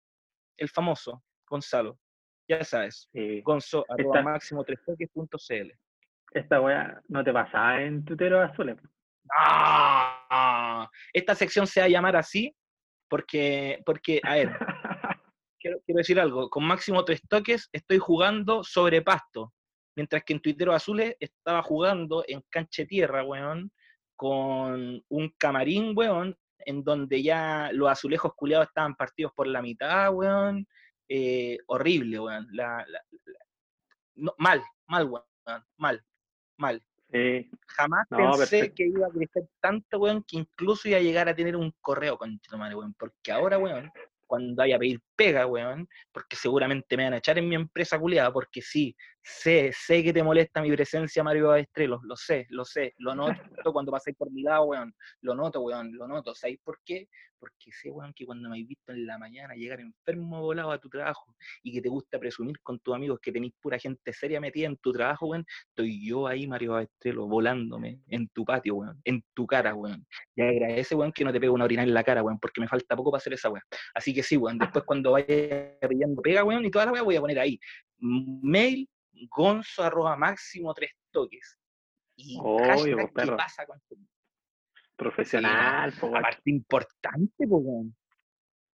el 0.55 0.69
famoso 0.69 1.21
Gonzalo. 1.45 1.99
Ya 2.49 2.63
sabes, 2.63 3.10
Sí. 3.13 3.41
gonzo 3.41 3.86
arroba 3.89 4.19
Está- 4.19 4.29
máximo3toques.cl. 4.29 5.71
Esta 6.34 6.62
weá 6.62 7.01
no 7.08 7.23
te 7.23 7.32
pasaba 7.32 7.82
en 7.82 8.03
tuteros 8.03 8.49
azules. 8.49 8.77
¡Ah! 9.36 10.89
Esta 11.13 11.36
sección 11.36 11.67
se 11.67 11.79
va 11.79 11.86
a 11.86 11.89
llamar 11.89 12.15
así 12.15 12.56
porque, 13.10 13.79
porque 13.86 14.19
a 14.23 14.34
ver, 14.36 14.49
quiero, 15.60 15.79
quiero 15.86 15.97
decir 15.99 16.19
algo. 16.19 16.49
Con 16.49 16.65
máximo 16.65 17.06
tres 17.06 17.21
toques 17.29 17.69
estoy 17.71 17.99
jugando 17.99 18.63
sobre 18.63 19.01
pasto. 19.01 19.53
Mientras 19.95 20.23
que 20.23 20.34
en 20.34 20.41
Tuiteros 20.41 20.75
Azules 20.75 21.15
estaba 21.19 21.62
jugando 21.62 22.23
en 22.27 22.41
cancha 22.49 22.84
tierra, 22.86 23.23
weón, 23.23 23.71
con 24.15 25.03
un 25.08 25.34
camarín, 25.38 25.93
weón, 25.95 26.36
en 26.65 26.84
donde 26.84 27.21
ya 27.21 27.69
los 27.73 27.89
azulejos 27.89 28.34
culiados 28.36 28.67
estaban 28.67 28.95
partidos 28.95 29.34
por 29.36 29.45
la 29.47 29.62
mitad, 29.62 30.12
weón. 30.12 30.67
Eh, 31.09 31.57
horrible, 31.67 32.19
weón. 32.19 32.47
La, 32.51 32.85
la- 32.87 33.03
la- 33.25 33.45
no, 34.15 34.33
mal, 34.37 34.61
mal, 34.87 35.05
weón. 35.09 35.23
Mal, 35.77 36.03
mal. 36.57 36.81
Sí, 37.11 37.49
Jamás 37.67 38.07
No, 38.09 38.17
pensé 38.17 38.37
perfecto. 38.59 38.75
que 38.75 38.87
iba 38.87 39.05
a 39.07 39.11
crecer 39.11 39.47
tanto, 39.59 39.99
weón, 39.99 40.23
que 40.23 40.37
incluso 40.37 40.87
iba 40.87 40.97
a 40.97 41.01
llegar 41.01 41.29
a 41.29 41.35
tener 41.35 41.55
un 41.55 41.71
correo 41.81 42.17
con 42.17 42.39
madre, 42.57 42.75
weón. 42.75 42.93
Porque 42.97 43.31
ahora, 43.31 43.57
weón, 43.59 43.91
cuando 44.25 44.55
vaya 44.55 44.77
a 44.77 44.79
pedir 44.79 44.99
pega, 45.15 45.45
weón, 45.45 45.87
porque 46.11 46.35
seguramente 46.35 46.97
me 46.97 47.03
van 47.03 47.13
a 47.13 47.17
echar 47.17 47.37
en 47.37 47.47
mi 47.49 47.55
empresa 47.55 47.99
culiada, 47.99 48.33
porque 48.33 48.61
sí, 48.61 48.95
sé, 49.23 49.71
sé 49.73 50.03
que 50.03 50.13
te 50.13 50.21
molesta 50.21 50.62
mi 50.62 50.71
presencia, 50.71 51.23
Mario 51.23 51.55
Estrelos, 51.55 52.01
lo 52.03 52.15
sé, 52.15 52.45
lo 52.49 52.65
sé, 52.65 52.93
lo 52.97 53.15
noto 53.65 53.73
cuando 53.73 53.91
pasáis 53.91 54.17
por 54.17 54.31
mi 54.31 54.43
lado, 54.43 54.65
weón, 54.65 54.93
lo 55.21 55.36
noto, 55.36 55.62
weón, 55.62 55.91
lo 55.93 56.07
noto. 56.07 56.36
¿Sabéis 56.36 56.59
por 56.63 56.79
qué? 56.86 57.07
Porque 57.39 57.71
sé, 57.71 57.89
weón, 57.89 58.13
que 58.13 58.25
cuando 58.25 58.49
me 58.49 58.55
habéis 58.55 58.67
visto 58.69 58.91
en 58.91 59.05
la 59.05 59.17
mañana 59.17 59.53
llegar 59.55 59.79
enfermo 59.79 60.41
volado 60.41 60.71
a 60.71 60.77
tu 60.77 60.89
trabajo 60.89 61.36
y 61.62 61.73
que 61.73 61.81
te 61.81 61.89
gusta 61.89 62.19
presumir 62.19 62.59
con 62.62 62.79
tus 62.79 62.95
amigos 62.95 63.19
que 63.21 63.31
tenéis 63.31 63.53
pura 63.62 63.77
gente 63.77 64.13
seria 64.13 64.39
metida 64.39 64.67
en 64.67 64.77
tu 64.77 64.91
trabajo, 64.91 65.27
weón, 65.27 65.45
estoy 65.69 66.05
yo 66.05 66.27
ahí, 66.27 66.47
Mario 66.47 66.79
Estrelo, 66.79 67.27
volándome 67.27 68.01
en 68.07 68.27
tu 68.29 68.43
patio, 68.45 68.75
weón, 68.75 69.01
en 69.05 69.23
tu 69.33 69.47
cara, 69.47 69.73
weón. 69.73 70.05
Y 70.36 70.41
agradece, 70.41 70.95
weón, 70.95 71.12
que 71.12 71.23
no 71.23 71.31
te 71.31 71.39
pegue 71.39 71.49
una 71.49 71.65
orina 71.65 71.83
en 71.83 71.93
la 71.93 72.03
cara, 72.03 72.23
weón, 72.23 72.39
porque 72.39 72.62
me 72.62 72.67
falta 72.67 72.95
poco 72.95 73.12
para 73.12 73.19
hacer 73.19 73.33
esa 73.33 73.49
weón. 73.49 73.63
Así 73.93 74.13
que 74.13 74.23
sí, 74.23 74.36
weón, 74.38 74.57
después 74.57 74.83
cuando 74.88 75.12
vaya 75.12 75.77
pillando 75.88 76.21
pega, 76.21 76.43
weón, 76.43 76.65
y 76.65 76.71
toda 76.71 76.86
la 76.86 76.91
weón, 76.91 77.05
voy 77.05 77.15
a 77.15 77.21
poner 77.21 77.39
ahí, 77.39 77.59
mail 77.99 78.88
gonzo 79.30 79.84
arroba 79.84 80.16
máximo 80.18 80.74
tres 80.74 80.91
toques. 81.11 81.57
Y 82.16 82.38
Obvio, 82.41 82.66
hashtag, 82.68 82.93
pues, 82.95 83.07
¿qué 83.07 83.14
perro. 83.14 83.38
pasa 83.38 83.66
con 83.66 83.80
tu 83.88 83.97
profesional, 84.95 85.91
po, 85.99 86.07
guacho. 86.09 86.28
aparte 86.28 86.49
importante, 86.49 87.47
po. 87.47 87.86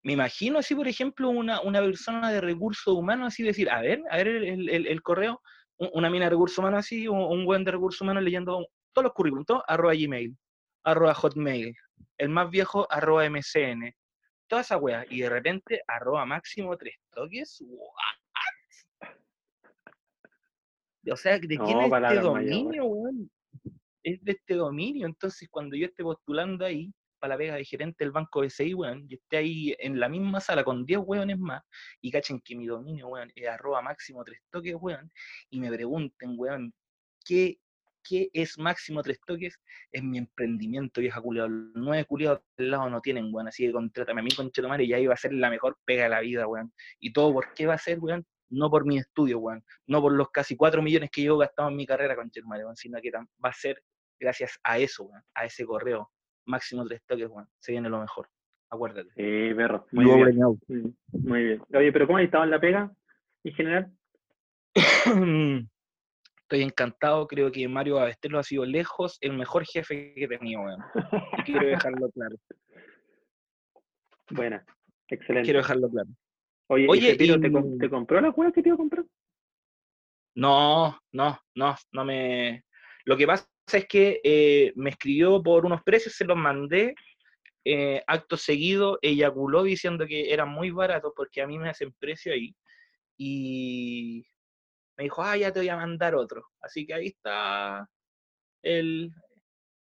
Me 0.03 0.13
imagino 0.13 0.59
así, 0.59 0.75
por 0.75 0.87
ejemplo, 0.87 1.29
una, 1.29 1.61
una 1.61 1.81
persona 1.81 2.31
de 2.31 2.41
recursos 2.41 2.93
humanos 2.93 3.27
así 3.27 3.43
decir, 3.43 3.69
a 3.69 3.81
ver, 3.81 4.01
a 4.09 4.17
ver 4.17 4.27
el, 4.27 4.69
el- 4.69 4.87
el 4.87 5.01
correo, 5.01 5.41
un- 5.77 5.89
una 5.93 6.09
mina 6.09 6.25
de 6.25 6.31
recursos 6.31 6.57
humanos 6.57 6.79
así, 6.79 7.07
un, 7.07 7.19
un 7.19 7.45
buen 7.45 7.63
de 7.63 7.71
recursos 7.71 8.01
humanos 8.01 8.23
leyendo 8.23 8.67
todos 8.93 9.03
los 9.03 9.13
currículums, 9.13 9.45
todo, 9.47 9.63
arroba 9.67 9.93
Gmail, 9.93 10.35
arroba 10.83 11.13
Hotmail, 11.13 11.75
el 12.17 12.29
más 12.29 12.49
viejo, 12.49 12.87
arroba 12.89 13.25
MCN, 13.29 13.93
toda 14.47 14.61
esa 14.61 14.77
wea, 14.77 15.05
y 15.09 15.19
de 15.21 15.29
repente, 15.29 15.81
arroba 15.87 16.25
máximo 16.25 16.75
tres 16.77 16.95
toques, 17.11 17.61
what? 17.67 18.17
O 21.11 21.15
sea, 21.15 21.39
¿de 21.39 21.55
No, 21.55 21.65
quién 21.65 21.79
es 21.79 21.91
este 21.91 22.19
dominio, 22.19 22.85
weón? 22.85 23.31
Es 24.03 24.23
de 24.23 24.31
este 24.31 24.55
dominio, 24.55 25.05
entonces 25.05 25.47
cuando 25.49 25.75
yo 25.75 25.85
esté 25.85 26.03
postulando 26.03 26.65
ahí, 26.65 26.91
para 27.19 27.33
la 27.33 27.37
pega 27.37 27.55
de 27.55 27.65
gerente 27.65 28.03
del 28.03 28.11
banco 28.11 28.41
BCI, 28.41 28.73
weón, 28.73 29.05
y 29.07 29.15
esté 29.15 29.37
ahí 29.37 29.75
en 29.79 29.99
la 29.99 30.09
misma 30.09 30.39
sala 30.39 30.63
con 30.63 30.85
10 30.85 31.01
weones 31.05 31.37
más, 31.37 31.61
y 32.01 32.11
cachen 32.11 32.39
que 32.39 32.55
mi 32.55 32.65
dominio, 32.65 33.07
weón, 33.09 33.31
es 33.35 33.47
arroba 33.47 33.81
máximo 33.81 34.23
tres 34.23 34.39
toques, 34.49 34.75
weón, 34.79 35.11
y 35.49 35.59
me 35.59 35.69
pregunten, 35.69 36.35
weón, 36.37 36.73
¿qué, 37.25 37.59
qué 38.03 38.29
es 38.33 38.57
máximo 38.57 39.03
tres 39.03 39.19
toques? 39.25 39.59
Es 39.91 40.03
mi 40.03 40.17
emprendimiento, 40.17 41.01
vieja 41.01 41.21
culiado. 41.21 41.49
Nueve 41.49 42.05
culiados 42.05 42.41
del 42.57 42.71
lado 42.71 42.89
no 42.89 43.01
tienen, 43.01 43.33
weón, 43.33 43.47
así 43.47 43.65
que 43.65 43.73
contrátame 43.73 44.21
a 44.21 44.23
mí, 44.23 44.31
con 44.31 44.51
Chetomare, 44.51 44.85
y 44.85 44.93
ahí 44.93 45.05
va 45.05 45.13
a 45.13 45.17
ser 45.17 45.33
la 45.33 45.49
mejor 45.49 45.77
pega 45.85 46.03
de 46.03 46.09
la 46.09 46.21
vida, 46.21 46.47
weón. 46.47 46.73
Y 46.99 47.11
todo, 47.11 47.33
¿por 47.33 47.53
qué 47.53 47.65
va 47.65 47.73
a 47.73 47.77
ser, 47.77 47.99
weón? 47.99 48.25
No 48.49 48.69
por 48.69 48.85
mi 48.85 48.97
estudio, 48.97 49.39
weón, 49.39 49.63
no 49.87 50.01
por 50.01 50.13
los 50.13 50.29
casi 50.31 50.55
4 50.55 50.81
millones 50.81 51.09
que 51.11 51.23
yo 51.23 51.35
he 51.35 51.45
gastado 51.45 51.69
en 51.69 51.75
mi 51.75 51.85
carrera 51.85 52.15
con 52.15 52.29
Chetomare, 52.29 52.63
weón, 52.63 52.75
sino 52.75 52.99
que 53.01 53.11
va 53.11 53.49
a 53.49 53.53
ser 53.53 53.81
gracias 54.19 54.59
a 54.63 54.77
eso, 54.77 55.03
weón, 55.03 55.23
a 55.33 55.45
ese 55.45 55.65
correo. 55.65 56.11
Máximo 56.45 56.85
tres 56.85 57.01
toques, 57.05 57.27
weón. 57.29 57.47
Se 57.59 57.71
viene 57.71 57.89
lo 57.89 57.99
mejor. 57.99 58.27
Acuérdate. 58.71 59.09
Sí, 59.15 59.53
perro. 59.55 59.85
Muy 59.91 60.05
bien. 60.05 60.89
Muy 61.11 61.43
bien. 61.43 61.61
Oye, 61.73 61.91
pero 61.91 62.07
¿cómo 62.07 62.17
has 62.17 62.25
estado 62.25 62.43
en 62.43 62.51
la 62.51 62.59
pega 62.59 62.91
en 63.43 63.53
general? 63.53 63.91
Estoy 66.41 66.63
encantado, 66.63 67.27
creo 67.27 67.51
que 67.51 67.67
Mario 67.67 67.99
Abestelo 67.99 68.39
ha 68.39 68.43
sido 68.43 68.65
lejos 68.65 69.19
el 69.21 69.33
mejor 69.33 69.65
jefe 69.65 70.13
que 70.15 70.23
he 70.23 70.27
tenido, 70.27 70.61
weón. 70.61 70.81
quiero 71.45 71.67
dejarlo 71.67 72.09
claro. 72.11 72.35
Buena, 74.31 74.65
excelente. 75.07 75.45
Quiero 75.45 75.59
dejarlo 75.59 75.89
claro. 75.89 76.09
Oye, 76.71 76.85
Oye 76.87 77.15
¿te, 77.15 77.89
compró 77.89 78.21
la 78.21 78.31
juega 78.31 78.51
que 78.51 78.61
te 78.61 78.69
iba 78.69 78.75
a 78.75 78.77
comprar? 78.77 79.03
No, 80.35 80.99
no, 81.11 81.39
no, 81.55 81.75
no 81.91 82.05
me... 82.05 82.63
Lo 83.05 83.17
que 83.17 83.25
pasa 83.25 83.47
es 83.73 83.87
que 83.87 84.21
eh, 84.23 84.71
me 84.75 84.91
escribió 84.91 85.41
por 85.41 85.65
unos 85.65 85.81
precios, 85.81 86.13
se 86.13 86.25
los 86.25 86.37
mandé, 86.37 86.93
eh, 87.65 88.03
acto 88.05 88.37
seguido 88.37 88.99
eyaculó 89.01 89.63
diciendo 89.63 90.05
que 90.05 90.31
eran 90.31 90.49
muy 90.49 90.69
baratos 90.69 91.11
porque 91.15 91.41
a 91.41 91.47
mí 91.47 91.57
me 91.57 91.69
hacen 91.69 91.91
precio 91.93 92.33
ahí. 92.33 92.55
Y 93.17 94.23
me 94.95 95.05
dijo, 95.05 95.23
ah, 95.23 95.35
ya 95.35 95.51
te 95.51 95.61
voy 95.61 95.69
a 95.69 95.75
mandar 95.75 96.13
otro. 96.13 96.45
Así 96.61 96.85
que 96.85 96.93
ahí 96.93 97.07
está 97.07 97.89
el, 98.61 99.11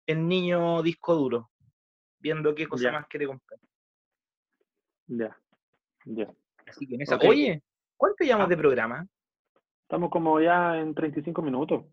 el 0.08 0.28
niño 0.28 0.82
disco 0.82 1.14
duro, 1.14 1.52
viendo 2.18 2.56
qué 2.56 2.66
cosa 2.66 2.92
más 2.92 3.06
quiere 3.08 3.28
comprar. 3.28 3.60
Ya, 5.06 5.38
ya. 6.06 6.34
Así 6.72 6.88
que 6.88 6.96
en 6.96 7.02
esa. 7.02 7.18
Oye, 7.18 7.62
¿cuánto 7.98 8.24
llevamos 8.24 8.48
ah. 8.48 8.50
de 8.50 8.58
programa? 8.58 9.08
Estamos 9.84 10.10
como 10.10 10.40
ya 10.40 10.80
en 10.80 10.96
35 10.96 11.42
minutos. 11.42 11.86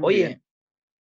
Oye, 0.00 0.40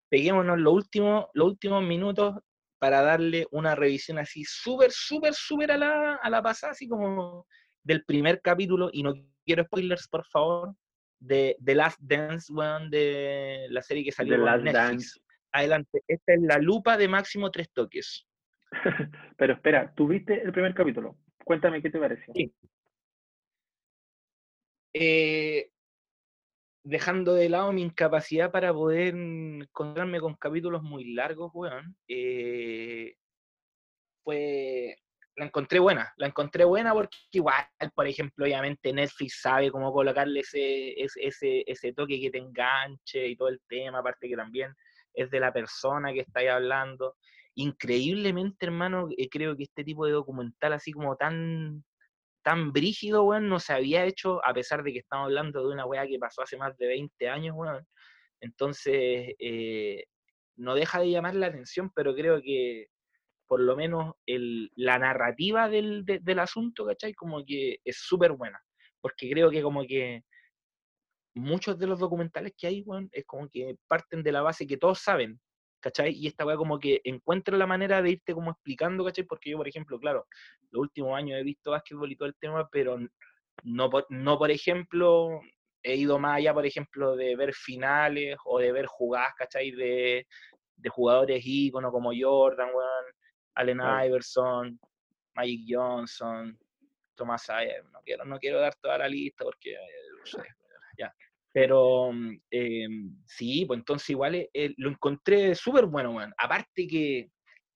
peguémonos 0.10 0.60
los 0.60 0.74
últimos, 0.74 1.28
los 1.34 1.48
últimos 1.48 1.84
minutos 1.84 2.36
para 2.80 3.02
darle 3.02 3.46
una 3.52 3.76
revisión 3.76 4.18
así 4.18 4.44
súper, 4.46 4.92
súper, 4.92 5.34
súper 5.34 5.72
a 5.72 5.78
la, 5.78 6.16
a 6.16 6.30
la 6.30 6.42
pasada, 6.42 6.72
así 6.72 6.88
como 6.88 7.46
del 7.84 8.04
primer 8.06 8.42
capítulo, 8.42 8.90
y 8.92 9.04
no 9.04 9.14
quiero 9.46 9.64
spoilers, 9.66 10.08
por 10.08 10.26
favor, 10.26 10.74
de 11.20 11.58
The 11.64 11.76
Last 11.76 12.00
Dance, 12.02 12.52
weón, 12.52 12.90
de 12.90 13.68
la 13.70 13.82
serie 13.82 14.04
que 14.04 14.12
salió 14.12 14.36
en 14.36 14.64
Netflix. 14.64 15.20
Adelante, 15.52 16.04
esta 16.08 16.34
es 16.34 16.42
la 16.42 16.58
lupa 16.58 16.98
de 16.98 17.08
máximo 17.08 17.52
tres 17.52 17.70
toques. 17.72 18.26
Pero 19.38 19.54
espera, 19.54 19.94
¿tú 19.96 20.08
viste 20.08 20.42
el 20.42 20.52
primer 20.52 20.74
capítulo? 20.74 21.18
Cuéntame 21.44 21.82
qué 21.82 21.90
te 21.90 22.00
pareció. 22.00 22.34
Sí. 22.36 22.54
Eh, 24.94 25.70
dejando 26.84 27.34
de 27.36 27.50
lado 27.50 27.72
mi 27.72 27.84
incapacidad 27.84 28.52
para 28.52 28.74
poder 28.74 29.14
encontrarme 29.16 30.20
con 30.20 30.36
capítulos 30.36 30.82
muy 30.82 31.14
largos, 31.14 31.52
weón, 31.54 31.96
fue, 34.24 34.98
la 35.36 35.46
encontré 35.46 35.80
buena, 35.80 36.14
la 36.18 36.28
encontré 36.28 36.66
buena 36.66 36.94
porque 36.94 37.18
igual, 37.32 37.66
por 37.96 38.08
ejemplo, 38.08 38.46
obviamente 38.46 38.94
Netflix 38.94 39.40
sabe 39.42 39.72
cómo 39.72 39.92
colocarle 39.94 40.42
ese, 40.42 40.94
ese, 41.02 41.64
ese 41.66 41.94
toque 41.94 42.20
que 42.20 42.30
te 42.32 42.38
enganche 42.40 43.28
y 43.28 43.36
todo 43.36 43.50
el 43.50 43.62
tema, 43.68 44.00
aparte 44.00 44.28
que 44.28 44.36
también 44.36 44.74
es 45.14 45.30
de 45.32 45.40
la 45.40 45.54
persona 45.54 46.14
que 46.14 46.22
estáis 46.22 46.50
hablando. 46.50 47.16
Increíblemente, 47.56 48.66
hermano, 48.66 49.08
eh, 49.18 49.30
creo 49.30 49.56
que 49.56 49.64
este 49.64 49.84
tipo 49.84 50.06
de 50.06 50.12
documental 50.14 50.74
así 50.74 50.92
como 50.92 51.16
tan 51.16 51.84
tan 52.50 52.72
brígido, 52.74 53.26
weón, 53.26 53.48
no 53.48 53.60
se 53.60 53.74
había 53.74 54.06
hecho, 54.06 54.44
a 54.44 54.56
pesar 54.56 54.82
de 54.82 54.92
que 54.92 55.00
estamos 55.00 55.26
hablando 55.26 55.68
de 55.68 55.72
una 55.72 55.86
weá 55.86 56.08
que 56.08 56.18
pasó 56.18 56.42
hace 56.42 56.58
más 56.58 56.76
de 56.78 56.88
20 56.88 57.30
años, 57.30 57.56
weón. 57.56 57.86
Entonces, 58.42 59.36
eh, 59.38 60.06
no 60.56 60.74
deja 60.74 61.00
de 61.00 61.12
llamar 61.12 61.36
la 61.36 61.46
atención, 61.46 61.92
pero 61.94 62.16
creo 62.16 62.42
que 62.42 62.88
por 63.48 63.60
lo 63.60 63.76
menos 63.76 64.16
el, 64.26 64.72
la 64.76 64.98
narrativa 64.98 65.70
del, 65.70 66.04
del 66.06 66.40
asunto, 66.40 66.88
¿cachai? 66.88 67.14
Como 67.14 67.46
que 67.46 67.78
es 67.86 67.98
súper 68.00 68.32
buena, 68.32 68.60
porque 69.00 69.30
creo 69.30 69.52
que 69.52 69.62
como 69.62 69.86
que 69.86 70.24
muchos 71.36 71.78
de 71.78 71.86
los 71.86 72.00
documentales 72.00 72.54
que 72.58 72.66
hay, 72.66 72.82
weón, 72.82 73.10
es 73.12 73.26
como 73.28 73.48
que 73.48 73.76
parten 73.88 74.24
de 74.24 74.32
la 74.32 74.42
base 74.42 74.66
que 74.66 74.78
todos 74.78 75.02
saben, 75.02 75.40
¿cachai? 75.80 76.14
Y 76.14 76.28
esta 76.28 76.46
weá 76.46 76.58
como 76.58 76.80
que 76.80 77.02
encuentra 77.04 77.58
la 77.58 77.68
manera 77.68 78.02
de 78.02 78.12
irte 78.12 78.34
como 78.34 78.52
explicando, 78.52 79.04
¿cachai? 79.06 79.24
Porque 79.26 79.52
yo, 79.52 79.58
por 79.58 79.68
ejemplo, 79.68 80.00
claro, 80.00 80.28
los 80.72 80.82
últimos 80.82 81.18
años 81.18 81.40
he 81.40 81.44
visto 81.44 81.72
básquetbol 81.72 82.12
y 82.12 82.16
todo 82.16 82.28
el 82.28 82.36
tema, 82.36 82.68
pero 82.72 83.00
no 83.64 83.90
por, 83.90 84.06
no, 84.10 84.38
por 84.38 84.52
ejemplo, 84.52 85.42
he 85.84 85.96
ido 85.96 86.20
más 86.20 86.38
allá, 86.38 86.54
por 86.54 86.66
ejemplo, 86.66 87.16
de 87.16 87.36
ver 87.36 87.54
finales 87.54 88.38
o 88.46 88.60
de 88.60 88.72
ver 88.72 88.86
jugadas, 88.86 89.34
¿cachai? 89.38 89.72
De, 89.72 90.28
de 90.76 90.90
jugadores 90.90 91.42
íconos 91.46 91.92
como 91.92 92.12
Jordan, 92.18 92.70
weón, 92.74 93.06
Allen 93.56 93.80
Iverson, 94.06 94.80
Magic 95.36 95.62
Johnson, 95.68 96.58
Thomas 97.16 97.50
Ayer. 97.50 97.84
No 97.86 98.02
quiero, 98.02 98.26
no 98.26 98.40
quiero 98.40 98.60
dar 98.60 98.76
toda 98.76 98.98
la 99.00 99.08
lista 99.08 99.44
porque, 99.44 99.74
eh, 99.74 99.78
ya. 100.98 101.14
Pero 101.52 102.12
em, 102.52 103.16
sí, 103.26 103.66
pues 103.66 103.80
entonces 103.80 104.10
igual 104.12 104.36
eh, 104.36 104.50
eh, 104.54 104.74
lo 104.78 104.90
encontré 104.90 105.56
súper 105.56 105.86
bueno, 105.86 106.12
weón. 106.12 106.34
Aparte 106.38 106.88
que 106.88 107.30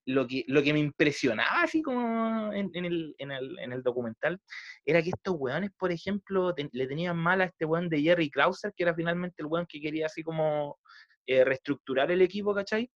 lo 0.05 0.27
que, 0.27 0.43
lo 0.47 0.61
que 0.61 0.73
me 0.73 0.79
impresionaba 0.79 1.61
así 1.63 1.81
como 1.81 2.51
en, 2.53 2.69
el, 2.73 3.15
en, 3.17 3.31
el, 3.31 3.59
en, 3.59 3.71
el, 3.71 3.83
documental 3.83 4.39
era 4.85 5.01
que 5.01 5.09
estos 5.09 5.35
weones, 5.37 5.71
por 5.77 5.91
ejemplo, 5.91 6.53
le 6.71 6.87
tenían 6.87 7.17
mal 7.17 7.41
a 7.41 7.45
este 7.45 7.65
weón 7.65 7.89
de 7.89 8.01
Jerry 8.01 8.29
Krauser, 8.29 8.73
que 8.75 8.83
era 8.83 8.93
finalmente 8.93 9.41
el 9.41 9.47
weón 9.47 9.65
que 9.67 9.81
quería 9.81 10.07
así 10.07 10.21
como 10.23 10.77
eh, 11.25 11.43
reestructurar 11.43 12.11
el 12.11 12.21
equipo, 12.21 12.53
¿cachai? 12.53 12.89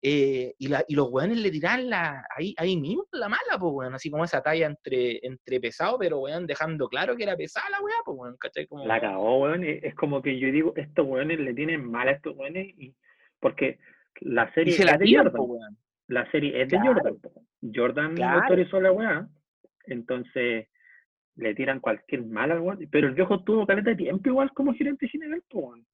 Eh, 0.00 0.54
y, 0.58 0.68
la, 0.68 0.84
y, 0.86 0.94
los 0.94 1.08
weones 1.10 1.38
le 1.38 1.50
tiran 1.50 1.90
la, 1.90 2.24
ahí, 2.36 2.54
ahí 2.56 2.76
mismo 2.76 3.04
la 3.10 3.28
mala, 3.28 3.58
pues, 3.58 3.72
weón, 3.72 3.94
así 3.94 4.10
como 4.10 4.24
esa 4.24 4.40
talla 4.40 4.66
entre, 4.66 5.18
entre 5.26 5.58
pesado, 5.58 5.98
pero 5.98 6.20
weón, 6.20 6.46
dejando 6.46 6.88
claro 6.88 7.16
que 7.16 7.24
era 7.24 7.36
pesada 7.36 7.68
la 7.68 7.80
weá, 7.80 7.96
pues, 8.04 8.16
weón, 8.16 8.36
¿cachai? 8.38 8.68
Como... 8.68 8.86
La 8.86 9.00
cagó, 9.00 9.40
weón, 9.40 9.64
es 9.64 9.94
como 9.96 10.22
que 10.22 10.38
yo 10.38 10.52
digo, 10.52 10.72
estos 10.76 11.04
weones 11.04 11.40
le 11.40 11.52
tienen 11.52 11.84
mal 11.90 12.06
a 12.06 12.12
estos 12.12 12.36
weones, 12.36 12.68
y, 12.78 12.94
porque 13.40 13.80
la 14.20 14.52
serie 14.54 14.74
es 14.74 14.98
de 14.98 15.16
Jordan. 15.16 15.76
La 16.06 16.30
serie 16.30 16.62
es 16.62 16.68
de 16.68 16.78
Jordan. 16.78 17.18
Jordan 17.74 18.14
claro. 18.14 18.42
autorizó 18.42 18.80
la 18.80 18.92
weá, 18.92 19.28
entonces 19.86 20.68
le 21.34 21.54
tiran 21.56 21.80
cualquier 21.80 22.24
mal 22.24 22.52
al 22.52 22.60
weón, 22.60 22.88
pero 22.92 23.08
el 23.08 23.14
viejo 23.14 23.42
tuvo 23.42 23.66
caleta 23.66 23.90
de 23.90 23.96
tiempo 23.96 24.28
igual 24.28 24.52
como 24.52 24.74
gerente 24.74 25.08
general, 25.08 25.42
pues, 25.50 25.64
weón. 25.64 25.86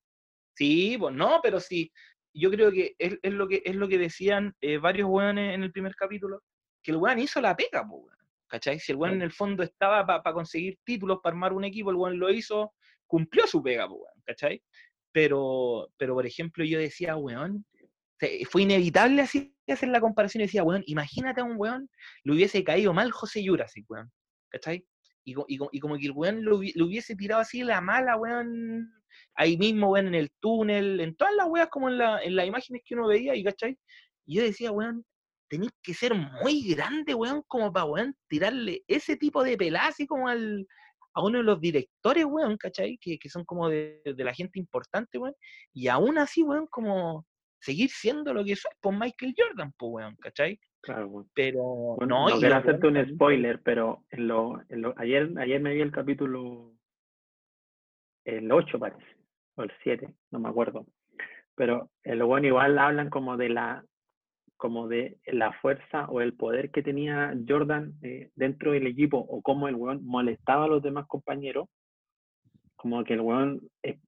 Sí, 0.56 0.96
pues 0.98 1.14
no, 1.14 1.40
pero 1.42 1.58
sí, 1.58 1.90
yo 2.34 2.50
creo 2.50 2.72
que 2.72 2.94
es, 2.98 3.18
es, 3.22 3.32
lo 3.32 3.48
que 3.48 3.62
es 3.64 3.76
lo 3.76 3.88
que 3.88 3.98
decían 3.98 4.54
eh, 4.60 4.78
varios 4.78 5.08
weones 5.08 5.54
en 5.54 5.62
el 5.62 5.72
primer 5.72 5.94
capítulo, 5.94 6.42
que 6.82 6.90
el 6.90 6.96
weón 6.98 7.20
hizo 7.20 7.40
la 7.40 7.56
pega, 7.56 7.86
po, 7.86 8.08
¿cachai? 8.48 8.78
Si 8.80 8.92
el 8.92 8.98
weón 8.98 9.14
en 9.14 9.22
el 9.22 9.32
fondo 9.32 9.62
estaba 9.62 10.04
para 10.04 10.34
conseguir 10.34 10.78
títulos, 10.84 11.20
para 11.22 11.34
armar 11.34 11.52
un 11.52 11.64
equipo, 11.64 11.90
el 11.90 11.96
weón 11.96 12.18
lo 12.18 12.30
hizo, 12.30 12.72
cumplió 13.06 13.46
su 13.46 13.62
pega, 13.62 13.88
po, 13.88 14.04
¿cachai? 14.24 14.62
Pero, 15.12 15.88
pero, 15.96 16.14
por 16.14 16.26
ejemplo, 16.26 16.64
yo 16.64 16.78
decía, 16.78 17.16
weón, 17.16 17.64
fue 18.50 18.62
inevitable 18.62 19.22
así 19.22 19.54
hacer 19.68 19.88
la 19.88 20.00
comparación 20.00 20.42
y 20.42 20.46
decía, 20.46 20.64
weón, 20.64 20.82
imagínate 20.86 21.40
a 21.40 21.44
un 21.44 21.54
weón, 21.56 21.88
le 22.24 22.32
hubiese 22.32 22.64
caído 22.64 22.92
mal 22.92 23.12
José 23.12 23.44
Jurasic, 23.46 23.88
weón, 23.88 24.10
¿cachai? 24.50 24.84
Y, 25.24 25.34
y, 25.34 25.58
y, 25.72 25.80
como 25.80 25.96
que 25.96 26.06
el 26.06 26.12
weón 26.12 26.44
lo, 26.44 26.60
lo, 26.74 26.84
hubiese 26.86 27.16
tirado 27.16 27.40
así 27.40 27.62
la 27.62 27.80
mala, 27.80 28.16
weón, 28.16 28.92
ahí 29.34 29.56
mismo, 29.56 29.90
weón, 29.90 30.08
en 30.08 30.14
el 30.14 30.30
túnel, 30.40 31.00
en 31.00 31.16
todas 31.16 31.34
las 31.34 31.48
weas 31.48 31.68
como 31.68 31.88
en, 31.88 31.98
la, 31.98 32.22
en 32.22 32.36
las 32.36 32.46
imágenes 32.46 32.82
que 32.84 32.94
uno 32.94 33.08
veía, 33.08 33.34
y 33.34 33.44
¿cachai? 33.44 33.78
Y 34.26 34.36
yo 34.36 34.42
decía, 34.42 34.72
weón, 34.72 35.04
tenéis 35.48 35.72
que 35.82 35.94
ser 35.94 36.14
muy 36.14 36.62
grande, 36.74 37.14
weón, 37.14 37.42
como 37.46 37.72
para, 37.72 37.86
weón, 37.86 38.16
tirarle 38.28 38.82
ese 38.86 39.16
tipo 39.16 39.42
de 39.42 39.56
pelada 39.56 39.88
así 39.88 40.06
como 40.06 40.28
al, 40.28 40.66
a 41.14 41.22
uno 41.22 41.38
de 41.38 41.44
los 41.44 41.60
directores, 41.60 42.24
weón, 42.24 42.56
¿cachai? 42.56 42.98
Que, 43.00 43.18
que 43.18 43.28
son 43.28 43.44
como 43.44 43.68
de, 43.68 44.00
de, 44.04 44.24
la 44.24 44.34
gente 44.34 44.58
importante, 44.58 45.18
weón, 45.18 45.34
y 45.72 45.88
aún 45.88 46.18
así, 46.18 46.42
weón, 46.42 46.66
como 46.66 47.26
seguir 47.60 47.90
siendo 47.90 48.34
lo 48.34 48.44
que 48.44 48.56
soy, 48.56 48.72
por 48.80 48.94
Michael 48.94 49.34
Jordan, 49.36 49.72
pues, 49.76 49.92
weón, 49.92 50.16
¿cachai? 50.16 50.58
Claro, 50.80 51.08
weón. 51.08 51.30
Pero 51.34 51.96
no, 52.00 52.28
no 52.28 52.38
quiero 52.38 52.56
hacerte 52.56 52.86
un 52.86 53.08
spoiler, 53.08 53.60
pero 53.62 54.04
en 54.10 54.28
lo, 54.28 54.60
en 54.68 54.82
lo, 54.82 54.94
ayer, 54.98 55.30
ayer 55.38 55.60
me 55.60 55.74
vi 55.74 55.80
el 55.80 55.92
capítulo 55.92 56.73
el 58.24 58.50
8 58.50 58.78
parece, 58.78 59.04
o 59.56 59.62
el 59.62 59.72
7, 59.82 60.08
no 60.30 60.38
me 60.38 60.48
acuerdo. 60.48 60.86
Pero 61.54 61.90
el 62.02 62.22
bueno 62.24 62.46
igual 62.46 62.78
hablan 62.78 63.10
como 63.10 63.36
de 63.36 63.48
la 63.48 63.84
como 64.56 64.88
de 64.88 65.18
la 65.26 65.52
fuerza 65.54 66.06
o 66.08 66.20
el 66.20 66.34
poder 66.34 66.70
que 66.70 66.82
tenía 66.82 67.34
Jordan 67.46 67.92
eh, 68.02 68.30
dentro 68.34 68.72
del 68.72 68.86
equipo 68.86 69.18
o 69.18 69.42
cómo 69.42 69.68
el 69.68 69.74
weón 69.74 70.06
molestaba 70.06 70.64
a 70.64 70.68
los 70.68 70.82
demás 70.82 71.06
compañeros, 71.06 71.68
como 72.76 73.02
que 73.04 73.14
el 73.14 73.20
weón 73.20 73.60
es, 73.82 73.98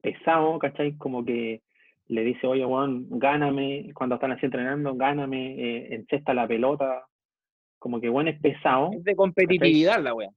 pesado, 0.00 0.58
¿cachai? 0.58 0.96
Como 0.96 1.24
que 1.24 1.62
le 2.06 2.24
dice, 2.24 2.46
oye, 2.46 2.64
weón, 2.64 3.06
gáname, 3.10 3.90
cuando 3.94 4.14
están 4.14 4.32
así 4.32 4.46
entrenando, 4.46 4.94
gáname, 4.94 5.54
eh, 5.60 5.94
encesta 5.94 6.32
la 6.32 6.46
pelota, 6.46 7.06
como 7.78 8.00
que 8.00 8.08
weón 8.08 8.28
es 8.28 8.40
pesado. 8.40 8.90
Es 8.92 9.04
de 9.04 9.16
competitividad 9.16 10.02
la 10.02 10.14
weón. 10.14 10.34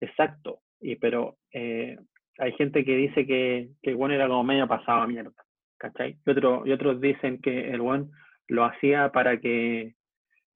Exacto, 0.00 0.60
y 0.80 0.96
pero 0.96 1.36
eh, 1.52 1.98
hay 2.38 2.52
gente 2.52 2.84
que 2.84 2.96
dice 2.96 3.26
que, 3.26 3.70
que 3.82 3.90
el 3.90 3.96
weón 3.96 4.12
era 4.12 4.28
como 4.28 4.44
medio 4.44 4.66
pasado 4.66 5.02
a 5.02 5.06
mierda, 5.06 5.32
¿cachai? 5.78 6.18
Y, 6.24 6.30
otro, 6.30 6.62
y 6.64 6.72
otros 6.72 7.00
dicen 7.00 7.40
que 7.40 7.70
el 7.70 7.80
weón 7.80 8.10
lo 8.46 8.64
hacía 8.64 9.10
para 9.12 9.38
que 9.38 9.94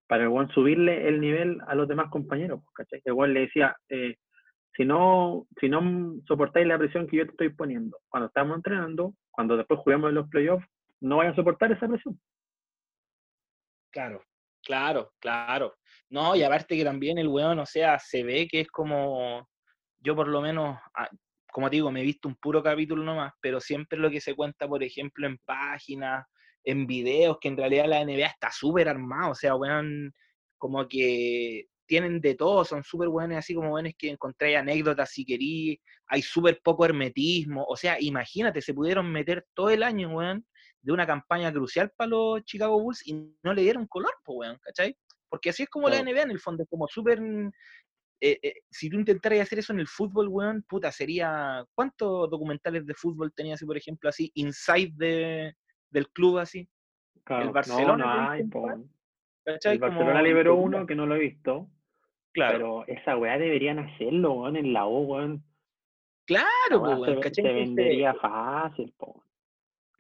para 0.07 0.25
el 0.25 0.29
buen 0.29 0.49
subirle 0.49 1.09
el 1.09 1.21
nivel 1.21 1.59
a 1.67 1.75
los 1.75 1.89
demás 1.89 2.11
compañeros, 2.11 2.61
¿cachai? 2.75 3.01
El 3.05 3.15
buen 3.15 3.33
le 3.33 3.41
decía, 3.41 3.77
eh, 3.89 4.17
si 4.77 4.85
no, 4.85 5.47
si 5.61 5.69
no 5.69 6.17
soportáis 6.27 6.67
la 6.67 6.79
presión 6.79 7.07
que 7.07 7.19
yo 7.19 7.25
te 7.25 7.33
estoy 7.33 7.51
poniendo 7.51 7.99
cuando 8.09 8.29
estamos 8.29 8.57
entrenando, 8.57 9.15
cuando 9.31 9.57
después 9.57 9.81
juguemos 9.81 10.11
en 10.11 10.17
los 10.17 10.29
playoffs, 10.29 10.67
no 11.01 11.17
vayan 11.17 11.33
a 11.33 11.37
soportar 11.37 11.73
esa 11.73 11.89
presión. 11.89 12.19
Claro, 13.91 14.23
claro, 14.63 15.13
claro. 15.19 15.75
No, 16.09 16.37
y 16.37 16.43
aparte 16.43 16.77
que 16.77 16.85
también 16.85 17.19
el 17.19 17.29
weón, 17.29 17.59
o 17.59 17.67
sea, 17.67 17.99
se 17.99 18.23
ve 18.23 18.47
que 18.49 18.61
es 18.61 18.69
como, 18.69 19.49
yo 20.01 20.17
por 20.17 20.29
lo 20.29 20.41
menos, 20.41 20.79
ah, 20.95 21.09
como 21.53 21.69
te 21.69 21.77
digo, 21.77 21.91
me 21.93 22.01
he 22.01 22.05
visto 22.05 22.29
un 22.29 22.35
puro 22.37 22.63
capítulo 22.63 23.05
nomás, 23.05 23.35
pero 23.41 23.61
siempre 23.61 23.99
lo 23.99 24.11
que 24.11 24.23
se 24.23 24.35
cuenta, 24.35 24.67
por 24.67 24.83
ejemplo, 24.83 25.27
en 25.27 25.39
páginas 25.45 26.25
en 26.65 26.87
videos 26.87 27.39
que 27.41 27.49
en 27.49 27.57
realidad 27.57 27.87
la 27.87 28.05
NBA 28.05 28.27
está 28.27 28.51
súper 28.51 28.89
armada, 28.89 29.31
o 29.31 29.35
sea, 29.35 29.55
weón, 29.55 30.15
como 30.57 30.89
que 30.89 31.67
tienen 31.87 32.21
de 32.21 32.35
todo, 32.37 32.65
son 32.65 32.83
súper 32.83 33.09
buenos, 33.09 33.37
así 33.37 33.55
como 33.55 33.71
buenos 33.71 33.93
que 33.99 34.09
encontré 34.09 34.57
anécdotas 34.57 35.11
si 35.11 35.27
querí, 35.27 35.79
hay 36.07 36.23
súper 36.23 36.61
poco 36.63 36.87
hermetismo, 36.87 37.65
o 37.69 37.77
sea, 37.77 38.01
imagínate, 38.01 38.63
se 38.63 38.73
pudieron 38.73 39.13
meter 39.13 39.45
todo 39.55 39.69
el 39.69 39.83
año, 39.83 40.09
weón, 40.17 40.47
de 40.81 40.93
una 40.93 41.07
campaña 41.07 41.53
crucial 41.53 41.93
para 41.97 42.11
los 42.11 42.45
Chicago 42.45 42.81
Bulls 42.81 43.07
y 43.07 43.37
no 43.43 43.53
le 43.53 43.63
dieron 43.63 43.87
color, 43.87 44.15
pues, 44.25 44.39
weón, 44.39 44.59
¿cachai? 44.63 44.97
Porque 45.29 45.51
así 45.51 45.65
es 45.65 45.69
como 45.69 45.89
la 45.89 46.03
NBA 46.03 46.23
en 46.23 46.31
el 46.31 46.41
fondo, 46.41 46.63
es 46.63 46.69
como 46.69 46.89
súper... 46.89 47.21
Eh, 48.25 48.39
eh, 48.41 48.55
si 48.71 48.89
tú 48.89 48.97
intentaras 48.97 49.41
hacer 49.41 49.59
eso 49.59 49.73
en 49.73 49.81
el 49.81 49.89
fútbol, 49.89 50.29
weón, 50.29 50.63
puta, 50.63 50.93
sería... 50.93 51.67
¿Cuántos 51.75 52.31
documentales 52.31 52.87
de 52.87 52.95
fútbol 52.95 53.33
tenías, 53.35 53.65
por 53.65 53.77
ejemplo, 53.77 54.09
así, 54.09 54.31
inside 54.35 54.93
de, 54.95 55.57
del 55.91 56.09
club 56.11 56.39
así. 56.39 56.69
el 57.29 57.51
Barcelona. 57.51 58.05
No, 58.05 58.31
hay, 58.31 58.41
el 59.65 59.79
Barcelona 59.81 60.23
liberó 60.23 60.55
uno 60.55 60.87
que 60.87 60.95
no 60.95 61.05
lo 61.05 61.17
he 61.17 61.19
visto. 61.19 61.69
Claro. 62.33 62.85
Pero 62.87 62.87
esa 62.87 63.17
weá 63.17 63.39
deberían 63.39 63.81
hacerlo, 63.81 64.35
weón, 64.35 64.57
en 64.57 64.73
la 64.73 64.87
U, 64.87 65.01
weón. 65.01 65.45
Claro, 66.25 66.81
weón, 66.81 67.21
se, 67.35 67.43
vendería 67.43 68.15
fácil, 68.15 68.95
po. 68.97 69.25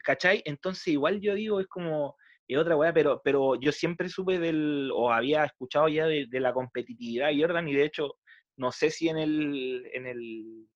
¿Cachai? 0.04 0.42
Entonces, 0.44 0.86
igual 0.86 1.20
yo 1.20 1.34
digo, 1.34 1.58
es 1.58 1.66
como, 1.66 2.16
es 2.48 2.58
otra 2.58 2.76
weá, 2.76 2.92
pero, 2.92 3.20
pero 3.24 3.58
yo 3.60 3.72
siempre 3.72 4.08
supe 4.08 4.38
del, 4.38 4.90
o 4.94 5.12
había 5.12 5.44
escuchado 5.44 5.88
ya 5.88 6.06
de, 6.06 6.28
la 6.32 6.52
competitividad 6.52 7.28
de 7.28 7.40
Jordan, 7.40 7.68
y 7.68 7.74
de 7.74 7.84
hecho, 7.84 8.14
no 8.56 8.72
sé 8.72 8.90
si 8.90 9.08
en 9.08 9.18
el, 9.18 9.88
en 9.92 10.06
el, 10.06 10.68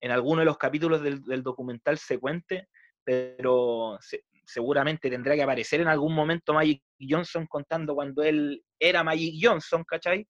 en 0.00 0.10
alguno 0.10 0.40
de 0.40 0.46
los 0.46 0.58
capítulos 0.58 1.02
del, 1.02 1.22
del 1.22 1.42
documental 1.42 1.98
se 1.98 2.18
cuente, 2.18 2.68
pero 3.04 3.98
seguramente 4.44 5.10
tendrá 5.10 5.34
que 5.34 5.42
aparecer 5.42 5.80
en 5.80 5.88
algún 5.88 6.14
momento 6.14 6.54
Magic 6.54 6.82
Johnson 6.98 7.46
contando 7.46 7.94
cuando 7.94 8.22
él 8.22 8.62
era 8.78 9.04
Magic 9.04 9.34
Johnson, 9.40 9.84
¿cachai? 9.84 10.26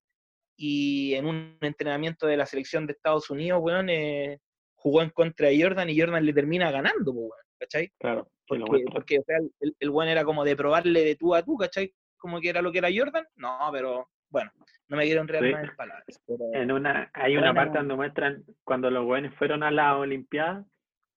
Y 0.56 1.14
en 1.14 1.26
un 1.26 1.56
entrenamiento 1.60 2.26
de 2.26 2.36
la 2.36 2.46
selección 2.46 2.86
de 2.86 2.92
Estados 2.94 3.30
Unidos, 3.30 3.60
weón, 3.62 3.90
eh, 3.90 4.38
jugó 4.74 5.02
en 5.02 5.10
contra 5.10 5.48
de 5.48 5.62
Jordan 5.62 5.88
y 5.88 5.98
Jordan 5.98 6.26
le 6.26 6.32
termina 6.32 6.70
ganando, 6.70 7.12
weón, 7.12 7.47
¿cachai? 7.58 7.90
Claro. 7.98 8.28
Porque, 8.46 8.84
porque 8.92 9.18
o 9.18 9.22
sea, 9.24 9.36
el, 9.60 9.76
el 9.78 9.90
weón 9.90 10.08
era 10.08 10.24
como 10.24 10.44
de 10.44 10.56
probarle 10.56 11.04
de 11.04 11.16
tú 11.16 11.34
a 11.34 11.42
tú, 11.42 11.56
¿cachai? 11.56 11.92
Como 12.16 12.40
que 12.40 12.48
era 12.48 12.62
lo 12.62 12.72
que 12.72 12.78
era 12.78 12.88
Jordan. 12.94 13.26
No, 13.36 13.58
pero 13.72 14.08
bueno, 14.30 14.50
no 14.88 14.96
me 14.96 15.04
quiero 15.04 15.20
enredar 15.20 15.52
más 15.52 15.70
en 15.70 15.76
palabras. 15.76 16.06
en 16.54 16.72
una, 16.72 17.10
hay 17.12 17.36
una 17.36 17.54
parte 17.54 17.78
donde 17.78 17.94
muestran 17.94 18.44
cuando 18.64 18.90
los 18.90 19.06
weones 19.06 19.34
fueron 19.34 19.62
a 19.62 19.70
la 19.70 19.96
Olimpiada, 19.96 20.64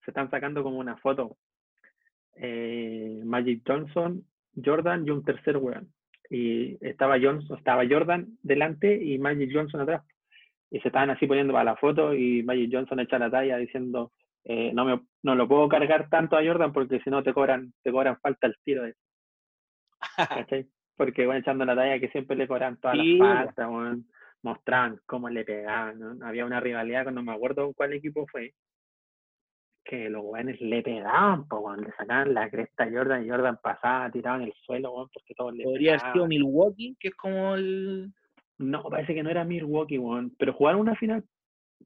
se 0.03 0.11
están 0.11 0.29
sacando 0.29 0.63
como 0.63 0.77
una 0.77 0.97
foto 0.97 1.37
eh, 2.35 3.21
Magic 3.23 3.61
Johnson, 3.65 4.25
Jordan 4.63 5.05
y 5.05 5.11
un 5.11 5.23
tercer 5.23 5.57
weón. 5.57 5.91
Y 6.29 6.77
estaba, 6.85 7.19
Johnson, 7.19 7.57
estaba 7.57 7.83
Jordan 7.87 8.37
delante 8.41 8.95
y 9.03 9.17
Magic 9.19 9.51
Johnson 9.53 9.81
atrás. 9.81 10.03
Y 10.69 10.79
se 10.79 10.87
estaban 10.87 11.09
así 11.09 11.27
poniendo 11.27 11.51
para 11.53 11.65
la 11.65 11.75
foto 11.75 12.13
y 12.13 12.43
Magic 12.43 12.69
Johnson 12.71 13.01
echa 13.01 13.19
la 13.19 13.29
talla 13.29 13.57
diciendo, 13.57 14.11
eh, 14.45 14.71
no, 14.73 14.85
me, 14.85 15.01
no 15.23 15.35
lo 15.35 15.47
puedo 15.47 15.67
cargar 15.69 16.09
tanto 16.09 16.35
a 16.35 16.43
Jordan 16.43 16.73
porque 16.73 16.99
si 17.01 17.09
no 17.09 17.23
te 17.23 17.33
cobran, 17.33 17.73
te 17.83 17.91
cobran 17.91 18.19
falta 18.19 18.47
el 18.47 18.55
tiro. 18.63 18.83
De... 18.83 18.95
Porque 20.97 21.25
van 21.25 21.37
echando 21.37 21.65
la 21.65 21.75
talla 21.75 21.99
que 21.99 22.09
siempre 22.09 22.35
le 22.35 22.47
cobran 22.47 22.77
todas 22.77 22.97
las 22.97 23.17
faltas, 23.17 23.97
mostraban 24.43 24.99
cómo 25.07 25.29
le 25.29 25.43
pegaban. 25.43 26.21
Había 26.21 26.45
una 26.45 26.59
rivalidad, 26.59 27.11
no 27.11 27.23
me 27.23 27.33
acuerdo 27.33 27.73
cuál 27.73 27.93
equipo 27.93 28.27
fue, 28.27 28.53
que 29.83 30.09
los 30.09 30.23
weones 30.23 30.59
le 30.61 30.83
pegaban, 30.83 31.47
po, 31.47 31.75
le 31.75 31.91
sacaban 31.93 32.33
la 32.33 32.49
cresta 32.49 32.83
a 32.83 32.91
Jordan 32.91 33.25
y 33.25 33.29
Jordan 33.29 33.57
pasaba, 33.63 34.11
tiraban 34.11 34.43
el 34.43 34.53
suelo, 34.63 35.09
porque 35.11 35.33
todos 35.35 35.53
le 35.53 35.63
Podría 35.63 35.95
haber 35.95 36.13
sido 36.13 36.27
Milwaukee, 36.27 36.95
que 36.99 37.07
es 37.07 37.15
como 37.15 37.55
el. 37.55 38.11
No, 38.59 38.83
parece 38.83 39.15
que 39.15 39.23
no 39.23 39.31
era 39.31 39.43
Milwaukee, 39.43 39.99
pero 40.37 40.53
jugaron 40.53 40.81
una 40.81 40.95
final 40.95 41.23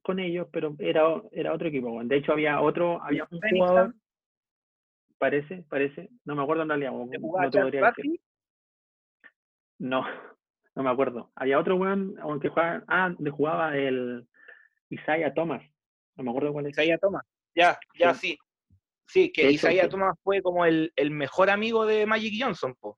con 0.02 0.20
ellos, 0.20 0.48
pero 0.52 0.76
era, 0.80 1.22
era 1.32 1.54
otro 1.54 1.68
equipo. 1.68 2.02
De 2.04 2.18
hecho, 2.18 2.32
había 2.32 2.62
otro, 2.62 3.02
había 3.04 3.28
un 3.30 3.40
jugador. 3.40 3.96
Parece, 5.18 5.64
parece, 5.70 6.10
no 6.26 6.36
me 6.36 6.44
acuerdo 6.44 6.64
en 6.64 6.70
realidad, 6.70 6.92
no 6.92 7.72
te. 7.72 7.82
No, 9.80 10.06
no 10.76 10.84
me 10.84 10.90
acuerdo. 10.90 11.32
Había 11.36 11.60
otro 11.60 11.76
weón, 11.78 12.16
aunque 12.22 12.50
jugaba, 12.50 12.84
ah, 12.88 13.10
donde 13.10 13.32
jugaba 13.32 13.78
el 13.78 14.28
Isaiah 14.90 15.34
Thomas. 15.34 15.64
No 16.16 16.24
me 16.24 16.30
acuerdo 16.32 16.54
cuál 16.54 16.68
es. 16.68 16.72
Isaiah 16.72 16.98
Thomas. 16.98 17.26
Ya, 17.56 17.78
ya 17.98 18.14
sí. 18.14 18.38
Sí, 19.08 19.32
que 19.32 19.52
Isaiah 19.52 19.88
Thomas 19.88 20.18
fue 20.24 20.42
como 20.42 20.66
el, 20.66 20.92
el, 20.96 21.12
mejor 21.12 21.50
amigo 21.50 21.86
de 21.86 22.06
Magic 22.06 22.34
Johnson, 22.40 22.76
po. 22.76 22.98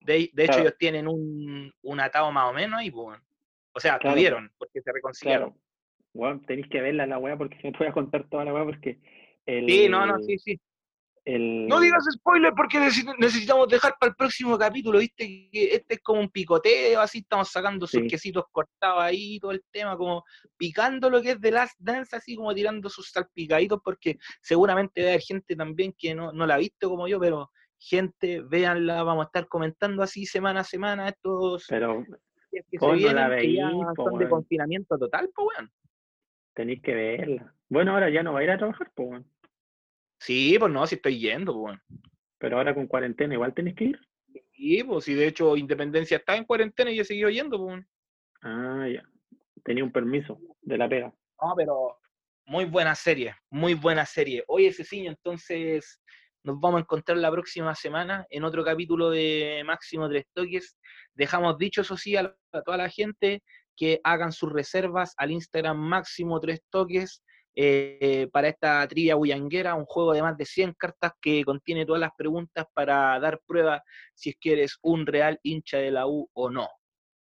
De, 0.00 0.30
de 0.32 0.44
hecho, 0.44 0.58
ellos 0.58 0.76
tienen 0.78 1.08
un, 1.08 1.72
un, 1.82 2.00
atado 2.00 2.30
más 2.32 2.50
o 2.50 2.52
menos 2.52 2.78
ahí. 2.78 2.92
O 2.92 3.80
sea, 3.80 3.98
tuvieron, 3.98 4.52
porque 4.58 4.82
se 4.82 4.92
reconciliaron. 4.92 5.56
Bueno, 6.14 6.40
tenéis 6.46 6.68
que 6.68 6.80
verla 6.80 7.06
la 7.06 7.18
weá, 7.18 7.36
porque 7.36 7.58
si 7.60 7.66
no 7.66 7.72
te 7.72 7.78
voy 7.78 7.88
a 7.88 7.92
contar 7.92 8.24
toda 8.28 8.44
la 8.44 8.54
weá, 8.54 8.64
porque. 8.64 8.98
El, 9.44 9.68
sí, 9.68 9.88
no, 9.88 10.06
no, 10.06 10.18
sí, 10.20 10.38
sí. 10.38 10.58
No 11.26 11.80
digas 11.80 12.04
spoiler 12.12 12.52
porque 12.54 12.78
necesitamos 12.78 13.66
dejar 13.68 13.96
para 13.98 14.10
el 14.10 14.16
próximo 14.16 14.58
capítulo, 14.58 14.98
viste 14.98 15.48
que 15.50 15.74
este 15.74 15.94
es 15.94 16.00
como 16.02 16.20
un 16.20 16.28
picoteo, 16.28 17.00
así 17.00 17.20
estamos 17.20 17.50
sacando 17.50 17.86
sus 17.86 18.02
quesitos 18.02 18.44
cortados 18.52 19.02
ahí, 19.02 19.38
todo 19.40 19.52
el 19.52 19.62
tema, 19.70 19.96
como 19.96 20.22
picando 20.58 21.08
lo 21.08 21.22
que 21.22 21.30
es 21.30 21.40
de 21.40 21.50
Last 21.50 21.76
Dance, 21.78 22.14
así 22.14 22.36
como 22.36 22.54
tirando 22.54 22.90
sus 22.90 23.10
salpicaditos, 23.10 23.80
porque 23.82 24.18
seguramente 24.42 25.00
debe 25.00 25.12
haber 25.12 25.22
gente 25.22 25.56
también 25.56 25.94
que 25.96 26.14
no, 26.14 26.30
no 26.30 26.46
la 26.46 26.56
ha 26.56 26.58
visto 26.58 26.90
como 26.90 27.08
yo, 27.08 27.18
pero 27.18 27.50
gente, 27.78 28.42
véanla, 28.42 29.02
vamos 29.02 29.24
a 29.24 29.28
estar 29.28 29.48
comentando 29.48 30.02
así 30.02 30.26
semana 30.26 30.60
a 30.60 30.64
semana 30.64 31.08
estos 31.08 31.64
pero 31.70 32.04
que 32.50 32.78
se 32.78 32.92
vienen, 32.92 33.16
la 33.16 33.28
veí, 33.28 33.58
son 33.96 34.18
de 34.18 34.28
confinamiento 34.28 34.98
total, 34.98 35.30
pues 35.34 35.48
weón. 35.56 35.70
Tenéis 36.54 36.82
que 36.82 36.94
verla. 36.94 37.54
Bueno, 37.68 37.92
ahora 37.92 38.10
ya 38.10 38.22
no 38.22 38.32
va 38.32 38.40
a 38.40 38.44
ir 38.44 38.50
a 38.50 38.58
trabajar, 38.58 38.90
pues. 38.94 39.22
Sí, 40.18 40.56
pues 40.58 40.72
no, 40.72 40.86
si 40.86 40.94
estoy 40.94 41.18
yendo, 41.18 41.54
pues. 41.54 41.78
Pero 42.38 42.56
ahora 42.58 42.74
con 42.74 42.86
cuarentena, 42.86 43.34
igual 43.34 43.54
tenés 43.54 43.74
que 43.74 43.84
ir. 43.84 44.00
Sí, 44.52 44.82
pues 44.84 45.04
si 45.04 45.14
de 45.14 45.26
hecho 45.26 45.56
Independencia 45.56 46.18
está 46.18 46.36
en 46.36 46.44
cuarentena 46.44 46.90
y 46.90 47.00
he 47.00 47.04
seguido 47.04 47.28
yendo, 47.30 47.58
pues. 47.58 47.84
Ah, 48.42 48.86
ya. 48.92 49.02
Tenía 49.64 49.82
un 49.82 49.92
permiso 49.92 50.38
de 50.62 50.78
la 50.78 50.88
pega. 50.88 51.12
No, 51.40 51.54
pero 51.56 51.98
muy 52.46 52.66
buena 52.66 52.94
serie, 52.94 53.34
muy 53.50 53.74
buena 53.74 54.04
serie. 54.04 54.44
Oye, 54.48 54.72
Ceciño, 54.72 55.10
entonces 55.10 56.00
nos 56.42 56.60
vamos 56.60 56.78
a 56.78 56.80
encontrar 56.82 57.16
la 57.18 57.30
próxima 57.30 57.74
semana 57.74 58.26
en 58.28 58.44
otro 58.44 58.62
capítulo 58.64 59.10
de 59.10 59.62
Máximo 59.64 60.08
Tres 60.08 60.26
Toques. 60.34 60.76
Dejamos 61.14 61.56
dicho, 61.56 61.80
eso 61.80 61.96
sí, 61.96 62.16
a, 62.16 62.34
toda 62.64 62.76
la 62.76 62.90
gente 62.90 63.42
que 63.76 64.00
hagan 64.04 64.32
sus 64.32 64.52
reservas 64.52 65.14
al 65.16 65.30
Instagram 65.30 65.76
Máximo 65.76 66.40
Tres 66.40 66.62
Toques 66.70 67.22
eh, 67.56 68.28
para 68.32 68.48
esta 68.48 68.86
trivia 68.88 69.14
bullanguera, 69.14 69.74
un 69.74 69.84
juego 69.84 70.12
de 70.12 70.22
más 70.22 70.36
de 70.36 70.44
100 70.44 70.74
cartas 70.74 71.12
que 71.20 71.44
contiene 71.44 71.86
todas 71.86 72.00
las 72.00 72.10
preguntas 72.16 72.66
para 72.74 73.18
dar 73.20 73.40
prueba 73.46 73.82
si 74.12 74.30
es 74.30 74.36
que 74.40 74.52
eres 74.52 74.78
un 74.82 75.06
real 75.06 75.38
hincha 75.42 75.78
de 75.78 75.92
la 75.92 76.06
U 76.06 76.28
o 76.32 76.50
no. 76.50 76.68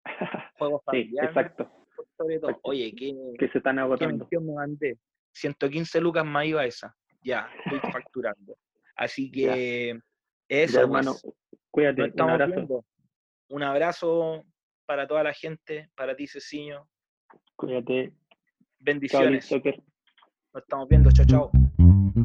Juego 0.59 0.83
sí, 0.91 1.11
exacto. 1.23 1.71
Oye, 2.63 2.93
¿qué, 2.97 3.15
que 3.39 3.49
se 3.49 3.59
están 3.59 3.79
agotando. 3.79 4.29
me 4.31 4.55
mandé? 4.55 4.99
115 5.33 6.01
lucas 6.01 6.25
más 6.25 6.47
iba 6.47 6.65
esa. 6.65 6.95
Ya, 7.23 7.49
estoy 7.65 7.81
facturando. 7.93 8.57
Así 8.97 9.31
que 9.31 9.99
eso, 10.49 10.81
hermano, 10.81 11.15
Cuídate, 11.71 12.03
un 12.03 12.09
estamos 12.09 12.33
abrazo. 12.33 12.55
viendo. 12.55 12.85
Un 13.51 13.63
abrazo 13.63 14.45
para 14.89 15.07
toda 15.07 15.23
la 15.23 15.35
gente, 15.35 15.91
para 15.95 16.17
ti, 16.17 16.27
Ceciño. 16.27 16.89
Cuídate. 17.57 18.15
Bendiciones. 18.81 19.51
Nos 19.53 20.63
estamos 20.63 20.89
viendo. 20.89 21.11
Chao, 21.13 21.27
chao. 21.27 21.51
Mm. 21.77 22.19